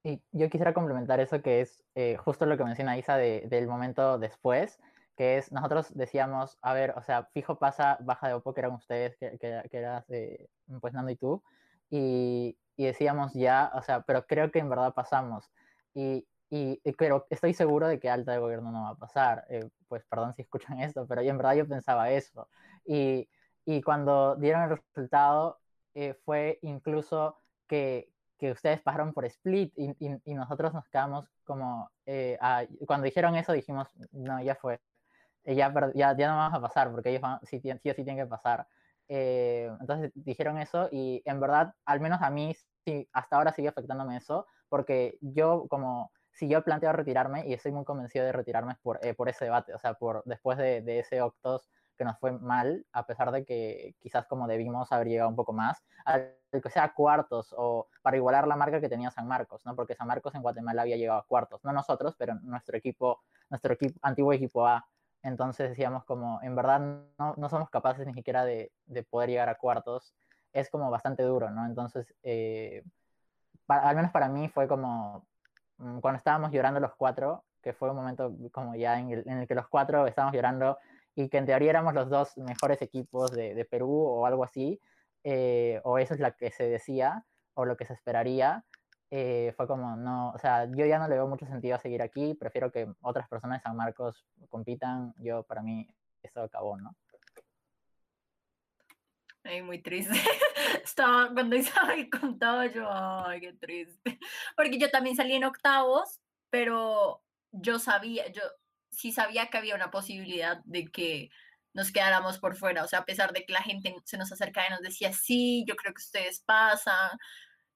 Y 0.05 0.21
yo 0.33 0.49
quisiera 0.51 0.75
complementar 0.75 1.21
eso 1.21 1.43
que 1.43 1.61
es 1.61 1.85
eh, 1.95 2.17
justo 2.17 2.47
lo 2.47 2.57
que 2.57 2.65
menciona 2.65 2.99
Isa 2.99 3.17
del 3.17 3.69
momento 3.69 4.19
después, 4.19 4.81
que 5.17 5.39
es, 5.39 5.53
nosotros 5.53 5.95
decíamos, 5.95 6.59
a 6.63 6.75
ver, 6.75 6.95
o 6.97 7.03
sea, 7.03 7.25
fijo 7.33 7.59
pasa, 7.59 7.99
baja 8.01 8.29
de 8.29 8.35
Oppo, 8.35 8.53
que 8.55 8.61
eran 8.61 8.73
ustedes, 8.73 9.17
que, 9.17 9.39
que, 9.39 9.63
que 9.71 9.79
eras 9.79 10.05
eh, 10.11 10.49
pues 10.81 10.93
Nando 10.93 11.11
y 11.13 11.17
tú, 11.17 11.43
y, 11.91 12.59
y, 12.77 12.85
decíamos 12.87 13.33
ya, 13.35 13.71
o 13.75 13.83
sea, 13.83 14.03
pero 14.03 14.27
creo 14.27 14.51
que 14.51 14.59
en 14.59 14.71
verdad 14.71 14.95
pasamos. 14.95 15.51
Y, 15.95 16.27
y, 16.51 16.81
pero 16.99 17.27
estoy 17.31 17.55
seguro 17.55 17.87
de 17.89 17.99
que 18.01 18.11
alta 18.11 18.33
de 18.33 18.39
gobierno 18.39 18.71
no 18.73 18.83
va 18.83 18.89
a 18.91 18.97
pasar. 18.97 19.47
Eh, 19.51 19.69
pues 19.89 20.05
perdón 20.09 20.35
si 20.35 20.43
escuchan 20.43 20.81
esto, 20.81 21.07
pero 21.07 21.23
yo 21.23 21.31
en 21.31 21.39
verdad 21.39 21.55
yo 21.55 21.69
pensaba 21.69 22.11
eso. 22.11 22.49
Y, 22.85 23.29
y 23.65 23.83
cuando 23.83 24.37
dieron 24.37 24.63
el 24.63 24.71
resultado, 24.71 25.61
eh, 25.95 26.15
fue 26.25 26.59
incluso 26.63 27.37
que, 27.67 28.12
que 28.43 28.51
ustedes 28.51 28.83
pasaron 28.83 29.13
por 29.13 29.25
split 29.27 29.73
y, 29.77 29.95
y, 30.01 30.35
nosotros 30.35 30.75
nos 30.75 30.89
quedamos 30.89 31.31
como, 31.45 31.89
a, 32.41 32.65
cuando 32.89 33.05
dijeron 33.05 33.37
eso 33.37 33.53
dijimos, 33.53 33.87
no, 34.11 34.43
ya 34.43 34.57
fue, 34.57 34.81
ya, 35.45 35.73
ya, 35.95 36.17
ya 36.17 36.29
no 36.29 36.37
vamos 36.39 36.59
a 36.59 36.61
pasar, 36.61 36.91
porque 36.91 37.11
ellos 37.11 37.23
sí, 37.45 37.61
sí, 37.61 37.71
sí, 37.81 37.95
tienen 37.95 38.17
que 38.17 38.27
pasar. 38.27 38.67
Eh, 39.07 39.71
entonces 39.81 40.11
dijeron 40.17 40.59
eso 40.59 40.89
y 40.91 41.23
en 41.25 41.39
verdad, 41.39 41.73
al 41.85 42.01
menos 42.01 42.21
a 42.21 42.31
mí, 42.31 42.53
sí, 42.85 43.09
hasta 43.13 43.37
ahora 43.37 43.53
sigue 43.53 43.69
afectándome 43.69 44.17
eso, 44.17 44.49
porque 44.69 45.19
yo 45.21 45.69
como, 45.69 46.11
si 46.33 46.49
yo 46.49 46.65
planteo 46.65 46.93
retirarme 46.93 47.47
y 47.47 47.53
estoy 47.53 47.71
muy 47.71 47.85
convencido 47.85 48.25
de 48.25 48.33
retirarme 48.33 48.75
por, 48.83 48.99
eh, 49.07 49.15
por 49.15 49.29
ese 49.29 49.45
debate, 49.45 49.73
o 49.73 49.79
sea, 49.79 49.95
por, 49.95 50.25
después 50.25 50.59
de, 50.59 50.83
de, 50.83 50.99
ese 50.99 51.23
Octos 51.23 51.71
que 52.03 52.07
nos 52.07 52.19
fue 52.19 52.33
mal, 52.33 52.85
a 52.93 53.07
pesar 53.07 53.31
de 53.31 53.45
que 53.45 53.95
quizás 54.01 54.27
como 54.27 54.49
debimos 54.49 54.91
haber 54.91 55.07
llegado 55.07 55.31
un 55.31 55.37
poco 55.37 55.53
más, 55.53 55.85
al 56.05 56.35
que 56.51 56.69
sea 56.69 56.93
cuartos 56.95 57.55
o 57.57 57.87
para 58.03 58.17
igualar 58.17 58.49
la 58.49 58.57
marca 58.57 58.81
que 58.81 58.89
tenía 58.89 59.13
San 59.13 59.29
Marcos, 59.29 59.65
¿no? 59.65 59.77
Porque 59.77 59.95
San 59.95 60.09
Marcos 60.09 60.35
en 60.35 60.43
Guatemala 60.43 60.83
había 60.83 60.97
llegado 60.97 61.21
a 61.21 61.25
cuartos, 61.25 61.63
no 61.63 61.73
nosotros, 61.73 62.17
pero 62.19 62.35
nuestro 62.43 62.77
equipo, 62.77 63.23
nuestro 63.51 63.75
equipo, 63.75 64.01
antiguo 64.03 64.33
equipo 64.33 64.67
A 64.67 64.85
entonces 65.23 65.71
decíamos 65.71 66.05
como, 66.05 66.41
en 66.43 66.57
verdad 66.57 66.81
no, 66.81 67.35
no 67.37 67.49
somos 67.49 67.71
capaces 67.71 68.05
ni 68.05 68.15
siquiera 68.15 68.45
de, 68.45 68.73
de, 68.87 69.05
poder 69.05 69.31
llegar 69.31 69.49
a 69.49 69.55
cuartos. 69.55 70.13
Es 70.53 70.69
como 70.69 70.91
bastante 70.91 71.23
duro, 71.23 71.51
¿no? 71.51 71.65
Entonces, 71.67 72.13
eh, 72.25 72.83
al 73.69 73.95
menos 73.95 74.11
para 74.11 74.29
mí 74.29 74.49
fue 74.49 74.67
como, 74.67 75.25
mm, 75.79 76.01
cuando 76.01 76.19
estábamos 76.19 76.51
llorando 76.51 76.81
los 76.81 76.95
cuatro, 76.97 77.45
que 77.63 77.73
fue 77.73 77.91
un 77.91 77.97
momento 77.97 78.35
como 78.51 78.75
ya 78.75 78.99
en 78.99 79.13
en 79.13 79.39
el 79.39 79.47
que 79.47 79.55
los 79.55 79.69
cuatro 79.69 80.09
estábamos 80.09 80.35
llorando 80.35 80.79
y 81.15 81.29
que 81.29 81.39
en 81.39 81.47
teoría 81.47 81.71
éramos 81.71 81.95
los 81.95 82.09
dos 82.09 82.37
mejores 82.39 82.81
equipos 82.83 83.31
de, 83.33 83.55
de 83.55 83.65
Perú 83.65 84.05
o 84.05 84.27
algo 84.27 84.45
así, 84.45 84.81
eh, 85.25 85.81
o 85.85 85.99
eso 85.99 86.15
es 86.15 86.21
lo 86.21 86.35
que 86.37 86.51
se 86.51 86.65
decía 86.65 87.25
o 87.55 87.65
lo 87.65 87.77
que 87.77 87.87
se 87.87 87.93
esperaría, 87.93 88.65
eh, 89.11 89.53
fue 89.57 89.67
como, 89.67 89.95
no, 89.95 90.31
o 90.31 90.39
sea, 90.39 90.65
yo 90.75 90.87
ya 90.87 90.99
no 90.99 91.07
le 91.07 91.17
veo 91.17 91.29
mucho 91.29 91.45
sentido 91.47 91.77
a 91.77 91.79
seguir 91.79 92.01
aquí, 92.01 92.33
prefiero 92.33 92.73
que 92.73 92.89
otras 93.03 93.29
personas 93.29 93.59
de 93.59 93.63
San 93.63 93.77
Marcos 93.77 94.27
compitan, 94.49 95.13
yo 95.19 95.43
para 95.43 95.61
mí 95.61 95.87
eso 96.23 96.41
acabó, 96.41 96.79
¿no? 96.79 96.97
Ay, 99.45 99.61
muy 99.61 99.83
triste. 99.83 100.15
Estaba, 100.83 101.31
cuando 101.33 101.57
Isabel 101.57 102.09
contaba, 102.09 102.67
yo, 102.67 102.89
ay, 102.91 103.41
qué 103.41 103.53
triste. 103.53 104.19
Porque 104.57 104.79
yo 104.79 104.91
también 104.91 105.17
salí 105.17 105.35
en 105.35 105.45
octavos, 105.45 106.21
pero 106.49 107.23
yo 107.51 107.79
sabía, 107.79 108.29
yo 108.29 108.43
sí 108.93 109.11
sabía 109.11 109.49
que 109.49 109.59
había 109.59 109.75
una 109.75 109.91
posibilidad 109.91 110.59
de 110.65 110.87
que 110.89 111.31
nos 111.75 111.91
quedáramos 111.91 112.39
por 112.39 112.57
fuera. 112.57 112.85
O 112.85 112.89
sea, 112.89 113.01
a 113.01 113.05
pesar 113.05 113.33
de 113.33 113.45
que 113.45 113.53
la 113.53 113.63
gente 113.63 113.95
se 114.05 114.19
nos 114.19 114.31
acercaba 114.31 114.69
y 114.69 114.71
nos 114.71 114.83
decía, 114.83 115.13
sí, 115.13 115.65
yo 115.67 115.75
creo 115.75 115.95
que 115.95 116.03
ustedes 116.03 116.41
pasan, 116.41 117.19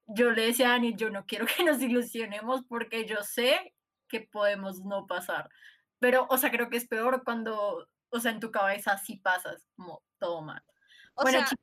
yo 0.06 0.30
le 0.30 0.46
decía 0.46 0.72
a 0.72 0.74
Ani, 0.74 0.94
yo 0.94 1.10
no 1.10 1.26
quiero 1.26 1.46
que 1.46 1.64
nos 1.64 1.80
ilusionemos 1.80 2.62
porque 2.68 3.06
yo 3.06 3.22
sé 3.22 3.74
que 4.08 4.20
podemos 4.20 4.84
no 4.84 5.06
pasar. 5.06 5.48
Pero, 5.98 6.26
o 6.30 6.38
sea, 6.38 6.50
creo 6.50 6.68
que 6.68 6.76
es 6.76 6.86
peor 6.86 7.24
cuando, 7.24 7.88
o 8.10 8.20
sea, 8.20 8.30
en 8.30 8.40
tu 8.40 8.50
cabeza 8.50 8.98
sí 8.98 9.16
pasas 9.16 9.66
como 9.74 10.02
todo 10.18 10.42
mal. 10.42 10.62
O 11.14 11.22
bueno, 11.22 11.38
sea, 11.38 11.56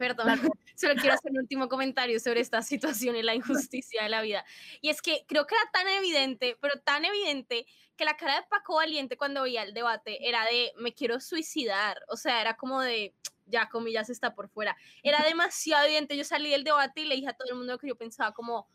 perdón, 0.00 0.26
solo 0.76 0.94
quiero 0.94 1.14
hacer 1.14 1.30
un 1.30 1.40
último 1.40 1.68
comentario 1.68 2.18
sobre 2.18 2.40
esta 2.40 2.62
situación 2.62 3.16
y 3.16 3.22
la 3.22 3.34
injusticia 3.34 4.02
de 4.02 4.08
la 4.08 4.22
vida. 4.22 4.46
Y 4.80 4.88
es 4.88 5.02
que 5.02 5.26
creo 5.28 5.46
que 5.46 5.54
era 5.54 5.70
tan 5.70 5.86
evidente, 5.88 6.56
pero 6.58 6.80
tan 6.80 7.04
evidente, 7.04 7.66
que 7.98 8.06
la 8.06 8.16
cara 8.16 8.36
de 8.36 8.46
Paco 8.48 8.76
Valiente 8.76 9.18
cuando 9.18 9.42
veía 9.42 9.62
el 9.62 9.74
debate 9.74 10.26
era 10.26 10.42
de, 10.46 10.72
me 10.78 10.94
quiero 10.94 11.20
suicidar. 11.20 12.00
O 12.08 12.16
sea, 12.16 12.40
era 12.40 12.56
como 12.56 12.80
de, 12.80 13.14
ya 13.44 13.68
comillas 13.68 14.08
está 14.08 14.34
por 14.34 14.48
fuera. 14.48 14.74
Era 15.02 15.22
demasiado 15.22 15.84
evidente. 15.84 16.16
Yo 16.16 16.24
salí 16.24 16.48
del 16.48 16.64
debate 16.64 17.02
y 17.02 17.04
le 17.04 17.16
dije 17.16 17.28
a 17.28 17.34
todo 17.34 17.50
el 17.50 17.56
mundo 17.56 17.76
que 17.76 17.88
yo 17.88 17.96
pensaba 17.96 18.32
como, 18.32 18.66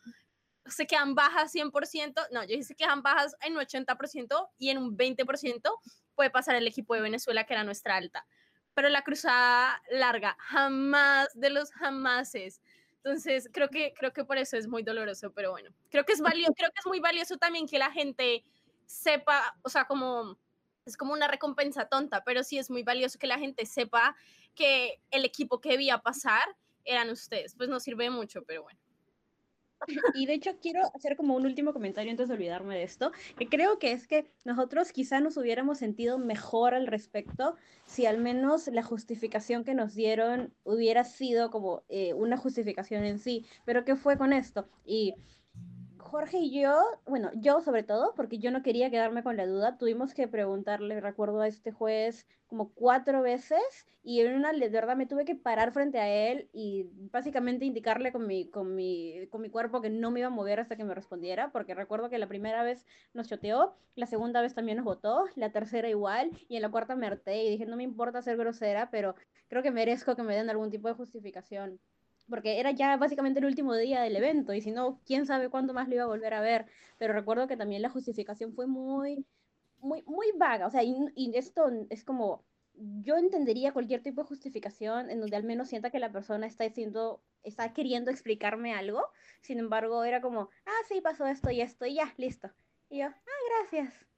se 0.68 0.86
quedan 0.86 1.16
bajas 1.16 1.56
100%, 1.56 2.28
no, 2.32 2.44
yo 2.44 2.50
dije 2.50 2.64
se 2.64 2.76
quedan 2.76 3.02
bajas 3.02 3.36
en 3.42 3.54
un 3.54 3.64
80% 3.64 4.50
y 4.60 4.70
en 4.70 4.78
un 4.78 4.96
20% 4.96 5.72
puede 6.14 6.30
pasar 6.30 6.56
el 6.56 6.68
equipo 6.68 6.94
de 6.94 7.02
Venezuela, 7.02 7.46
que 7.46 7.54
era 7.54 7.64
nuestra 7.64 7.96
alta. 7.96 8.28
Pero 8.76 8.90
la 8.90 9.04
cruzada 9.04 9.82
larga, 9.90 10.38
jamás 10.40 11.30
de 11.34 11.50
los 11.50 11.72
jamases. 11.72 12.62
Entonces, 12.98 13.50
creo 13.52 13.70
que, 13.70 13.94
creo 13.98 14.14
que 14.14 14.26
por 14.26 14.38
eso 14.38 14.58
es 14.58 14.68
muy 14.68 14.84
doloroso, 14.84 15.32
pero 15.34 15.52
bueno, 15.52 15.72
creo 15.90 16.06
que 16.06 16.14
es 16.14 16.22
valioso, 16.22 16.54
creo 16.56 16.70
que 16.72 16.80
es 16.80 16.88
muy 16.88 17.00
valioso 17.00 17.38
también 17.38 17.68
que 17.68 17.80
la 17.80 17.92
gente 17.92 18.44
sepa, 18.86 19.58
o 19.64 19.70
sea, 19.70 19.86
como 19.86 20.38
es 20.86 20.98
como 20.98 21.14
una 21.14 21.28
recompensa 21.28 21.88
tonta, 21.88 22.24
pero 22.24 22.44
sí 22.44 22.60
es 22.60 22.70
muy 22.70 22.84
valioso 22.84 23.18
que 23.18 23.28
la 23.28 23.40
gente 23.40 23.66
sepa 23.66 24.16
que 24.54 25.02
el 25.12 25.26
equipo 25.26 25.60
que 25.60 25.70
debía 25.70 26.00
pasar 26.00 26.44
eran 26.84 27.10
ustedes. 27.10 27.56
Pues 27.56 27.70
no 27.70 27.80
sirve 27.80 28.10
mucho, 28.10 28.44
pero 28.44 28.64
bueno. 28.64 28.80
Y 30.14 30.26
de 30.26 30.34
hecho 30.34 30.58
quiero 30.62 30.82
hacer 30.94 31.16
como 31.16 31.36
un 31.36 31.46
último 31.46 31.74
comentario 31.74 32.12
antes 32.12 32.28
de 32.28 32.34
olvidarme 32.34 32.76
de 32.76 32.84
esto, 32.84 33.12
que 33.38 33.48
creo 33.48 33.80
que 33.80 33.92
es 33.92 34.08
que 34.08 34.32
nosotros 34.44 34.92
quizá 34.92 35.20
nos 35.20 35.38
hubiéramos 35.38 35.78
sentido 35.78 36.18
mejor 36.18 36.74
al 36.74 36.88
respecto 36.88 37.56
si 37.86 38.06
al 38.06 38.18
menos 38.20 38.68
la 38.68 38.84
justificación 38.84 39.64
que 39.64 39.74
nos 39.74 39.94
dieron 39.94 40.54
hubiera 40.64 41.04
sido 41.04 41.52
como 41.52 41.84
eh, 41.90 42.14
una 42.14 42.38
justificación 42.38 43.06
en 43.06 43.20
sí, 43.20 43.46
pero 43.66 43.86
¿qué 43.86 43.96
fue 43.96 44.18
con 44.18 44.34
esto? 44.34 44.68
Y 44.86 45.14
Jorge 46.06 46.38
y 46.38 46.62
yo, 46.62 46.84
bueno, 47.08 47.32
yo 47.34 47.62
sobre 47.62 47.82
todo, 47.82 48.14
porque 48.16 48.38
yo 48.38 48.52
no 48.52 48.62
quería 48.62 48.92
quedarme 48.92 49.24
con 49.24 49.38
la 49.38 49.48
duda, 49.48 49.78
tuvimos 49.78 50.14
que 50.14 50.28
preguntarle, 50.28 51.02
recuerdo 51.02 51.42
a 51.42 51.48
este 51.48 51.72
juez 51.72 52.28
como 52.46 52.72
cuatro 52.74 53.24
veces 53.24 53.88
y 54.04 54.22
en 54.22 54.36
una 54.36 54.54
de 54.54 54.70
verdad 54.70 54.96
me 54.96 55.08
tuve 55.08 55.26
que 55.26 55.36
parar 55.36 55.74
frente 55.74 56.00
a 56.00 56.08
él 56.08 56.48
y 56.54 56.88
básicamente 57.12 57.66
indicarle 57.66 58.12
con 58.12 58.28
mi, 58.28 58.48
con 58.50 58.76
mi, 58.76 59.28
con 59.32 59.42
mi 59.42 59.50
cuerpo 59.50 59.82
que 59.82 59.90
no 59.90 60.12
me 60.12 60.20
iba 60.20 60.28
a 60.28 60.32
mover 60.32 60.60
hasta 60.60 60.78
que 60.78 60.84
me 60.84 60.94
respondiera, 60.94 61.52
porque 61.52 61.74
recuerdo 61.74 62.10
que 62.10 62.20
la 62.20 62.28
primera 62.28 62.62
vez 62.64 62.86
nos 63.14 63.28
choteó, 63.28 63.76
la 63.96 64.06
segunda 64.06 64.42
vez 64.42 64.54
también 64.54 64.78
nos 64.78 64.86
votó, 64.86 65.26
la 65.36 65.52
tercera 65.52 65.90
igual 65.90 66.30
y 66.48 66.56
en 66.56 66.62
la 66.62 66.70
cuarta 66.70 66.96
me 66.96 67.08
harté 67.08 67.44
y 67.44 67.50
dije, 67.50 67.66
no 67.66 67.78
me 67.78 67.84
importa 67.84 68.22
ser 68.22 68.38
grosera, 68.38 68.92
pero 68.92 69.16
creo 69.48 69.64
que 69.64 69.72
merezco 69.72 70.16
que 70.16 70.24
me 70.24 70.36
den 70.36 70.52
algún 70.52 70.70
tipo 70.70 70.88
de 70.88 70.94
justificación 70.94 71.80
porque 72.30 72.60
era 72.60 72.72
ya 72.72 72.98
básicamente 72.98 73.40
el 73.40 73.46
último 73.46 73.76
día 73.76 74.02
del 74.02 74.16
evento 74.16 74.54
y 74.54 74.62
si 74.62 74.72
no, 74.72 75.00
quién 75.06 75.26
sabe 75.26 75.50
cuándo 75.50 75.74
más 75.74 75.88
lo 75.88 75.96
iba 75.96 76.04
a 76.04 76.08
volver 76.08 76.34
a 76.34 76.42
ver. 76.42 76.66
Pero 76.98 77.14
recuerdo 77.14 77.48
que 77.48 77.58
también 77.58 77.82
la 77.82 77.90
justificación 77.90 78.54
fue 78.54 78.68
muy, 78.68 79.26
muy, 79.80 80.04
muy 80.04 80.28
vaga. 80.36 80.68
O 80.68 80.72
sea, 80.72 80.84
y, 80.84 80.96
esto 81.36 81.70
es 81.90 82.04
como, 82.04 82.44
yo 82.74 83.18
entendería 83.18 83.74
cualquier 83.74 84.02
tipo 84.02 84.22
de 84.22 84.28
justificación 84.28 85.10
en 85.10 85.20
donde 85.20 85.36
al 85.36 85.44
menos 85.44 85.70
sienta 85.70 85.92
que 85.92 86.00
la 86.00 86.12
persona 86.12 86.48
está 86.48 86.64
diciendo, 86.64 87.22
está 87.44 87.74
queriendo 87.74 88.12
explicarme 88.12 88.74
algo. 88.74 89.02
Sin 89.42 89.60
embargo, 89.60 90.04
era 90.04 90.22
como, 90.22 90.50
ah, 90.66 90.82
sí, 90.88 91.02
pasó 91.02 91.28
esto 91.28 91.52
y 91.52 91.62
esto 91.62 91.86
y 91.86 91.96
ya, 91.96 92.14
listo. 92.18 92.50
Y 92.90 93.00
yo, 93.00 93.08
ah, 93.08 93.62
gracias. 93.62 94.15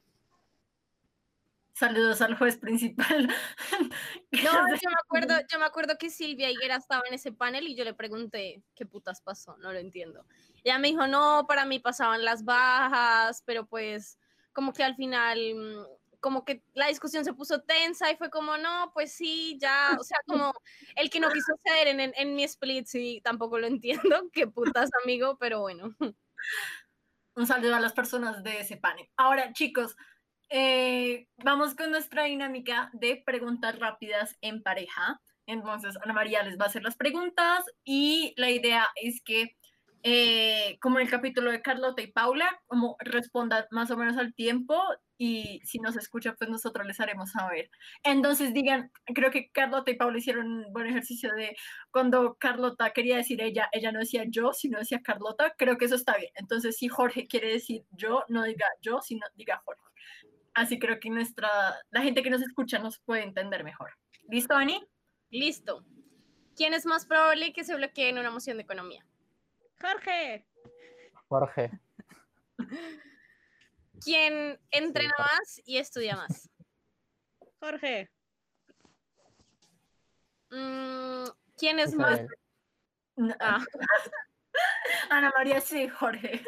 Saludos 1.78 2.22
al 2.22 2.36
juez 2.36 2.58
principal. 2.58 3.28
No, 4.32 4.52
yo 4.52 4.90
me 4.90 4.96
acuerdo, 5.04 5.36
yo 5.52 5.60
me 5.60 5.66
acuerdo 5.66 5.98
que 5.98 6.10
Silvia 6.10 6.50
Higuera 6.50 6.76
estaba 6.76 7.04
en 7.08 7.14
ese 7.14 7.32
panel 7.32 7.68
y 7.68 7.76
yo 7.76 7.84
le 7.84 7.94
pregunté 7.94 8.64
qué 8.76 8.86
putas 8.86 9.22
pasó, 9.22 9.58
no 9.58 9.72
lo 9.72 9.80
entiendo. 9.80 10.26
Ella 10.64 10.80
me 10.80 10.90
dijo, 10.90 11.08
no, 11.08 11.46
para 11.48 11.66
mí 11.66 11.80
pasaban 11.80 12.26
las 12.26 12.44
bajas, 12.44 13.42
pero 13.46 13.68
pues 13.68 14.20
como 14.54 14.74
que 14.74 14.84
al 14.84 14.96
final, 14.96 15.40
mm, 15.56 16.20
como 16.20 16.46
que 16.46 16.64
la 16.74 16.88
discusión 16.88 17.24
se 17.24 17.34
puso 17.34 17.62
tensa 17.62 18.12
y 18.12 18.18
fue 18.18 18.30
como, 18.30 18.58
no, 18.58 18.92
pues 18.94 19.12
sí, 19.12 19.58
ya, 19.60 19.96
o 20.00 20.04
sea, 20.04 20.18
como 20.26 20.54
el 20.96 21.10
que 21.10 21.20
no 21.20 21.30
quiso 21.30 21.54
ceder 21.64 21.88
en, 21.88 22.14
en, 22.16 22.36
mi 22.36 22.44
split, 22.44 22.88
sí, 22.88 23.22
tampoco 23.24 23.60
lo 23.60 23.68
entiendo, 23.68 24.02
qué 24.34 24.48
putas 24.48 24.90
amigo, 25.04 25.38
pero 25.40 25.62
bueno. 25.62 25.96
Un 27.36 27.46
saludo 27.46 27.76
a 27.76 27.80
las 27.80 27.94
personas 27.94 28.44
de 28.44 28.62
ese 28.62 28.78
panel. 28.78 29.08
Ahora, 29.16 29.54
chicos, 29.54 29.96
eh, 30.50 31.28
vamos 31.44 31.76
con 31.76 31.92
nuestra 31.92 32.24
dinámica 32.24 32.90
de 32.94 33.22
preguntas 33.26 33.78
rápidas 33.80 34.38
en 34.42 34.64
pareja. 34.64 35.20
Entonces, 35.46 35.98
Ana 36.04 36.14
María 36.14 36.44
les 36.44 36.58
va 36.60 36.66
a 36.66 36.68
hacer 36.68 36.84
las 36.84 36.96
preguntas 36.96 37.64
y 37.84 38.34
la 38.38 38.52
idea 38.52 38.88
es 38.96 39.22
que, 39.24 39.56
eh, 40.04 40.78
como 40.82 41.00
en 41.00 41.06
el 41.06 41.12
capítulo 41.12 41.52
de 41.52 41.62
Carlota 41.62 42.02
y 42.02 42.12
Paula, 42.12 42.62
como 42.68 42.98
respondan 43.00 43.66
más 43.72 43.92
o 43.92 43.98
menos 43.98 44.18
al 44.18 44.34
tiempo 44.34 44.82
y 45.18 45.62
si 45.66 45.80
nos 45.80 45.96
escucha, 45.98 46.36
pues 46.36 46.50
nosotros 46.50 46.86
les 46.86 47.00
haremos 47.00 47.32
saber. 47.32 47.70
Entonces, 48.04 48.54
digan, 48.54 48.92
creo 49.06 49.32
que 49.32 49.50
Carlota 49.52 49.92
y 49.92 49.96
Paula 49.96 50.18
hicieron 50.20 50.48
un 50.48 50.74
buen 50.74 50.88
ejercicio 50.88 51.34
de 51.34 51.56
cuando 51.92 52.36
Carlota 52.36 52.92
quería 52.92 53.18
decir 53.18 53.42
ella, 53.42 53.70
ella 53.72 53.92
no 53.92 54.00
decía 54.00 54.24
yo, 54.28 54.54
sino 54.54 54.80
decía 54.80 55.02
Carlota, 55.02 55.54
creo 55.58 55.78
que 55.78 55.86
eso 55.86 55.96
está 55.96 56.18
bien. 56.18 56.32
Entonces, 56.36 56.78
si 56.78 56.88
Jorge 56.88 57.28
quiere 57.28 57.52
decir 57.52 57.84
yo, 57.92 58.24
no 58.30 58.44
diga 58.44 58.68
yo, 58.82 59.02
sino 59.02 59.26
diga 59.36 59.62
Jorge. 59.66 59.87
Así 60.58 60.80
creo 60.80 61.00
que 61.00 61.12
nuestra, 61.12 61.48
la 61.92 62.02
gente 62.02 62.24
que 62.24 62.32
nos 62.32 62.42
escucha 62.42 62.80
nos 62.80 62.98
puede 62.98 63.22
entender 63.22 63.64
mejor. 63.64 63.92
¿Listo, 64.28 64.56
Ani? 64.56 64.84
Listo. 65.30 65.86
¿Quién 66.56 66.74
es 66.74 66.84
más 66.84 67.06
probable 67.06 67.54
que 67.54 67.64
se 67.64 67.76
bloquee 67.76 68.10
en 68.10 68.18
una 68.18 68.32
moción 68.32 68.58
de 68.58 68.64
economía? 68.64 69.06
Jorge. 69.80 70.48
Jorge. 71.28 71.80
¿Quién 74.04 74.60
entrena 74.72 75.14
más 75.20 75.62
y 75.64 75.78
estudia 75.78 76.16
más? 76.16 76.50
Jorge. 77.60 78.10
Mm, 80.50 81.26
¿Quién 81.56 81.78
es 81.78 81.94
más? 81.94 82.22
No. 83.16 83.36
Ana 85.10 85.32
María, 85.36 85.62
sí, 85.62 85.88
Jorge. 85.88 86.44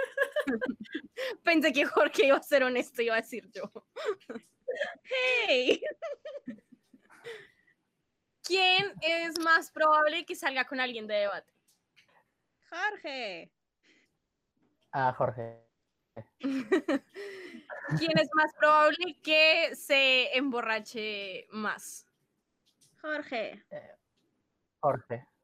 pensé 1.43 1.74
que 1.74 1.86
Jorge 1.86 2.28
iba 2.28 2.38
a 2.38 2.43
ser 2.43 2.64
honesto, 2.64 3.01
iba 3.01 3.16
a 3.16 3.22
decir 3.22 3.49
yo. 3.51 3.72
Hey. 5.47 5.82
¿Quién 8.43 8.93
es 9.01 9.39
más 9.39 9.72
probable 9.72 10.24
que 10.26 10.36
salga 10.36 10.64
con 10.66 10.80
alguien 10.80 11.07
de 11.07 11.16
debate? 11.16 11.51
Jorge. 12.70 13.51
Ah, 14.91 15.12
Jorge. 15.18 15.60
¿Quién 16.39 18.20
es 18.20 18.30
más 18.34 18.53
probable 18.60 19.20
que 19.24 19.76
se 19.76 20.38
emborrache 20.38 21.47
más? 21.49 22.05
Jorge. 23.01 23.66
Jorge, 24.80 25.26
sí. 25.26 25.38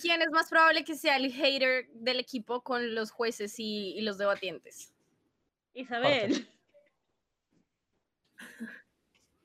¿Quién 0.00 0.22
es 0.22 0.30
más 0.30 0.48
probable 0.48 0.84
que 0.84 0.96
sea 0.96 1.16
el 1.16 1.32
hater 1.32 1.88
del 1.92 2.20
equipo 2.20 2.62
con 2.62 2.94
los 2.94 3.10
jueces 3.10 3.58
y, 3.58 3.94
y 3.96 4.02
los 4.02 4.18
debatientes? 4.18 4.92
Isabel. 5.72 6.48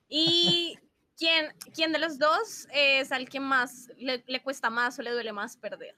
¿Y 0.08 0.78
quién, 1.18 1.54
quién 1.74 1.92
de 1.92 2.00
los 2.00 2.18
dos 2.18 2.68
es 2.72 3.12
al 3.12 3.28
que 3.28 3.40
más 3.40 3.90
le, 3.98 4.24
le 4.28 4.42
cuesta 4.42 4.70
más 4.70 4.98
o 5.00 5.02
le 5.02 5.12
duele 5.12 5.34
más 5.34 5.58
perder? 5.58 5.96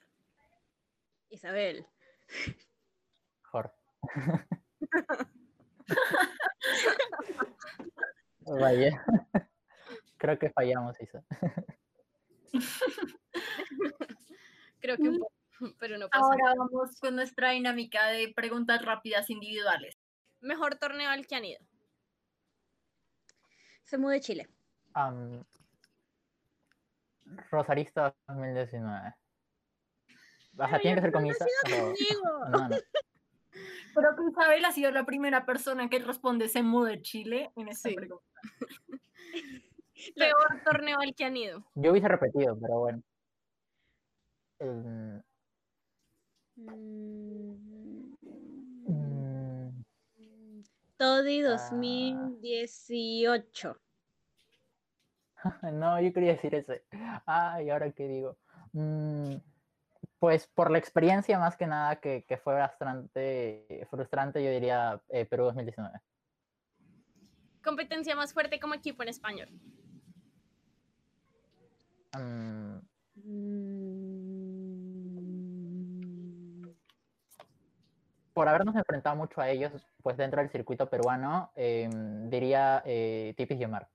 Isabel. 1.30 1.86
Jorge. 3.44 3.76
Vaya. 8.46 9.06
Creo 10.18 10.38
que 10.38 10.50
fallamos, 10.52 10.96
Isa. 11.02 11.24
Creo 14.82 14.98
que 14.98 15.10
un 15.10 15.20
poco, 15.20 15.34
pero 15.80 15.98
no 15.98 16.10
pasa. 16.10 16.22
nada. 16.36 16.52
Ahora 16.52 16.54
vamos 16.58 17.00
con 17.00 17.16
nuestra 17.16 17.52
dinámica 17.52 18.08
de 18.08 18.34
preguntas 18.36 18.84
rápidas 18.84 19.30
individuales. 19.30 19.98
Mejor 20.42 20.76
torneo 20.76 21.10
al 21.10 21.28
que 21.28 21.36
han 21.36 21.46
ido. 21.46 21.60
Se 23.84 23.98
mudó 23.98 24.12
de 24.12 24.22
Chile. 24.22 24.50
Rosarista 27.50 28.16
2019. 28.28 29.14
O 30.58 30.68
sea, 30.68 30.80
tiene 30.80 30.96
que 30.96 31.02
ser 31.02 31.12
con 31.12 31.26
Isa. 31.26 31.46
o- 31.46 31.70
Conmigo. 31.70 32.46
No, 32.50 32.70
no. 32.70 32.76
Creo 33.94 34.16
que 34.16 34.24
Isabel 34.32 34.66
ha 34.66 34.72
sido 34.72 34.92
la 34.92 35.06
primera 35.06 35.46
persona 35.46 35.90
que 35.90 36.00
responde 36.00 36.48
se 36.50 36.64
mudó 36.64 36.86
de 36.86 37.02
Chile 37.02 37.52
en 37.56 37.68
esta 37.68 37.90
Sí. 37.90 37.96
pregunta. 37.96 38.26
Peor 40.16 40.62
torneo 40.64 41.00
al 41.00 41.14
que 41.14 41.26
han 41.26 41.38
ido. 41.38 41.64
Yo 41.76 41.92
hubiese 41.92 42.08
repetido, 42.08 42.58
pero 42.60 42.80
bueno. 42.80 43.04
Em, 44.62 45.22
Mm, 48.88 49.82
Toddy 50.98 51.42
Ah. 51.44 51.48
2018. 51.48 53.78
no, 55.74 56.00
yo 56.00 56.14
quería 56.14 56.34
decir 56.34 56.54
ese. 56.54 56.84
Ay, 57.26 57.72
¿ahora 57.72 57.92
qué 57.92 58.08
digo? 58.08 58.38
Mm, 58.74 59.38
pues 60.20 60.46
por 60.48 60.70
la 60.70 60.78
experiencia 60.78 61.40
más 61.40 61.58
que 61.58 61.66
nada 61.66 62.00
que, 62.00 62.24
que 62.28 62.38
fue 62.38 62.54
bastante 62.54 63.88
frustrante, 63.90 64.44
yo 64.44 64.52
diría 64.52 65.02
eh, 65.10 65.26
Perú 65.26 65.46
2019. 65.46 66.00
Competencia 67.64 68.16
más 68.16 68.32
fuerte 68.34 68.60
como 68.60 68.76
equipo 68.76 69.02
en 69.02 69.10
español. 69.10 69.50
Mm, 72.18 72.78
por 78.34 78.48
habernos 78.48 78.76
enfrentado 78.76 79.16
mucho 79.16 79.42
a 79.42 79.50
ellos, 79.50 79.72
pues 80.04 80.18
dentro 80.18 80.42
del 80.42 80.50
circuito 80.50 80.90
peruano, 80.90 81.52
em, 81.56 82.30
diría 82.30 82.82
eh, 82.86 83.34
Tipis 83.38 83.60
y 83.60 83.66
Omar. 83.66 83.88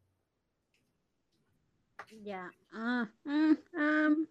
Ya. 2.22 2.50
Ah, 2.72 3.08
mm, 3.24 3.54
am, 3.76 4.28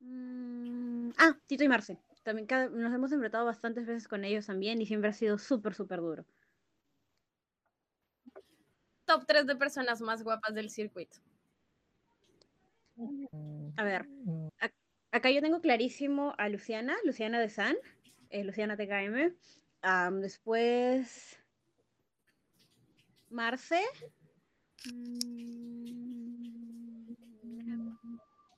mm, 0.00 1.10
ah, 1.18 1.36
Tito 1.46 1.64
y 1.64 1.68
Marce. 1.68 1.98
También 2.22 2.46
cada- 2.46 2.68
nos 2.68 2.92
hemos 2.94 3.12
enfrentado 3.12 3.44
bastantes 3.46 3.86
veces 3.86 4.08
con 4.08 4.24
ellos 4.24 4.46
también 4.46 4.80
y 4.80 4.86
siempre 4.86 5.10
ha 5.10 5.12
sido 5.12 5.38
súper, 5.38 5.74
súper 5.74 6.00
duro. 6.00 6.24
Top 9.06 9.24
3 9.26 9.46
de 9.46 9.56
personas 9.56 10.00
más 10.00 10.22
guapas 10.22 10.54
del 10.54 10.70
circuito. 10.70 11.18
A 13.76 13.84
ver, 13.84 14.06
acá 15.12 15.30
yo 15.30 15.40
tengo 15.40 15.60
clarísimo 15.60 16.34
a 16.36 16.48
Luciana, 16.48 16.96
Luciana 17.04 17.38
de 17.38 17.48
San, 17.48 17.76
eh, 18.30 18.44
Luciana 18.44 18.76
TKM. 18.76 19.34
Después, 20.20 21.38
Marce. 23.30 23.82
Mm, 24.92 26.28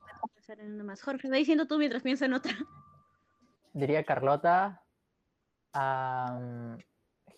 déjame 0.07 0.29
pensar 0.35 0.61
en 0.61 0.75
una 0.75 0.85
más. 0.85 1.03
Jorge, 1.03 1.29
va 1.29 1.37
diciendo 1.37 1.67
tú 1.67 1.79
mientras 1.79 2.03
pienso 2.03 2.25
en 2.25 2.35
otra. 2.35 2.57
Diría 3.73 4.05
Carlota, 4.05 4.83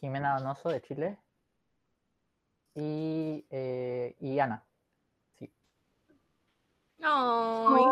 Jimena 0.00 0.38
Donoso 0.38 0.70
de 0.70 0.80
Chile 0.82 1.18
y, 2.74 3.46
eh, 3.50 4.16
y 4.18 4.38
Ana. 4.38 4.64
Sí. 5.38 5.52
Ay, 7.02 7.84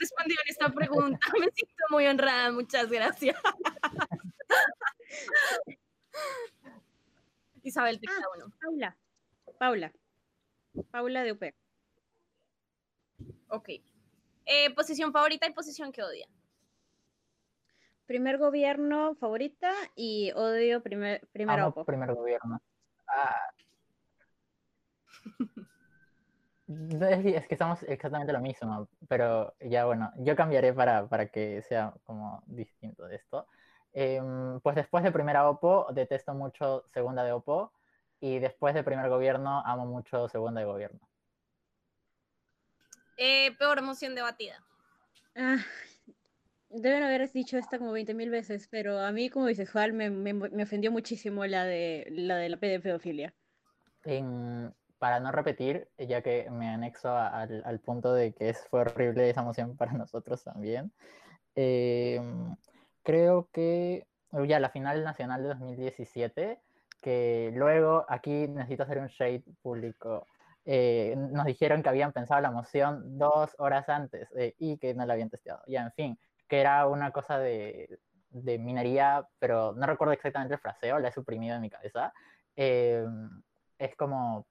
respondido 0.00 0.40
en 0.44 0.50
esta 0.50 0.68
pregunta. 0.70 1.18
Me 1.40 1.50
siento 1.50 1.84
muy 1.90 2.06
honrada. 2.06 2.50
Muchas 2.52 2.88
gracias. 2.90 3.36
Isabel, 7.62 8.00
te 8.00 8.06
Ah. 8.10 8.24
uno. 8.36 8.52
Paula. 8.60 8.96
Paula. 9.58 9.92
Paula 10.90 11.22
de 11.22 11.32
UP. 11.32 11.42
Ok. 13.48 13.68
Eh, 14.46 14.74
posición 14.74 15.12
favorita 15.12 15.46
y 15.46 15.52
posición 15.52 15.92
que 15.92 16.02
odia. 16.02 16.26
Primer 18.06 18.38
gobierno 18.38 19.14
favorita 19.16 19.70
y 19.94 20.32
odio 20.32 20.82
primer, 20.82 21.26
primer 21.28 21.60
Amo 21.60 21.84
primer 21.84 22.14
gobierno. 22.14 22.62
Ah. 23.06 23.50
Es, 26.68 27.46
que 27.46 27.54
estamos 27.54 27.82
exactamente 27.84 28.32
lo 28.32 28.40
mismo, 28.40 28.88
pero 29.08 29.54
ya 29.60 29.86
bueno, 29.86 30.12
yo 30.18 30.36
cambiaré 30.36 30.74
para, 30.74 31.08
para 31.08 31.26
que 31.28 31.62
sea 31.62 31.94
como 32.04 32.42
distinto 32.46 33.06
de 33.06 33.16
esto. 33.16 33.46
Em, 33.94 34.60
pues 34.60 34.76
después 34.76 35.02
de 35.02 35.10
primera 35.10 35.48
OPO, 35.48 35.88
detesto 35.92 36.34
mucho 36.34 36.84
segunda 36.92 37.24
de 37.24 37.32
OPO, 37.32 37.72
y 38.20 38.38
después 38.38 38.74
de 38.74 38.82
primer 38.82 39.08
gobierno, 39.08 39.62
amo 39.64 39.86
mucho 39.86 40.28
segunda 40.28 40.60
de 40.60 40.66
gobierno. 40.66 41.00
Eh, 43.16 43.52
peor 43.58 43.80
moción 43.82 44.14
debatida. 44.14 44.62
Ah, 45.36 45.56
deben 46.70 47.02
haber 47.02 47.30
dicho 47.32 47.56
esta 47.56 47.78
como 47.78 47.92
20.000 47.92 48.30
veces, 48.30 48.68
pero 48.70 49.00
a 49.00 49.10
mí 49.10 49.30
como 49.30 49.46
bisexual 49.46 49.92
me, 49.94 50.10
me- 50.10 50.34
me 50.34 50.62
ofendió 50.62 50.92
muchísimo 50.92 51.46
la 51.46 51.64
de 51.64 52.06
la 52.10 52.36
de 52.36 52.48
la 52.50 52.56
de 52.58 52.80
pedofilia. 52.80 53.34
En- 54.04 54.72
para 54.98 55.20
no 55.20 55.32
repetir, 55.32 55.88
ya 55.98 56.22
que 56.22 56.50
me 56.50 56.68
anexo 56.68 57.14
al, 57.14 57.80
punto 57.84 58.12
de 58.12 58.32
que 58.32 58.50
es, 58.50 58.66
fue 58.68 58.80
horrible 58.80 59.30
esa 59.30 59.42
emoción 59.42 59.76
para 59.76 59.92
nosotros 59.92 60.42
también, 60.44 60.92
em, 61.54 62.56
creo 63.02 63.48
que 63.52 64.06
oh, 64.32 64.44
ya 64.44 64.60
la 64.60 64.70
final 64.70 65.04
nacional 65.04 65.42
de 65.42 65.48
2017, 65.48 66.60
que 67.00 67.52
luego 67.54 68.04
aquí 68.08 68.48
necesito 68.48 68.82
hacer 68.82 68.98
un 68.98 69.08
shade 69.08 69.44
público. 69.62 70.26
eh, 70.64 71.14
nos 71.16 71.46
dijeron 71.46 71.82
que 71.82 71.88
habían 71.88 72.12
pensado 72.12 72.40
la 72.42 72.50
moción 72.50 73.18
dos 73.18 73.54
horas 73.58 73.88
antes 73.88 74.28
eh, 74.36 74.54
y 74.58 74.78
que 74.78 74.94
no 74.94 75.06
la 75.06 75.14
habían 75.14 75.30
testeado. 75.30 75.62
Ya, 75.66 75.82
en 75.82 75.92
fin, 75.92 76.18
que 76.48 76.60
era 76.60 76.86
una 76.86 77.10
cosa 77.12 77.38
de, 77.38 77.98
minería, 78.32 79.26
pero 79.38 79.72
no 79.74 79.86
recuerdo 79.86 80.12
exactamente 80.12 80.54
el 80.54 80.60
fraseo, 80.60 80.98
la 80.98 81.08
he 81.08 81.12
suprimido 81.12 81.56
en 81.56 81.62
mi 81.62 81.70
cabeza. 81.70 82.12
Eh, 82.56 83.06
es 83.78 83.96
como 83.96 84.46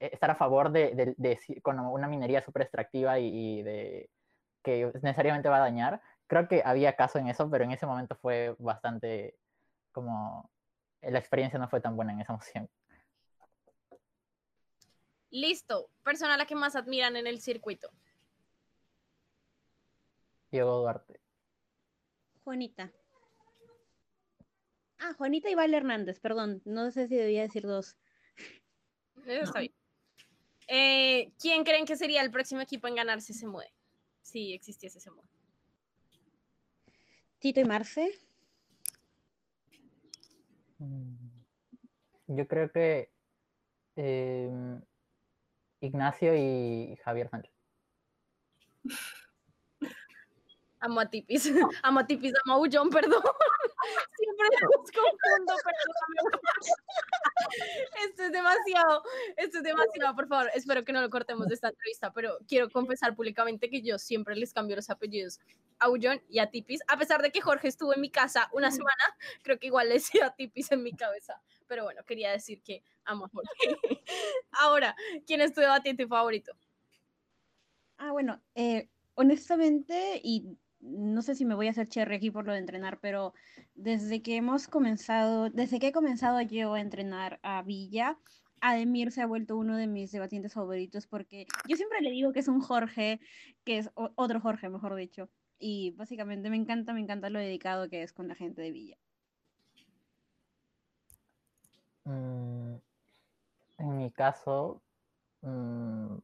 estar 0.00 0.30
a 0.30 0.34
favor 0.34 0.70
de, 0.70 0.94
de, 0.94 1.14
de 1.16 1.60
con 1.62 1.78
una 1.78 2.08
minería 2.08 2.42
súper 2.42 2.62
extractiva 2.62 3.18
y, 3.18 3.26
y, 3.58 3.62
de 3.62 4.10
que 4.62 4.90
necesariamente 5.02 5.48
va 5.48 5.56
a 5.56 5.60
dañar. 5.60 6.00
Creo 6.26 6.48
que 6.48 6.62
había 6.64 6.94
caso 6.94 7.18
en 7.18 7.28
eso, 7.28 7.50
pero 7.50 7.64
en 7.64 7.72
ese 7.72 7.86
momento 7.86 8.14
fue 8.16 8.54
bastante 8.58 9.36
como 9.92 10.50
la 11.02 11.18
experiencia 11.18 11.58
no 11.58 11.68
fue 11.68 11.80
tan 11.80 11.96
buena 11.96 12.12
en 12.12 12.20
esa 12.20 12.32
moción. 12.32 12.68
Listo. 15.30 15.90
Persona 16.02 16.34
a 16.34 16.38
la 16.38 16.46
que 16.46 16.54
más 16.54 16.76
admiran 16.76 17.16
en 17.16 17.26
el 17.26 17.40
circuito. 17.40 17.90
Diego 20.50 20.78
Duarte. 20.78 21.20
Juanita. 22.44 22.90
Ah, 24.98 25.12
Juanita 25.16 25.50
y 25.50 25.54
Val 25.54 25.74
Hernández, 25.74 26.18
perdón. 26.18 26.62
No 26.64 26.90
sé 26.90 27.08
si 27.08 27.16
debía 27.16 27.42
decir 27.42 27.64
dos. 27.64 27.96
Eso 29.26 29.44
está 29.44 29.60
bien. 29.60 29.77
Eh, 30.68 31.32
¿Quién 31.40 31.64
creen 31.64 31.86
que 31.86 31.96
sería 31.96 32.22
el 32.22 32.30
próximo 32.30 32.60
equipo 32.60 32.86
en 32.86 32.94
ganar 32.94 33.20
si 33.22 33.32
se 33.32 33.46
mueve? 33.46 33.72
Si 34.22 34.52
existiese 34.52 34.98
ese 34.98 35.10
modo. 35.10 35.26
Tito 37.38 37.60
y 37.60 37.64
Marce. 37.64 38.12
Mm, 40.78 41.16
yo 42.26 42.46
creo 42.46 42.70
que 42.70 43.10
eh, 43.96 44.50
Ignacio 45.80 46.36
y 46.36 46.96
Javier 47.02 47.30
Sánchez. 47.30 47.54
Amo 50.80 51.00
a 51.00 51.06
Tipis, 51.06 51.50
amo 51.82 52.00
a 52.00 52.06
Tipis, 52.06 52.32
amo 52.44 52.54
a 52.54 52.58
Ullón, 52.58 52.88
perdón. 52.90 53.22
Siempre 54.16 54.46
los 54.62 54.90
confundo, 54.92 55.54
perdóname. 55.64 56.20
Esto 58.06 58.24
es 58.24 58.32
demasiado, 58.32 59.02
esto 59.36 59.58
es 59.58 59.64
demasiado, 59.64 60.14
por 60.14 60.28
favor. 60.28 60.50
Espero 60.54 60.84
que 60.84 60.92
no 60.92 61.00
lo 61.00 61.10
cortemos 61.10 61.46
de 61.48 61.54
esta 61.54 61.68
entrevista, 61.68 62.12
pero 62.12 62.38
quiero 62.46 62.70
confesar 62.70 63.14
públicamente 63.14 63.70
que 63.70 63.82
yo 63.82 63.98
siempre 63.98 64.36
les 64.36 64.52
cambio 64.52 64.76
los 64.76 64.90
apellidos 64.90 65.40
a 65.78 65.88
Ullón 65.88 66.20
y 66.28 66.38
a 66.40 66.50
Tipis, 66.50 66.80
a 66.88 66.96
pesar 66.98 67.22
de 67.22 67.30
que 67.30 67.40
Jorge 67.40 67.68
estuvo 67.68 67.94
en 67.94 68.00
mi 68.00 68.10
casa 68.10 68.48
una 68.52 68.70
semana, 68.70 69.02
creo 69.42 69.58
que 69.58 69.66
igual 69.66 69.88
le 69.88 69.94
decía 69.94 70.34
Tipis 70.36 70.72
en 70.72 70.82
mi 70.82 70.92
cabeza. 70.92 71.40
Pero 71.66 71.84
bueno, 71.84 72.02
quería 72.04 72.30
decir 72.30 72.62
que 72.62 72.82
amo 73.04 73.26
a 73.26 73.28
Jorge. 73.28 73.50
Ahora, 74.52 74.96
¿quién 75.26 75.40
es 75.40 75.52
tu 75.52 75.60
debatiente 75.60 76.06
favorito? 76.06 76.52
Ah, 77.98 78.12
bueno, 78.12 78.40
eh, 78.54 78.88
honestamente, 79.14 80.20
y 80.22 80.56
no 80.88 81.22
sé 81.22 81.34
si 81.34 81.44
me 81.44 81.54
voy 81.54 81.68
a 81.68 81.70
hacer 81.70 81.88
cherry 81.88 82.16
aquí 82.16 82.30
por 82.30 82.46
lo 82.46 82.52
de 82.52 82.58
entrenar, 82.58 82.98
pero 83.00 83.34
desde 83.74 84.22
que 84.22 84.36
hemos 84.36 84.68
comenzado, 84.68 85.50
desde 85.50 85.78
que 85.78 85.88
he 85.88 85.92
comenzado 85.92 86.40
yo 86.40 86.74
a 86.74 86.80
entrenar 86.80 87.38
a 87.42 87.62
Villa, 87.62 88.18
Ademir 88.60 89.12
se 89.12 89.22
ha 89.22 89.26
vuelto 89.26 89.56
uno 89.56 89.76
de 89.76 89.86
mis 89.86 90.10
debatientes 90.10 90.54
favoritos 90.54 91.06
porque 91.06 91.46
yo 91.68 91.76
siempre 91.76 92.00
le 92.00 92.10
digo 92.10 92.32
que 92.32 92.40
es 92.40 92.48
un 92.48 92.60
Jorge, 92.60 93.20
que 93.64 93.78
es 93.78 93.90
otro 93.94 94.40
Jorge, 94.40 94.68
mejor 94.68 94.94
dicho. 94.96 95.28
Y 95.58 95.92
básicamente 95.92 96.50
me 96.50 96.56
encanta, 96.56 96.92
me 96.92 97.00
encanta 97.00 97.30
lo 97.30 97.38
dedicado 97.38 97.88
que 97.88 98.02
es 98.02 98.12
con 98.12 98.28
la 98.28 98.34
gente 98.34 98.62
de 98.62 98.72
Villa. 98.72 98.98
Mm, 102.04 102.76
en 103.78 103.96
mi 103.98 104.10
caso, 104.10 104.80
mmm, 105.42 106.16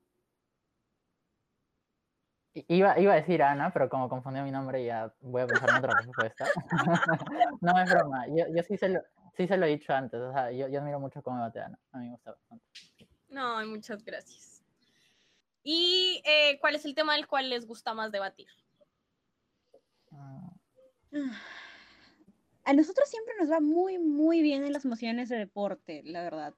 Iba, 2.55 2.99
iba 3.01 3.13
a 3.13 3.17
decir 3.17 3.43
Ana, 3.43 3.73
pero 3.73 3.89
como 3.89 4.09
confundió 4.09 4.45
mi 4.45 4.53
nombre 4.53 4.85
ya 4.85 5.13
voy 5.21 5.43
a 5.43 5.47
pensar 5.47 5.71
en 5.71 5.77
otra 5.77 6.01
respuesta. 6.01 6.47
no 7.61 7.81
es 7.81 7.91
broma, 7.91 8.27
yo, 8.29 8.45
yo 8.55 8.63
sí, 8.63 8.77
se 8.77 8.91
lo, 8.91 9.01
sí 9.37 9.49
se 9.49 9.57
lo 9.57 9.67
he 9.67 9.71
dicho 9.71 9.93
antes, 9.93 10.21
o 10.21 10.33
sea, 10.33 10.53
yo, 10.53 10.69
yo 10.69 10.81
admiro 10.81 11.01
mucho 11.01 11.21
cómo 11.21 11.37
debate 11.39 11.61
Ana, 11.61 11.79
a 11.91 11.99
mí 11.99 12.07
me 12.07 12.13
gusta 12.13 12.31
bastante. 12.31 12.65
No, 13.29 13.67
muchas 13.67 14.05
gracias. 14.05 14.63
¿Y 15.65 16.23
eh, 16.25 16.59
cuál 16.61 16.77
es 16.77 16.85
el 16.85 16.95
tema 16.95 17.15
del 17.15 17.27
cual 17.27 17.51
les 17.51 17.67
gusta 17.67 17.95
más 17.95 18.13
debatir? 18.13 18.47
A 22.65 22.73
nosotros 22.73 23.09
siempre 23.09 23.35
nos 23.41 23.51
va 23.51 23.61
muy, 23.61 23.99
muy 23.99 24.43
bien 24.43 24.65
en 24.65 24.73
las 24.73 24.85
mociones 24.85 25.29
de 25.29 25.39
deporte, 25.39 26.03
la 26.05 26.23
verdad. 26.23 26.55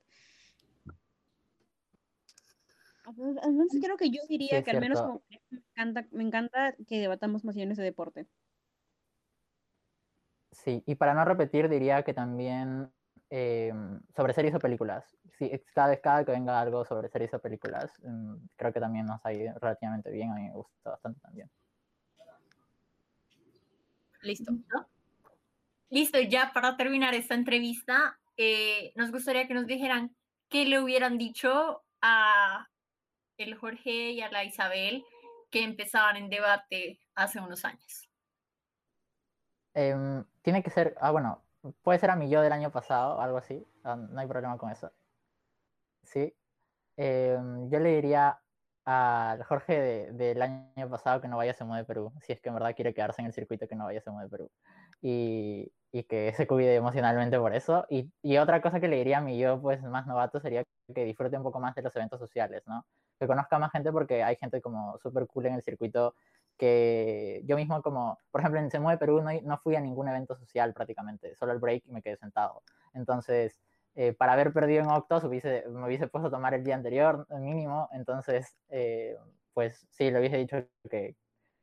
Entonces 3.07 3.81
creo 3.83 3.97
que 3.97 4.11
yo 4.11 4.21
diría 4.29 4.59
Sí, 4.59 4.65
que 4.65 4.71
al 4.73 4.81
menos 4.81 5.01
como 5.01 5.23
me 5.29 5.59
encanta, 5.59 6.07
me 6.11 6.25
encanta 6.25 6.75
que 6.89 6.99
debatamos 6.99 7.45
mociones 7.45 7.77
de 7.77 7.85
deporte. 7.85 8.27
Sí, 10.51 10.83
y 10.87 10.95
para 10.95 11.15
no 11.15 11.25
repetir, 11.25 11.69
diría 11.69 12.03
que 12.03 12.15
también 12.15 12.91
eh, 13.31 13.73
sobre 14.17 14.33
series 14.33 14.55
o 14.55 14.59
películas. 14.59 15.17
Sí, 15.39 15.51
cada 15.75 15.89
vez 15.89 16.01
cada 16.01 16.25
que 16.25 16.33
venga 16.33 16.61
algo 16.61 16.85
sobre 16.85 17.09
series 17.09 17.35
o 17.35 17.39
películas, 17.39 17.93
mm, 18.03 18.35
creo 18.57 18.73
que 18.73 18.81
también 18.81 19.07
nos 19.07 19.25
ha 19.25 19.33
ido 19.33 19.55
relativamente 19.61 20.11
bien, 20.11 20.31
a 20.31 20.35
mí 20.35 20.43
me 20.45 20.53
gusta 20.53 20.91
bastante 20.91 21.21
también. 21.21 21.51
Listo. 24.23 24.53
Listo, 25.91 26.21
ya 26.21 26.53
para 26.53 26.77
terminar 26.77 27.15
esta 27.15 27.35
entrevista, 27.35 28.19
eh, 28.37 28.93
nos 28.97 29.13
gustaría 29.13 29.47
que 29.47 29.55
nos 29.55 29.67
dijeran 29.67 30.17
qué 30.49 30.65
le 30.65 30.81
hubieran 30.81 31.19
dicho 31.19 31.85
a 32.01 32.67
el 33.39 33.55
Jorge 33.57 34.11
y 34.13 34.21
a 34.23 34.31
la 34.31 34.45
Isabel 34.45 35.05
que 35.51 35.63
empezaban 35.63 36.17
en 36.17 36.29
debate 36.31 37.01
hace 37.15 37.41
unos 37.41 37.65
años. 37.65 38.09
Em, 39.75 40.25
tiene 40.43 40.63
que 40.63 40.71
ser, 40.71 40.95
ah, 41.01 41.11
bueno, 41.11 41.43
puede 41.83 41.99
ser 41.99 42.11
a 42.11 42.17
mi 42.17 42.31
yo 42.31 42.41
del 42.41 42.53
año 42.53 42.71
pasado, 42.71 43.21
algo 43.21 43.39
así, 43.39 43.65
ah, 43.85 43.97
no 43.97 44.19
hay 44.21 44.27
problema 44.27 44.57
con 44.57 44.71
eso. 44.71 44.91
Sí. 46.03 46.35
Em, 46.97 47.69
yo 47.71 47.79
le 47.81 47.97
diría 47.97 48.41
al 48.85 49.43
Jorge 49.45 49.81
de- 49.81 50.13
del 50.13 50.41
año 50.43 50.89
pasado 50.89 51.21
que 51.21 51.29
no 51.29 51.37
vaya 51.37 51.51
a 51.51 51.55
Semo 51.55 51.75
de 51.77 51.85
Perú, 51.85 52.13
si 52.23 52.33
es 52.33 52.41
que 52.41 52.49
en 52.49 52.55
verdad 52.55 52.75
quiere 52.75 52.95
quedarse 52.95 53.21
en 53.21 53.27
el 53.27 53.33
circuito, 53.33 53.67
que 53.69 53.75
no 53.77 53.85
vaya 53.85 53.99
a 53.99 54.03
Semo 54.03 54.21
de 54.21 54.29
Perú. 54.29 54.51
Y, 55.03 55.73
y 55.93 56.05
que 56.05 56.33
se 56.35 56.47
cuide 56.47 56.77
emocionalmente 56.77 57.39
por 57.39 57.55
eso. 57.55 57.85
Y, 57.91 58.13
y 58.23 58.39
otra 58.39 58.63
cosa 58.63 58.81
que 58.81 58.89
le 58.89 58.97
diría 58.99 59.19
a 59.19 59.21
mi 59.21 59.39
yo, 59.39 59.61
pues 59.61 59.83
más 59.83 60.07
novato, 60.07 60.41
sería 60.41 60.63
que 60.95 61.05
disfrute 61.05 61.37
un 61.37 61.43
poco 61.43 61.61
más 61.61 61.75
de 61.75 61.83
los 61.83 61.95
eventos 61.97 62.21
sociales, 62.21 62.63
¿no? 62.67 62.87
Que 63.19 63.27
conozca 63.27 63.59
más 63.59 63.73
gente 63.73 63.93
porque 63.93 64.23
hay 64.23 64.37
gente 64.37 64.61
como 64.61 64.99
súper 64.99 65.27
cool 65.27 65.47
en 65.47 65.55
el 65.55 65.63
circuito 65.63 66.15
que 66.57 67.43
yo 67.45 67.57
mismo 67.57 67.83
como, 67.83 68.19
por 68.31 68.41
ejemplo, 68.41 68.61
en 68.61 68.71
Se 68.71 68.81
Mueve 68.81 68.99
Perú 68.99 69.23
no, 69.43 69.59
fui 69.59 69.77
a 69.77 69.81
ningún 69.81 70.09
evento 70.09 70.37
social 70.37 70.73
prácticamente, 70.73 71.35
solo 71.35 71.53
el 71.53 71.59
break 71.59 71.85
y 71.87 71.93
me 71.93 72.03
quedé 72.03 72.17
sentado. 72.17 72.63
Entonces, 72.95 73.61
eh, 73.95 74.13
para 74.13 74.33
haber 74.33 74.53
perdido 74.53 74.83
en 74.83 74.91
Octos 74.91 75.25
hubiese, 75.25 75.65
me 75.69 75.87
hubiese 75.87 76.09
puesto 76.09 76.29
a 76.29 76.31
tomar 76.31 76.55
el 76.55 76.65
día 76.65 76.75
anterior 76.75 77.27
mínimo, 77.31 77.89
entonces, 77.93 78.57
eh, 78.71 79.17
pues 79.55 79.87
sí, 79.91 80.11
le 80.11 80.19
hubiese 80.19 80.39
dicho 80.39 80.65
que, 80.91 81.17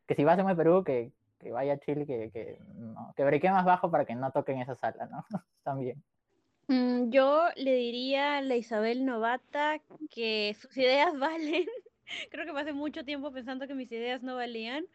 que 0.08 0.16
si 0.16 0.24
va 0.24 0.34
a 0.34 0.36
Se 0.36 0.44
Mueve 0.44 0.58
Perú, 0.58 0.84
que, 0.84 1.12
que 1.40 1.52
vaya 1.52 1.74
a 1.74 1.80
Chile, 1.80 2.06
que, 2.06 2.32
que, 2.32 2.60
no, 2.76 3.14
que 3.16 3.24
breque 3.24 3.50
más 3.50 3.66
bajo 3.66 3.92
para 3.92 4.06
que 4.06 4.16
no 4.16 4.32
toquen 4.32 4.60
esa 4.62 4.76
sala, 4.76 5.08
¿no? 5.08 5.26
También. 5.64 6.04
Mm, 6.68 7.10
Yo 7.12 7.48
le 7.56 7.76
diría 7.76 8.38
a 8.38 8.42
la 8.42 8.56
Isabel 8.56 9.06
Novata 9.06 9.82
que 10.10 10.56
sus 10.60 10.76
ideas 10.78 11.14
valen. 11.20 11.68
Creo 12.32 12.46
que 12.46 12.54
pasé 12.54 12.74
mucho 12.74 13.04
tiempo 13.04 13.32
pensando 13.32 13.68
que 13.68 13.76
mis 13.76 13.92
ideas 13.92 14.24
no 14.24 14.36
valían. 14.36 14.86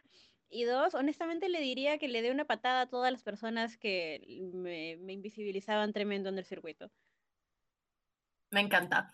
Y 0.51 0.63
dos, 0.63 0.95
honestamente 0.95 1.47
le 1.47 1.59
diría 1.59 1.99
que 1.99 2.07
le 2.07 2.23
dé 2.23 2.31
una 2.31 2.45
patada 2.45 2.81
a 2.81 2.89
todas 2.89 3.11
las 3.11 3.21
personas 3.21 3.77
que 3.77 4.23
me, 4.53 4.93
invisibilizaban 5.13 5.93
tremendo 5.93 6.29
en 6.29 6.39
el 6.39 6.45
circuito. 6.45 6.89
Me 8.51 8.61
encanta. 8.61 9.13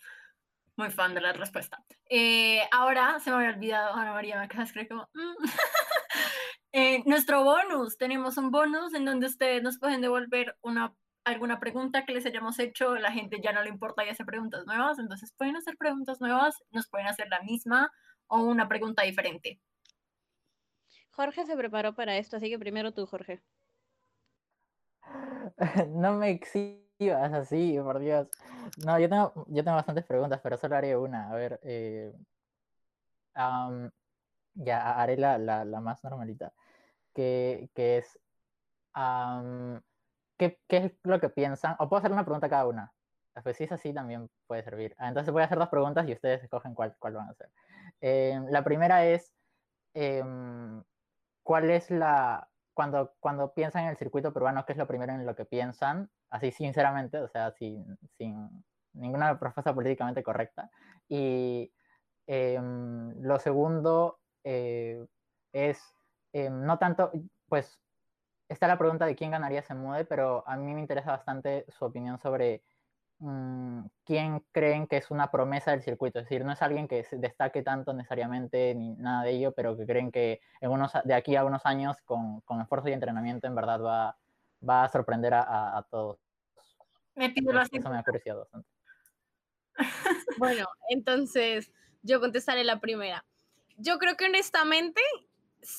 Muy 0.78 0.92
fan 0.92 1.14
de 1.14 1.22
la 1.22 1.34
respuesta. 1.34 1.84
Eh, 2.10 2.62
ahora 2.72 3.20
se 3.20 3.32
me 3.32 3.38
había 3.38 3.50
olvidado, 3.50 3.96
Ana 3.96 4.14
María, 4.14 4.38
me 4.38 4.46
acabas 4.46 4.74
de 4.74 4.88
como... 4.88 5.10
mm. 5.14 5.36
Eh, 6.78 7.04
nuestro 7.06 7.42
bonus, 7.46 7.98
tenemos 7.98 8.36
un 8.36 8.52
bonus 8.52 8.94
en 8.94 9.06
donde 9.06 9.28
ustedes 9.28 9.64
nos 9.64 9.80
pueden 9.80 10.02
devolver 10.02 10.58
una, 10.62 10.94
alguna 11.26 11.60
pregunta 11.60 12.06
que 12.06 12.14
les 12.14 12.26
hayamos 12.26 12.58
hecho, 12.60 12.96
la 12.96 13.12
gente 13.12 13.42
ya 13.44 13.52
no 13.52 13.64
le 13.64 13.70
importa 13.70 14.06
y 14.06 14.10
hace 14.10 14.24
preguntas 14.24 14.66
nuevas, 14.66 15.00
entonces 15.00 15.34
pueden 15.36 15.56
hacer 15.56 15.76
preguntas 15.78 16.22
nuevas, 16.22 16.64
nos 16.72 16.88
pueden 16.88 17.08
hacer 17.08 17.28
la 17.30 17.42
misma 17.42 17.92
o 18.28 18.40
una 18.40 18.68
pregunta 18.68 19.04
diferente. 19.04 19.60
Jorge 21.12 21.46
se 21.46 21.58
preparó 21.58 21.96
para 21.96 22.18
esto, 22.18 22.38
así 22.38 22.50
que 22.50 22.60
primero 22.60 22.94
tú, 22.94 23.06
Jorge. 23.08 23.42
no 25.90 26.14
me 26.14 26.30
exhibas 26.30 27.34
así, 27.34 27.78
por 27.82 28.00
Dios. 28.00 28.28
No, 28.86 29.00
yo 29.00 29.10
tengo, 29.10 29.46
yo 29.48 29.64
tengo 29.64 29.78
bastantes 29.78 30.06
preguntas, 30.06 30.40
pero 30.44 30.58
solo 30.58 30.76
haré 30.76 30.96
una. 30.96 31.30
A 31.32 31.36
ver, 31.36 31.60
eh, 31.64 32.14
am, 33.34 33.90
ya 34.54 35.02
haré 35.02 35.18
la, 35.18 35.38
la, 35.38 35.66
la 35.66 35.82
más 35.82 36.04
normalita, 36.04 36.54
que, 37.14 37.70
que 37.74 37.98
es, 38.00 38.20
¿qué, 40.38 40.60
¿qué 40.68 40.78
es 40.78 40.92
lo 41.04 41.20
que 41.20 41.30
piensan? 41.30 41.76
O 41.80 41.90
puedo 41.90 42.00
hacer 42.00 42.12
una 42.12 42.24
pregunta 42.26 42.48
a 42.48 42.50
cada 42.50 42.68
una. 42.68 42.94
pues 43.44 43.58
si 43.58 43.66
es 43.66 43.72
así 43.72 43.94
también 43.94 44.30
puede 44.48 44.64
servir. 44.64 44.96
Ah, 44.98 45.10
entonces 45.10 45.32
voy 45.34 45.42
a 45.42 45.46
hacer 45.46 45.58
dos 45.60 45.70
preguntas 45.70 46.08
y 46.08 46.14
ustedes 46.14 46.44
escogen 46.44 46.74
cuál, 46.74 46.96
cuál 47.00 47.14
van 47.14 47.28
a 47.30 47.32
hacer. 47.32 47.50
Eh, 48.02 48.40
la 48.50 48.64
primera 48.64 49.06
es, 49.06 49.34
em, 49.94 50.84
¿cuál 51.44 51.70
es 51.70 51.92
la, 51.92 52.50
cuando, 52.74 53.14
cuando 53.20 53.54
piensan 53.54 53.84
en 53.86 53.90
el 53.92 53.98
circuito 53.98 54.34
peruano, 54.34 54.66
qué 54.66 54.74
es 54.74 54.78
lo 54.78 54.88
primero 54.88 55.14
en 55.14 55.26
lo 55.26 55.36
que 55.36 55.46
piensan? 55.46 56.10
Así 56.30 56.52
sinceramente, 56.52 57.20
o 57.20 57.28
sea, 57.30 57.52
sin, 57.52 57.98
sin 58.18 58.66
ninguna 58.94 59.34
respuesta 59.34 59.74
políticamente 59.74 60.24
correcta. 60.24 60.70
Y 61.10 61.74
em, 62.28 63.22
lo 63.22 63.40
segundo 63.40 64.20
eh, 64.44 65.06
es, 65.54 65.82
no 66.34 66.78
tanto, 66.80 67.12
pues 67.48 67.80
está 68.50 68.68
la 68.68 68.78
pregunta 68.78 69.06
de 69.06 69.16
quién 69.16 69.32
ganaría 69.32 69.60
ese 69.60 69.74
mude, 69.74 70.06
pero 70.06 70.48
a 70.48 70.58
mí 70.58 70.74
me 70.74 70.80
interesa 70.80 71.12
bastante 71.12 71.66
su 71.70 71.86
opinión 71.86 72.20
sobre 72.20 72.64
mm, 73.20 73.86
quién 74.04 74.46
creen 74.52 74.88
que 74.88 74.98
es 74.98 75.12
una 75.12 75.32
promesa 75.32 75.72
del 75.72 75.82
circuito. 75.82 76.20
Es 76.20 76.26
decir, 76.26 76.46
no 76.46 76.52
es 76.52 76.62
alguien 76.62 76.88
que 76.88 77.04
se 77.04 77.18
destaque 77.18 77.64
tanto 77.64 77.94
necesariamente 77.94 78.76
ni 78.76 78.96
nada 78.96 79.24
de 79.24 79.32
ello, 79.32 79.52
pero 79.54 79.78
que 79.78 79.86
creen 79.86 80.12
que 80.12 80.42
en 80.62 80.72
unos, 80.72 80.92
de 81.04 81.14
aquí 81.14 81.36
a 81.36 81.46
unos 81.46 81.66
años, 81.66 81.98
con, 82.04 82.42
con 82.42 82.62
esfuerzo 82.62 82.90
y 82.90 82.94
entrenamiento, 82.94 83.48
en 83.48 83.56
verdad 83.56 83.82
va, 83.82 84.18
va 84.68 84.84
a 84.84 84.90
sorprender 84.90 85.34
a, 85.34 85.78
a, 85.78 85.84
todos. 85.84 86.20
Me 87.16 87.30
pido 87.30 87.52
Eso 87.60 87.90
me 87.90 87.98
ha 87.98 88.00
apreciado 88.00 88.40
bastante. 88.40 88.70
Bueno, 90.38 90.68
entonces 90.90 91.72
yo 92.02 92.20
contestaré 92.20 92.64
la 92.64 92.80
primera. 92.80 93.26
Yo 93.78 93.98
creo 94.00 94.16
que 94.16 94.26
honestamente 94.26 95.02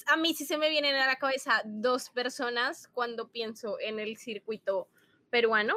a 0.06 0.16
mí 0.16 0.34
sí 0.34 0.44
se 0.44 0.58
me 0.58 0.70
vienen 0.70 0.94
a 0.96 1.06
la 1.06 1.16
cabeza 1.16 1.62
dos 1.64 2.10
personas 2.10 2.88
cuando 2.88 3.28
pienso 3.28 3.78
en 3.80 3.98
el 3.98 4.16
circuito 4.16 4.88
peruano. 5.30 5.74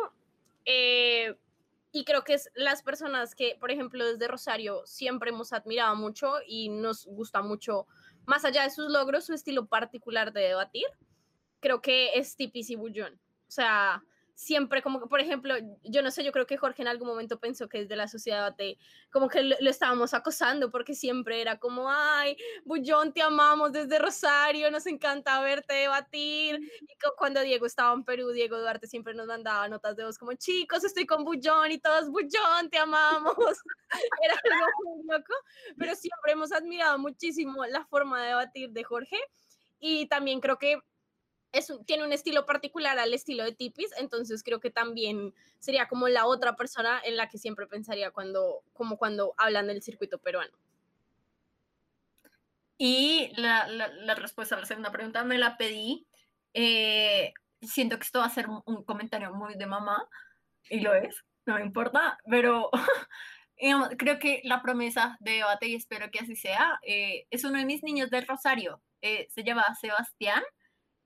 Eh, 0.66 1.36
y 1.92 2.06
creo 2.06 2.24
que 2.24 2.36
es 2.36 2.52
las 2.54 2.84
personas 2.84 3.34
que, 3.34 3.58
por 3.60 3.72
ejemplo, 3.72 4.06
desde 4.06 4.28
Rosario 4.28 4.86
siempre 4.86 5.32
hemos 5.32 5.54
admirado 5.54 5.96
mucho 5.96 6.36
y 6.46 6.70
nos 6.70 7.06
gusta 7.06 7.42
mucho, 7.42 7.88
más 8.26 8.46
allá 8.46 8.64
de 8.64 8.70
sus 8.70 8.92
logros, 8.92 9.26
su 9.26 9.34
estilo 9.34 9.66
particular 9.66 10.32
de 10.32 10.42
debatir. 10.42 10.86
Creo 11.60 11.82
que 11.82 12.12
es 12.14 12.36
Tipis 12.36 12.70
y 12.70 12.76
Bullón. 12.76 13.16
O 13.48 13.52
sea, 13.52 14.04
siempre 14.40 14.82
como 14.82 15.02
que, 15.02 15.08
por 15.08 15.20
ejemplo, 15.20 15.54
yo 15.84 16.02
no 16.02 16.12
sé, 16.12 16.24
yo 16.24 16.32
creo 16.32 16.48
que 16.48 16.56
Jorge 16.56 16.82
en 16.82 16.88
algún 16.88 17.10
momento 17.10 17.42
pensó 17.42 17.68
que 17.68 17.80
desde 17.80 17.98
la 17.98 18.08
sociedad 18.08 18.56
de, 18.56 18.78
como 19.12 19.28
que 19.28 19.44
lo, 19.44 19.70
estábamos 19.70 20.14
acosando 20.14 20.72
porque 20.72 20.96
siempre 20.96 21.42
era 21.42 21.60
como, 21.60 21.92
ay, 21.92 22.38
Bullón, 22.64 23.12
te 23.12 23.22
amamos 23.22 23.74
desde 23.74 24.00
Rosario, 24.00 24.72
nos 24.72 24.88
encanta 24.88 25.42
verte 25.42 25.74
debatir. 25.74 26.58
Y 26.82 26.96
cuando 27.18 27.42
Diego 27.42 27.66
estaba 27.66 27.94
en 27.94 28.06
Perú, 28.06 28.30
Diego 28.30 28.58
Duarte 28.58 28.88
siempre 28.88 29.14
nos 29.14 29.28
mandaba 29.28 29.68
notas 29.68 29.98
de 29.98 30.06
voz 30.06 30.18
como, 30.18 30.34
chicos, 30.36 30.86
estoy 30.86 31.06
con 31.06 31.26
Bullón 31.26 31.74
y 31.74 31.80
todos, 31.80 32.10
Bullón, 32.10 32.70
te 32.72 32.78
amamos. 32.78 33.36
era 34.24 34.36
algo 34.36 34.96
muy 34.96 35.18
loco, 35.18 35.34
pero 35.78 35.94
siempre 35.96 36.32
hemos 36.32 36.54
admirado 36.54 36.98
muchísimo 36.98 37.66
la 37.66 37.86
forma 37.88 38.22
de 38.22 38.28
debatir 38.30 38.70
de 38.70 38.86
Jorge. 38.86 39.18
Y 39.82 40.08
también 40.08 40.40
creo 40.40 40.58
que 40.58 40.80
tiene 41.86 42.04
un 42.04 42.14
estilo 42.14 42.46
particular 42.46 43.00
al 43.00 43.14
estilo 43.14 43.44
de 43.44 43.54
Tipis, 43.54 43.92
entonces 43.98 44.44
creo 44.44 44.60
que 44.60 44.70
también 44.70 45.34
sería 45.60 45.88
como 45.88 46.08
la 46.08 46.26
otra 46.26 46.56
persona 46.56 47.02
en 47.04 47.18
la 47.18 47.28
que 47.28 47.38
siempre 47.38 47.68
pensaría 47.68 48.12
cuando, 48.12 48.64
como 48.74 48.98
cuando 48.98 49.34
hablan 49.38 49.68
del 49.68 49.82
circuito 49.82 50.20
peruano. 50.20 50.56
Y 52.78 53.34
la, 53.36 53.68
la, 53.68 54.16
respuesta 54.16 54.56
a 54.56 54.60
la 54.60 54.66
segunda 54.66 54.92
pregunta 54.92 55.26
me 55.26 55.38
la 55.38 55.58
pedí. 55.58 56.08
Eh, 56.54 57.34
siento 57.62 57.98
que 57.98 58.04
esto 58.04 58.20
va 58.20 58.26
a 58.26 58.30
ser 58.30 58.48
un, 58.48 58.84
comentario 58.86 59.34
muy 59.34 59.56
de 59.56 59.66
mamá, 59.66 60.08
y 60.70 60.80
lo 60.80 60.94
es, 60.94 61.26
no 61.46 61.56
me 61.56 61.62
importa, 61.62 62.18
pero 62.30 62.70
creo 63.98 64.20
que 64.20 64.42
la 64.46 64.62
promesa 64.62 65.18
de 65.20 65.34
debate, 65.34 65.68
y 65.68 65.76
espero 65.76 66.10
que 66.10 66.20
así 66.20 66.36
sea, 66.36 66.80
eh, 66.84 67.28
es 67.30 67.44
uno 67.44 67.58
de 67.58 67.66
mis 67.66 67.84
niños 67.84 68.10
del 68.10 68.26
Rosario, 68.26 68.82
eh, 69.02 69.28
se 69.30 69.44
llama 69.44 69.66
Sebastián, 69.80 70.44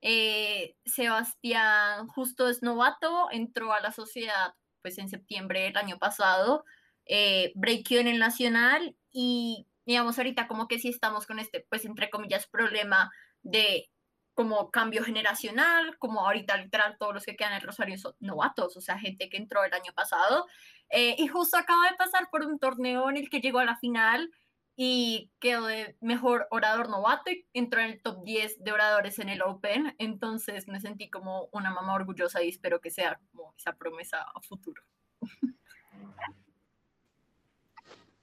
eh, 0.06 0.76
Sebastián 0.84 2.08
justo 2.08 2.50
es 2.50 2.62
novato, 2.62 3.28
entró 3.32 3.72
a 3.72 3.80
la 3.80 3.90
sociedad 3.90 4.54
pues 4.82 4.98
en 4.98 5.08
septiembre 5.08 5.62
del 5.62 5.78
año 5.78 5.98
pasado, 5.98 6.66
eh, 7.06 7.52
breakió 7.54 8.00
en 8.00 8.08
el 8.08 8.18
Nacional 8.18 8.98
y 9.10 9.66
digamos 9.86 10.18
ahorita 10.18 10.46
como 10.46 10.68
que 10.68 10.78
sí 10.78 10.90
estamos 10.90 11.26
con 11.26 11.38
este 11.38 11.66
pues 11.70 11.86
entre 11.86 12.10
comillas 12.10 12.46
problema 12.46 13.10
de 13.42 13.88
como 14.34 14.70
cambio 14.70 15.02
generacional, 15.02 15.96
como 15.98 16.20
ahorita 16.26 16.58
literal 16.58 16.96
todos 16.98 17.14
los 17.14 17.24
que 17.24 17.34
quedan 17.34 17.52
en 17.52 17.60
el 17.60 17.66
Rosario 17.66 17.96
son 17.96 18.14
novatos, 18.20 18.76
o 18.76 18.82
sea, 18.82 18.98
gente 18.98 19.30
que 19.30 19.38
entró 19.38 19.64
el 19.64 19.72
año 19.72 19.92
pasado, 19.94 20.46
eh, 20.90 21.14
y 21.16 21.28
justo 21.28 21.56
acaba 21.56 21.88
de 21.90 21.96
pasar 21.96 22.28
por 22.30 22.44
un 22.44 22.58
torneo 22.58 23.08
en 23.08 23.16
el 23.16 23.30
que 23.30 23.40
llegó 23.40 23.60
a 23.60 23.64
la 23.64 23.76
final 23.76 24.30
y 24.76 25.30
quedó 25.38 25.66
de 25.66 25.96
mejor 26.00 26.46
orador 26.50 26.88
novato 26.88 27.30
y 27.30 27.46
entró 27.52 27.80
en 27.80 27.90
el 27.90 28.02
top 28.02 28.24
10 28.24 28.64
de 28.64 28.72
oradores 28.72 29.18
en 29.18 29.28
el 29.28 29.42
Open. 29.42 29.94
Entonces 29.98 30.66
me 30.68 30.80
sentí 30.80 31.08
como 31.08 31.48
una 31.52 31.70
mamá 31.72 31.94
orgullosa 31.94 32.42
y 32.42 32.48
espero 32.48 32.80
que 32.80 32.90
sea 32.90 33.20
como 33.30 33.54
esa 33.56 33.74
promesa 33.76 34.22
a 34.22 34.40
futuro. 34.40 34.82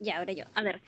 Ya, 0.01 0.17
ahora 0.17 0.33
yo. 0.33 0.45
A 0.55 0.63
ver, 0.63 0.81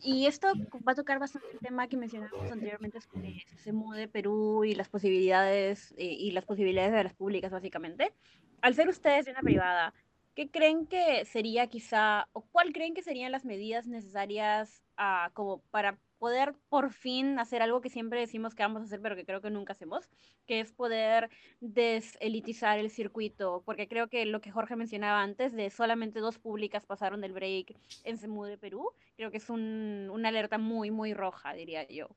y 0.00 0.24
esto 0.24 0.54
va 0.88 0.92
a 0.92 0.94
tocar 0.94 1.18
bastante 1.18 1.48
el 1.52 1.58
tema 1.58 1.86
que 1.86 1.98
mencionamos 1.98 2.50
anteriormente 2.50 2.98
sobre 3.02 3.44
ese 3.52 3.72
mude 3.74 4.08
Perú 4.08 4.64
y 4.64 4.74
las 4.74 4.88
posibilidades 4.88 5.92
eh, 5.98 6.06
y 6.06 6.30
las 6.30 6.46
posibilidades 6.46 6.92
de 6.92 7.04
las 7.04 7.12
públicas, 7.12 7.52
básicamente. 7.52 8.14
Al 8.62 8.74
ser 8.74 8.88
ustedes 8.88 9.26
de 9.26 9.32
una 9.32 9.42
privada, 9.42 9.92
¿Qué 10.34 10.50
creen 10.50 10.86
que 10.86 11.24
sería 11.26 11.66
quizá, 11.66 12.28
o 12.32 12.42
cuál 12.42 12.72
creen 12.72 12.94
que 12.94 13.02
serían 13.02 13.32
las 13.32 13.44
medidas 13.44 13.86
necesarias 13.86 14.82
uh, 14.98 15.30
como 15.34 15.60
para 15.70 15.98
poder 16.22 16.54
por 16.68 16.92
fin 16.92 17.38
hacer 17.40 17.62
algo 17.62 17.80
que 17.80 17.90
siempre 17.90 18.20
decimos 18.20 18.54
que 18.54 18.62
vamos 18.62 18.80
a 18.80 18.84
hacer, 18.84 19.02
pero 19.02 19.16
que 19.16 19.26
creo 19.26 19.40
que 19.40 19.50
nunca 19.50 19.72
hacemos, 19.72 20.08
que 20.46 20.60
es 20.60 20.72
poder 20.72 21.30
deselitizar 21.60 22.78
el 22.78 22.90
circuito, 22.90 23.62
porque 23.66 23.88
creo 23.88 24.08
que 24.08 24.24
lo 24.24 24.40
que 24.40 24.52
Jorge 24.52 24.76
mencionaba 24.76 25.20
antes, 25.20 25.52
de 25.52 25.68
solamente 25.68 26.20
dos 26.20 26.38
públicas 26.38 26.86
pasaron 26.86 27.20
del 27.22 27.32
break 27.32 27.76
en 28.04 28.18
Semú 28.18 28.44
de 28.44 28.56
Perú, 28.56 28.92
creo 29.16 29.32
que 29.32 29.38
es 29.38 29.50
un, 29.50 30.08
una 30.12 30.28
alerta 30.28 30.58
muy, 30.58 30.92
muy 30.92 31.12
roja, 31.12 31.54
diría 31.54 31.88
yo. 31.88 32.08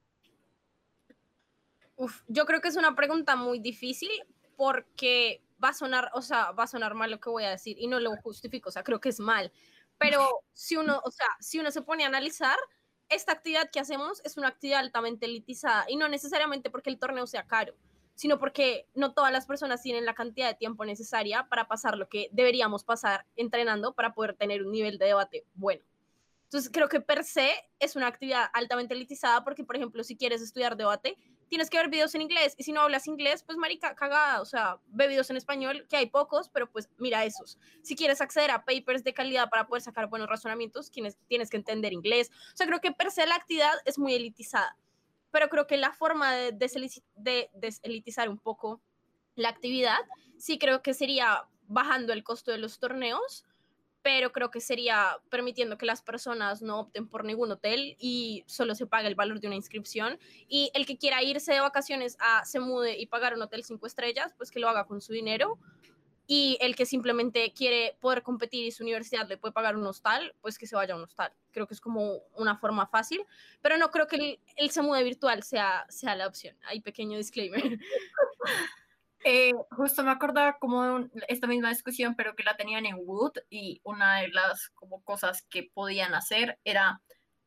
Yo 2.27 2.45
creo 2.45 2.61
que 2.61 2.67
es 2.67 2.75
una 2.75 2.95
pregunta 2.95 3.35
muy 3.35 3.57
difícil 3.57 4.11
porque 4.55 5.41
va 5.63 5.69
a 5.69 5.73
sonar, 5.73 6.09
o 6.13 6.21
sea, 6.21 6.51
va 6.51 6.63
a 6.63 6.67
sonar 6.67 6.93
mal 6.93 7.11
lo 7.11 7.19
que 7.19 7.29
voy 7.29 7.43
a 7.43 7.49
decir 7.49 7.77
y 7.79 7.87
no 7.87 7.99
lo 7.99 8.15
justifico, 8.17 8.69
o 8.69 8.71
sea, 8.71 8.83
creo 8.83 8.99
que 8.99 9.09
es 9.09 9.19
mal. 9.19 9.51
Pero 9.97 10.19
si 10.53 10.77
uno, 10.77 11.01
o 11.03 11.11
sea, 11.11 11.27
si 11.39 11.59
uno 11.59 11.71
se 11.71 11.81
pone 11.81 12.03
a 12.03 12.07
analizar, 12.07 12.57
esta 13.09 13.33
actividad 13.33 13.69
que 13.71 13.79
hacemos 13.79 14.21
es 14.25 14.37
una 14.37 14.47
actividad 14.47 14.79
altamente 14.79 15.25
elitizada 15.25 15.85
y 15.87 15.95
no 15.95 16.07
necesariamente 16.09 16.69
porque 16.69 16.89
el 16.89 16.97
torneo 16.97 17.27
sea 17.27 17.45
caro, 17.45 17.75
sino 18.15 18.39
porque 18.39 18.87
no 18.95 19.13
todas 19.13 19.31
las 19.31 19.45
personas 19.45 19.81
tienen 19.81 20.05
la 20.05 20.15
cantidad 20.15 20.47
de 20.47 20.55
tiempo 20.55 20.85
necesaria 20.85 21.47
para 21.47 21.67
pasar 21.67 21.97
lo 21.97 22.09
que 22.09 22.29
deberíamos 22.31 22.83
pasar 22.83 23.25
entrenando 23.35 23.93
para 23.93 24.13
poder 24.13 24.35
tener 24.35 24.63
un 24.63 24.71
nivel 24.71 24.97
de 24.97 25.07
debate 25.07 25.45
bueno. 25.53 25.83
Entonces, 26.45 26.71
creo 26.71 26.87
que 26.87 27.01
per 27.01 27.23
se 27.23 27.51
es 27.79 27.95
una 27.95 28.07
actividad 28.07 28.45
altamente 28.53 28.93
elitizada 28.93 29.43
porque, 29.43 29.63
por 29.63 29.75
ejemplo, 29.75 30.03
si 30.03 30.15
quieres 30.15 30.41
estudiar 30.41 30.77
debate, 30.77 31.17
tienes 31.49 31.69
que 31.69 31.77
ver 31.77 31.89
videos 31.89 32.15
en 32.15 32.21
inglés 32.21 32.55
y 32.57 32.63
si 32.63 32.71
no 32.71 32.81
hablas 32.81 33.07
inglés, 33.07 33.43
pues 33.43 33.57
marica, 33.57 33.95
cagada, 33.95 34.41
o 34.41 34.45
sea, 34.45 34.79
ve 34.87 35.05
en 35.05 35.37
español, 35.37 35.85
que 35.89 35.97
hay 35.97 36.07
pocos, 36.07 36.49
pero 36.49 36.69
pues 36.69 36.89
mira 36.97 37.23
esos. 37.25 37.57
Si 37.81 37.95
quieres 37.95 38.21
acceder 38.21 38.51
a 38.51 38.65
papers 38.65 39.03
de 39.03 39.13
calidad 39.13 39.49
para 39.49 39.67
poder 39.67 39.81
sacar 39.81 40.07
buenos 40.07 40.29
razonamientos, 40.29 40.91
tienes, 40.91 41.17
tienes 41.27 41.49
que 41.49 41.57
entender 41.57 41.93
inglés. 41.93 42.31
O 42.53 42.57
sea, 42.57 42.67
creo 42.67 42.81
que 42.81 42.91
per 42.91 43.11
se 43.11 43.25
la 43.25 43.35
actividad 43.35 43.73
es 43.85 43.97
muy 43.97 44.13
elitizada, 44.13 44.77
pero 45.31 45.49
creo 45.49 45.67
que 45.67 45.77
la 45.77 45.91
forma 45.91 46.33
de, 46.33 46.51
de 47.15 47.49
deselitizar 47.53 48.29
un 48.29 48.39
poco 48.39 48.81
la 49.35 49.49
actividad, 49.49 49.99
sí 50.37 50.57
creo 50.57 50.81
que 50.81 50.93
sería 50.93 51.47
bajando 51.67 52.13
el 52.13 52.23
costo 52.23 52.51
de 52.51 52.57
los 52.57 52.79
torneos, 52.79 53.45
pero 54.05 54.31
creo 54.31 54.51
que 54.51 54.61
sería 54.61 55.17
permitiendo 55.31 55.79
que 55.79 55.87
las 55.87 56.03
personas 56.03 56.61
no 56.61 56.79
opten 56.79 57.07
por 57.07 57.25
ningún 57.25 57.51
hotel 57.51 57.95
y 57.97 58.43
solo 58.45 58.75
se 58.75 58.85
pague 58.85 59.07
el 59.07 59.15
valor 59.15 59.39
de 59.39 59.47
una 59.47 59.55
inscripción. 59.55 60.19
Y 60.47 60.69
el 60.75 60.85
que 60.85 60.95
quiera 60.95 61.23
irse 61.23 61.53
de 61.53 61.59
vacaciones 61.59 62.15
a 62.19 62.45
se 62.45 62.59
mude 62.59 62.99
y 62.99 63.07
pagar 63.07 63.33
un 63.33 63.41
hotel 63.41 63.63
cinco 63.63 63.87
estrellas, 63.87 64.35
pues 64.37 64.51
que 64.51 64.59
lo 64.59 64.69
haga 64.69 64.85
con 64.85 65.01
su 65.01 65.11
dinero. 65.11 65.57
Y 66.27 66.59
el 66.61 66.75
que 66.75 66.85
simplemente 66.85 67.51
quiere 67.51 67.97
poder 67.99 68.21
competir 68.21 68.67
y 68.67 68.71
su 68.71 68.83
universidad 68.83 69.27
le 69.27 69.37
puede 69.37 69.53
pagar 69.53 69.75
un 69.75 69.87
hostal, 69.87 70.35
pues 70.39 70.59
que 70.59 70.67
se 70.67 70.75
vaya 70.75 70.93
a 70.93 70.97
un 70.97 71.03
hostal. 71.03 71.33
Creo 71.51 71.65
que 71.65 71.73
es 71.73 71.81
como 71.81 72.19
una 72.35 72.59
forma 72.59 72.85
fácil, 72.85 73.25
pero 73.63 73.75
no 73.79 73.89
creo 73.89 74.05
que 74.05 74.17
el, 74.17 74.39
el 74.55 74.69
se 74.69 74.83
mude 74.83 75.03
virtual 75.03 75.41
sea, 75.41 75.83
sea 75.89 76.15
la 76.15 76.27
opción. 76.27 76.55
Hay 76.67 76.79
pequeño 76.79 77.17
disclaimer. 77.17 77.79
Eh, 79.27 79.53
justo 79.71 80.03
me 80.03 80.11
acordaba 80.11 80.59
como 80.59 80.99
de 80.99 81.09
esta 81.29 81.47
misma 81.47 81.69
discusión, 81.69 82.13
pero 82.15 82.35
que 82.35 82.43
la 82.43 82.55
tenían 82.57 82.85
en 82.85 82.97
Wood 82.99 83.31
y 83.49 83.81
una 83.83 84.21
de 84.21 84.27
las 84.27 84.69
como 84.75 85.03
cosas 85.03 85.41
que 85.49 85.63
podían 85.73 86.13
hacer 86.13 86.59
era, 86.63 87.01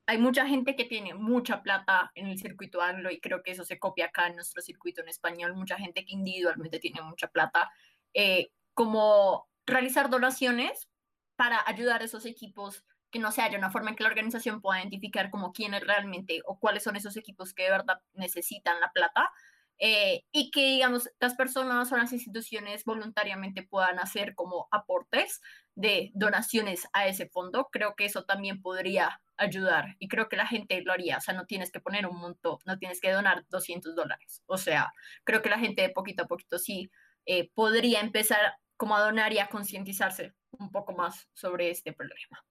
hay 0.04 0.18
mucha 0.18 0.44
gente 0.44 0.74
que 0.74 0.86
tiene 0.86 1.14
mucha 1.14 1.62
plata 1.62 2.10
en 2.16 2.26
el 2.26 2.36
circuito 2.36 2.82
anglo 2.82 3.12
y 3.12 3.20
creo 3.20 3.44
que 3.44 3.52
eso 3.52 3.64
se 3.64 3.78
copia 3.78 4.06
acá 4.06 4.26
en 4.26 4.34
nuestro 4.34 4.60
circuito 4.60 5.02
en 5.02 5.08
español, 5.08 5.54
mucha 5.54 5.76
gente 5.78 6.04
que 6.04 6.14
individualmente 6.14 6.80
tiene 6.80 7.00
mucha 7.02 7.28
plata, 7.28 7.70
eh, 8.12 8.50
como 8.74 9.48
realizar 9.64 10.10
donaciones 10.10 10.88
para 11.36 11.62
ayudar 11.64 12.02
a 12.02 12.06
esos 12.06 12.26
equipos 12.26 12.84
que 13.12 13.20
no 13.20 13.30
se 13.30 13.40
haya 13.42 13.56
una 13.56 13.70
forma 13.70 13.90
en 13.90 13.96
que 13.96 14.02
la 14.02 14.08
organización 14.08 14.60
pueda 14.60 14.80
identificar 14.80 15.30
como 15.30 15.52
quiénes 15.52 15.86
realmente 15.86 16.42
o 16.44 16.58
cuáles 16.58 16.82
son 16.82 16.96
esos 16.96 17.16
equipos 17.16 17.54
que 17.54 17.62
de 17.62 17.70
verdad 17.70 18.00
necesitan 18.14 18.80
la 18.80 18.90
plata 18.90 19.30
eh, 19.78 20.24
y 20.32 20.50
que, 20.50 20.62
digamos, 20.62 21.08
las 21.20 21.34
personas 21.34 21.92
o 21.92 21.96
las 21.96 22.12
instituciones 22.12 22.84
voluntariamente 22.84 23.62
puedan 23.62 23.98
hacer 23.98 24.34
como 24.34 24.68
aportes 24.70 25.40
de 25.74 26.10
donaciones 26.14 26.88
a 26.92 27.06
ese 27.06 27.28
fondo. 27.28 27.68
Creo 27.70 27.94
que 27.94 28.04
eso 28.04 28.24
también 28.24 28.60
podría 28.60 29.20
ayudar 29.36 29.96
y 30.00 30.08
creo 30.08 30.28
que 30.28 30.36
la 30.36 30.46
gente 30.46 30.82
lo 30.82 30.92
haría. 30.92 31.18
O 31.18 31.20
sea, 31.20 31.34
no 31.34 31.46
tienes 31.46 31.70
que 31.70 31.80
poner 31.80 32.06
un 32.06 32.16
monto, 32.16 32.58
no 32.66 32.78
tienes 32.78 33.00
que 33.00 33.12
donar 33.12 33.46
200 33.50 33.94
dólares. 33.94 34.42
O 34.46 34.58
sea, 34.58 34.92
creo 35.24 35.42
que 35.42 35.50
la 35.50 35.58
gente 35.58 35.82
de 35.82 35.90
poquito 35.90 36.24
a 36.24 36.26
poquito 36.26 36.58
sí 36.58 36.90
eh, 37.26 37.50
podría 37.54 38.00
empezar 38.00 38.54
como 38.76 38.96
a 38.96 39.00
donar 39.00 39.32
y 39.32 39.38
a 39.38 39.48
concientizarse 39.48 40.34
un 40.52 40.70
poco 40.70 40.92
más 40.92 41.28
sobre 41.32 41.70
este 41.70 41.92
problema. 41.92 42.44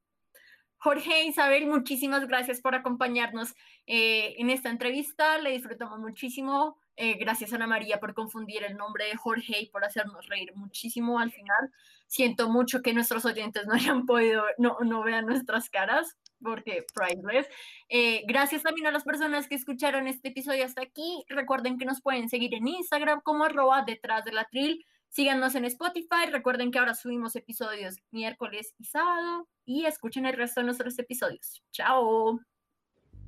Jorge 0.77 1.23
Isabel, 1.23 1.65
muchísimas 1.65 2.27
gracias 2.27 2.61
por 2.61 2.75
acompañarnos 2.75 3.55
eh, 3.87 4.35
en 4.37 4.49
esta 4.49 4.69
entrevista. 4.69 5.39
Le 5.39 5.51
disfrutamos 5.51 5.99
muchísimo. 5.99 6.77
Eh, 6.99 7.15
gracias 7.19 7.53
Ana 7.53 7.67
María 7.67 7.99
por 7.99 8.15
confundir 8.15 8.63
el 8.63 8.75
nombre 8.75 9.05
de 9.05 9.15
Jorge 9.15 9.61
y 9.61 9.67
por 9.67 9.85
hacernos 9.85 10.27
reír 10.27 10.53
muchísimo 10.55 11.19
al 11.19 11.31
final. 11.31 11.71
Siento 12.07 12.49
mucho 12.49 12.81
que 12.81 12.93
nuestros 12.93 13.23
oyentes 13.23 13.67
no 13.67 13.75
hayan 13.75 14.05
podido, 14.05 14.43
no, 14.57 14.77
no 14.81 15.03
vean 15.03 15.27
nuestras 15.27 15.69
caras, 15.69 16.17
porque 16.41 16.85
priceless. 16.93 17.47
Eh, 17.89 18.23
gracias 18.27 18.63
también 18.63 18.87
a 18.87 18.91
las 18.91 19.03
personas 19.03 19.47
que 19.47 19.55
escucharon 19.55 20.07
este 20.07 20.29
episodio 20.29 20.65
hasta 20.65 20.81
aquí. 20.81 21.23
Recuerden 21.29 21.77
que 21.77 21.85
nos 21.85 22.01
pueden 22.01 22.29
seguir 22.29 22.53
en 22.55 22.67
Instagram 22.67 23.21
como 23.21 23.45
arroba 23.45 23.83
detrás 23.83 24.25
de 24.25 24.33
la 24.33 24.45
tril. 24.45 24.83
Síganos 25.09 25.55
en 25.55 25.65
Spotify. 25.65 26.29
Recuerden 26.31 26.71
que 26.71 26.79
ahora 26.79 26.95
subimos 26.95 27.35
episodios 27.35 27.97
miércoles 28.11 28.73
y 28.77 28.85
sábado. 28.85 29.47
Y 29.65 29.85
escuchen 29.85 30.25
el 30.25 30.35
resto 30.35 30.61
de 30.61 30.65
nuestros 30.65 30.97
episodios. 30.99 31.63
Chao. 31.71 32.39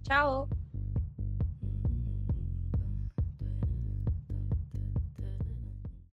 Chao. 0.03 0.47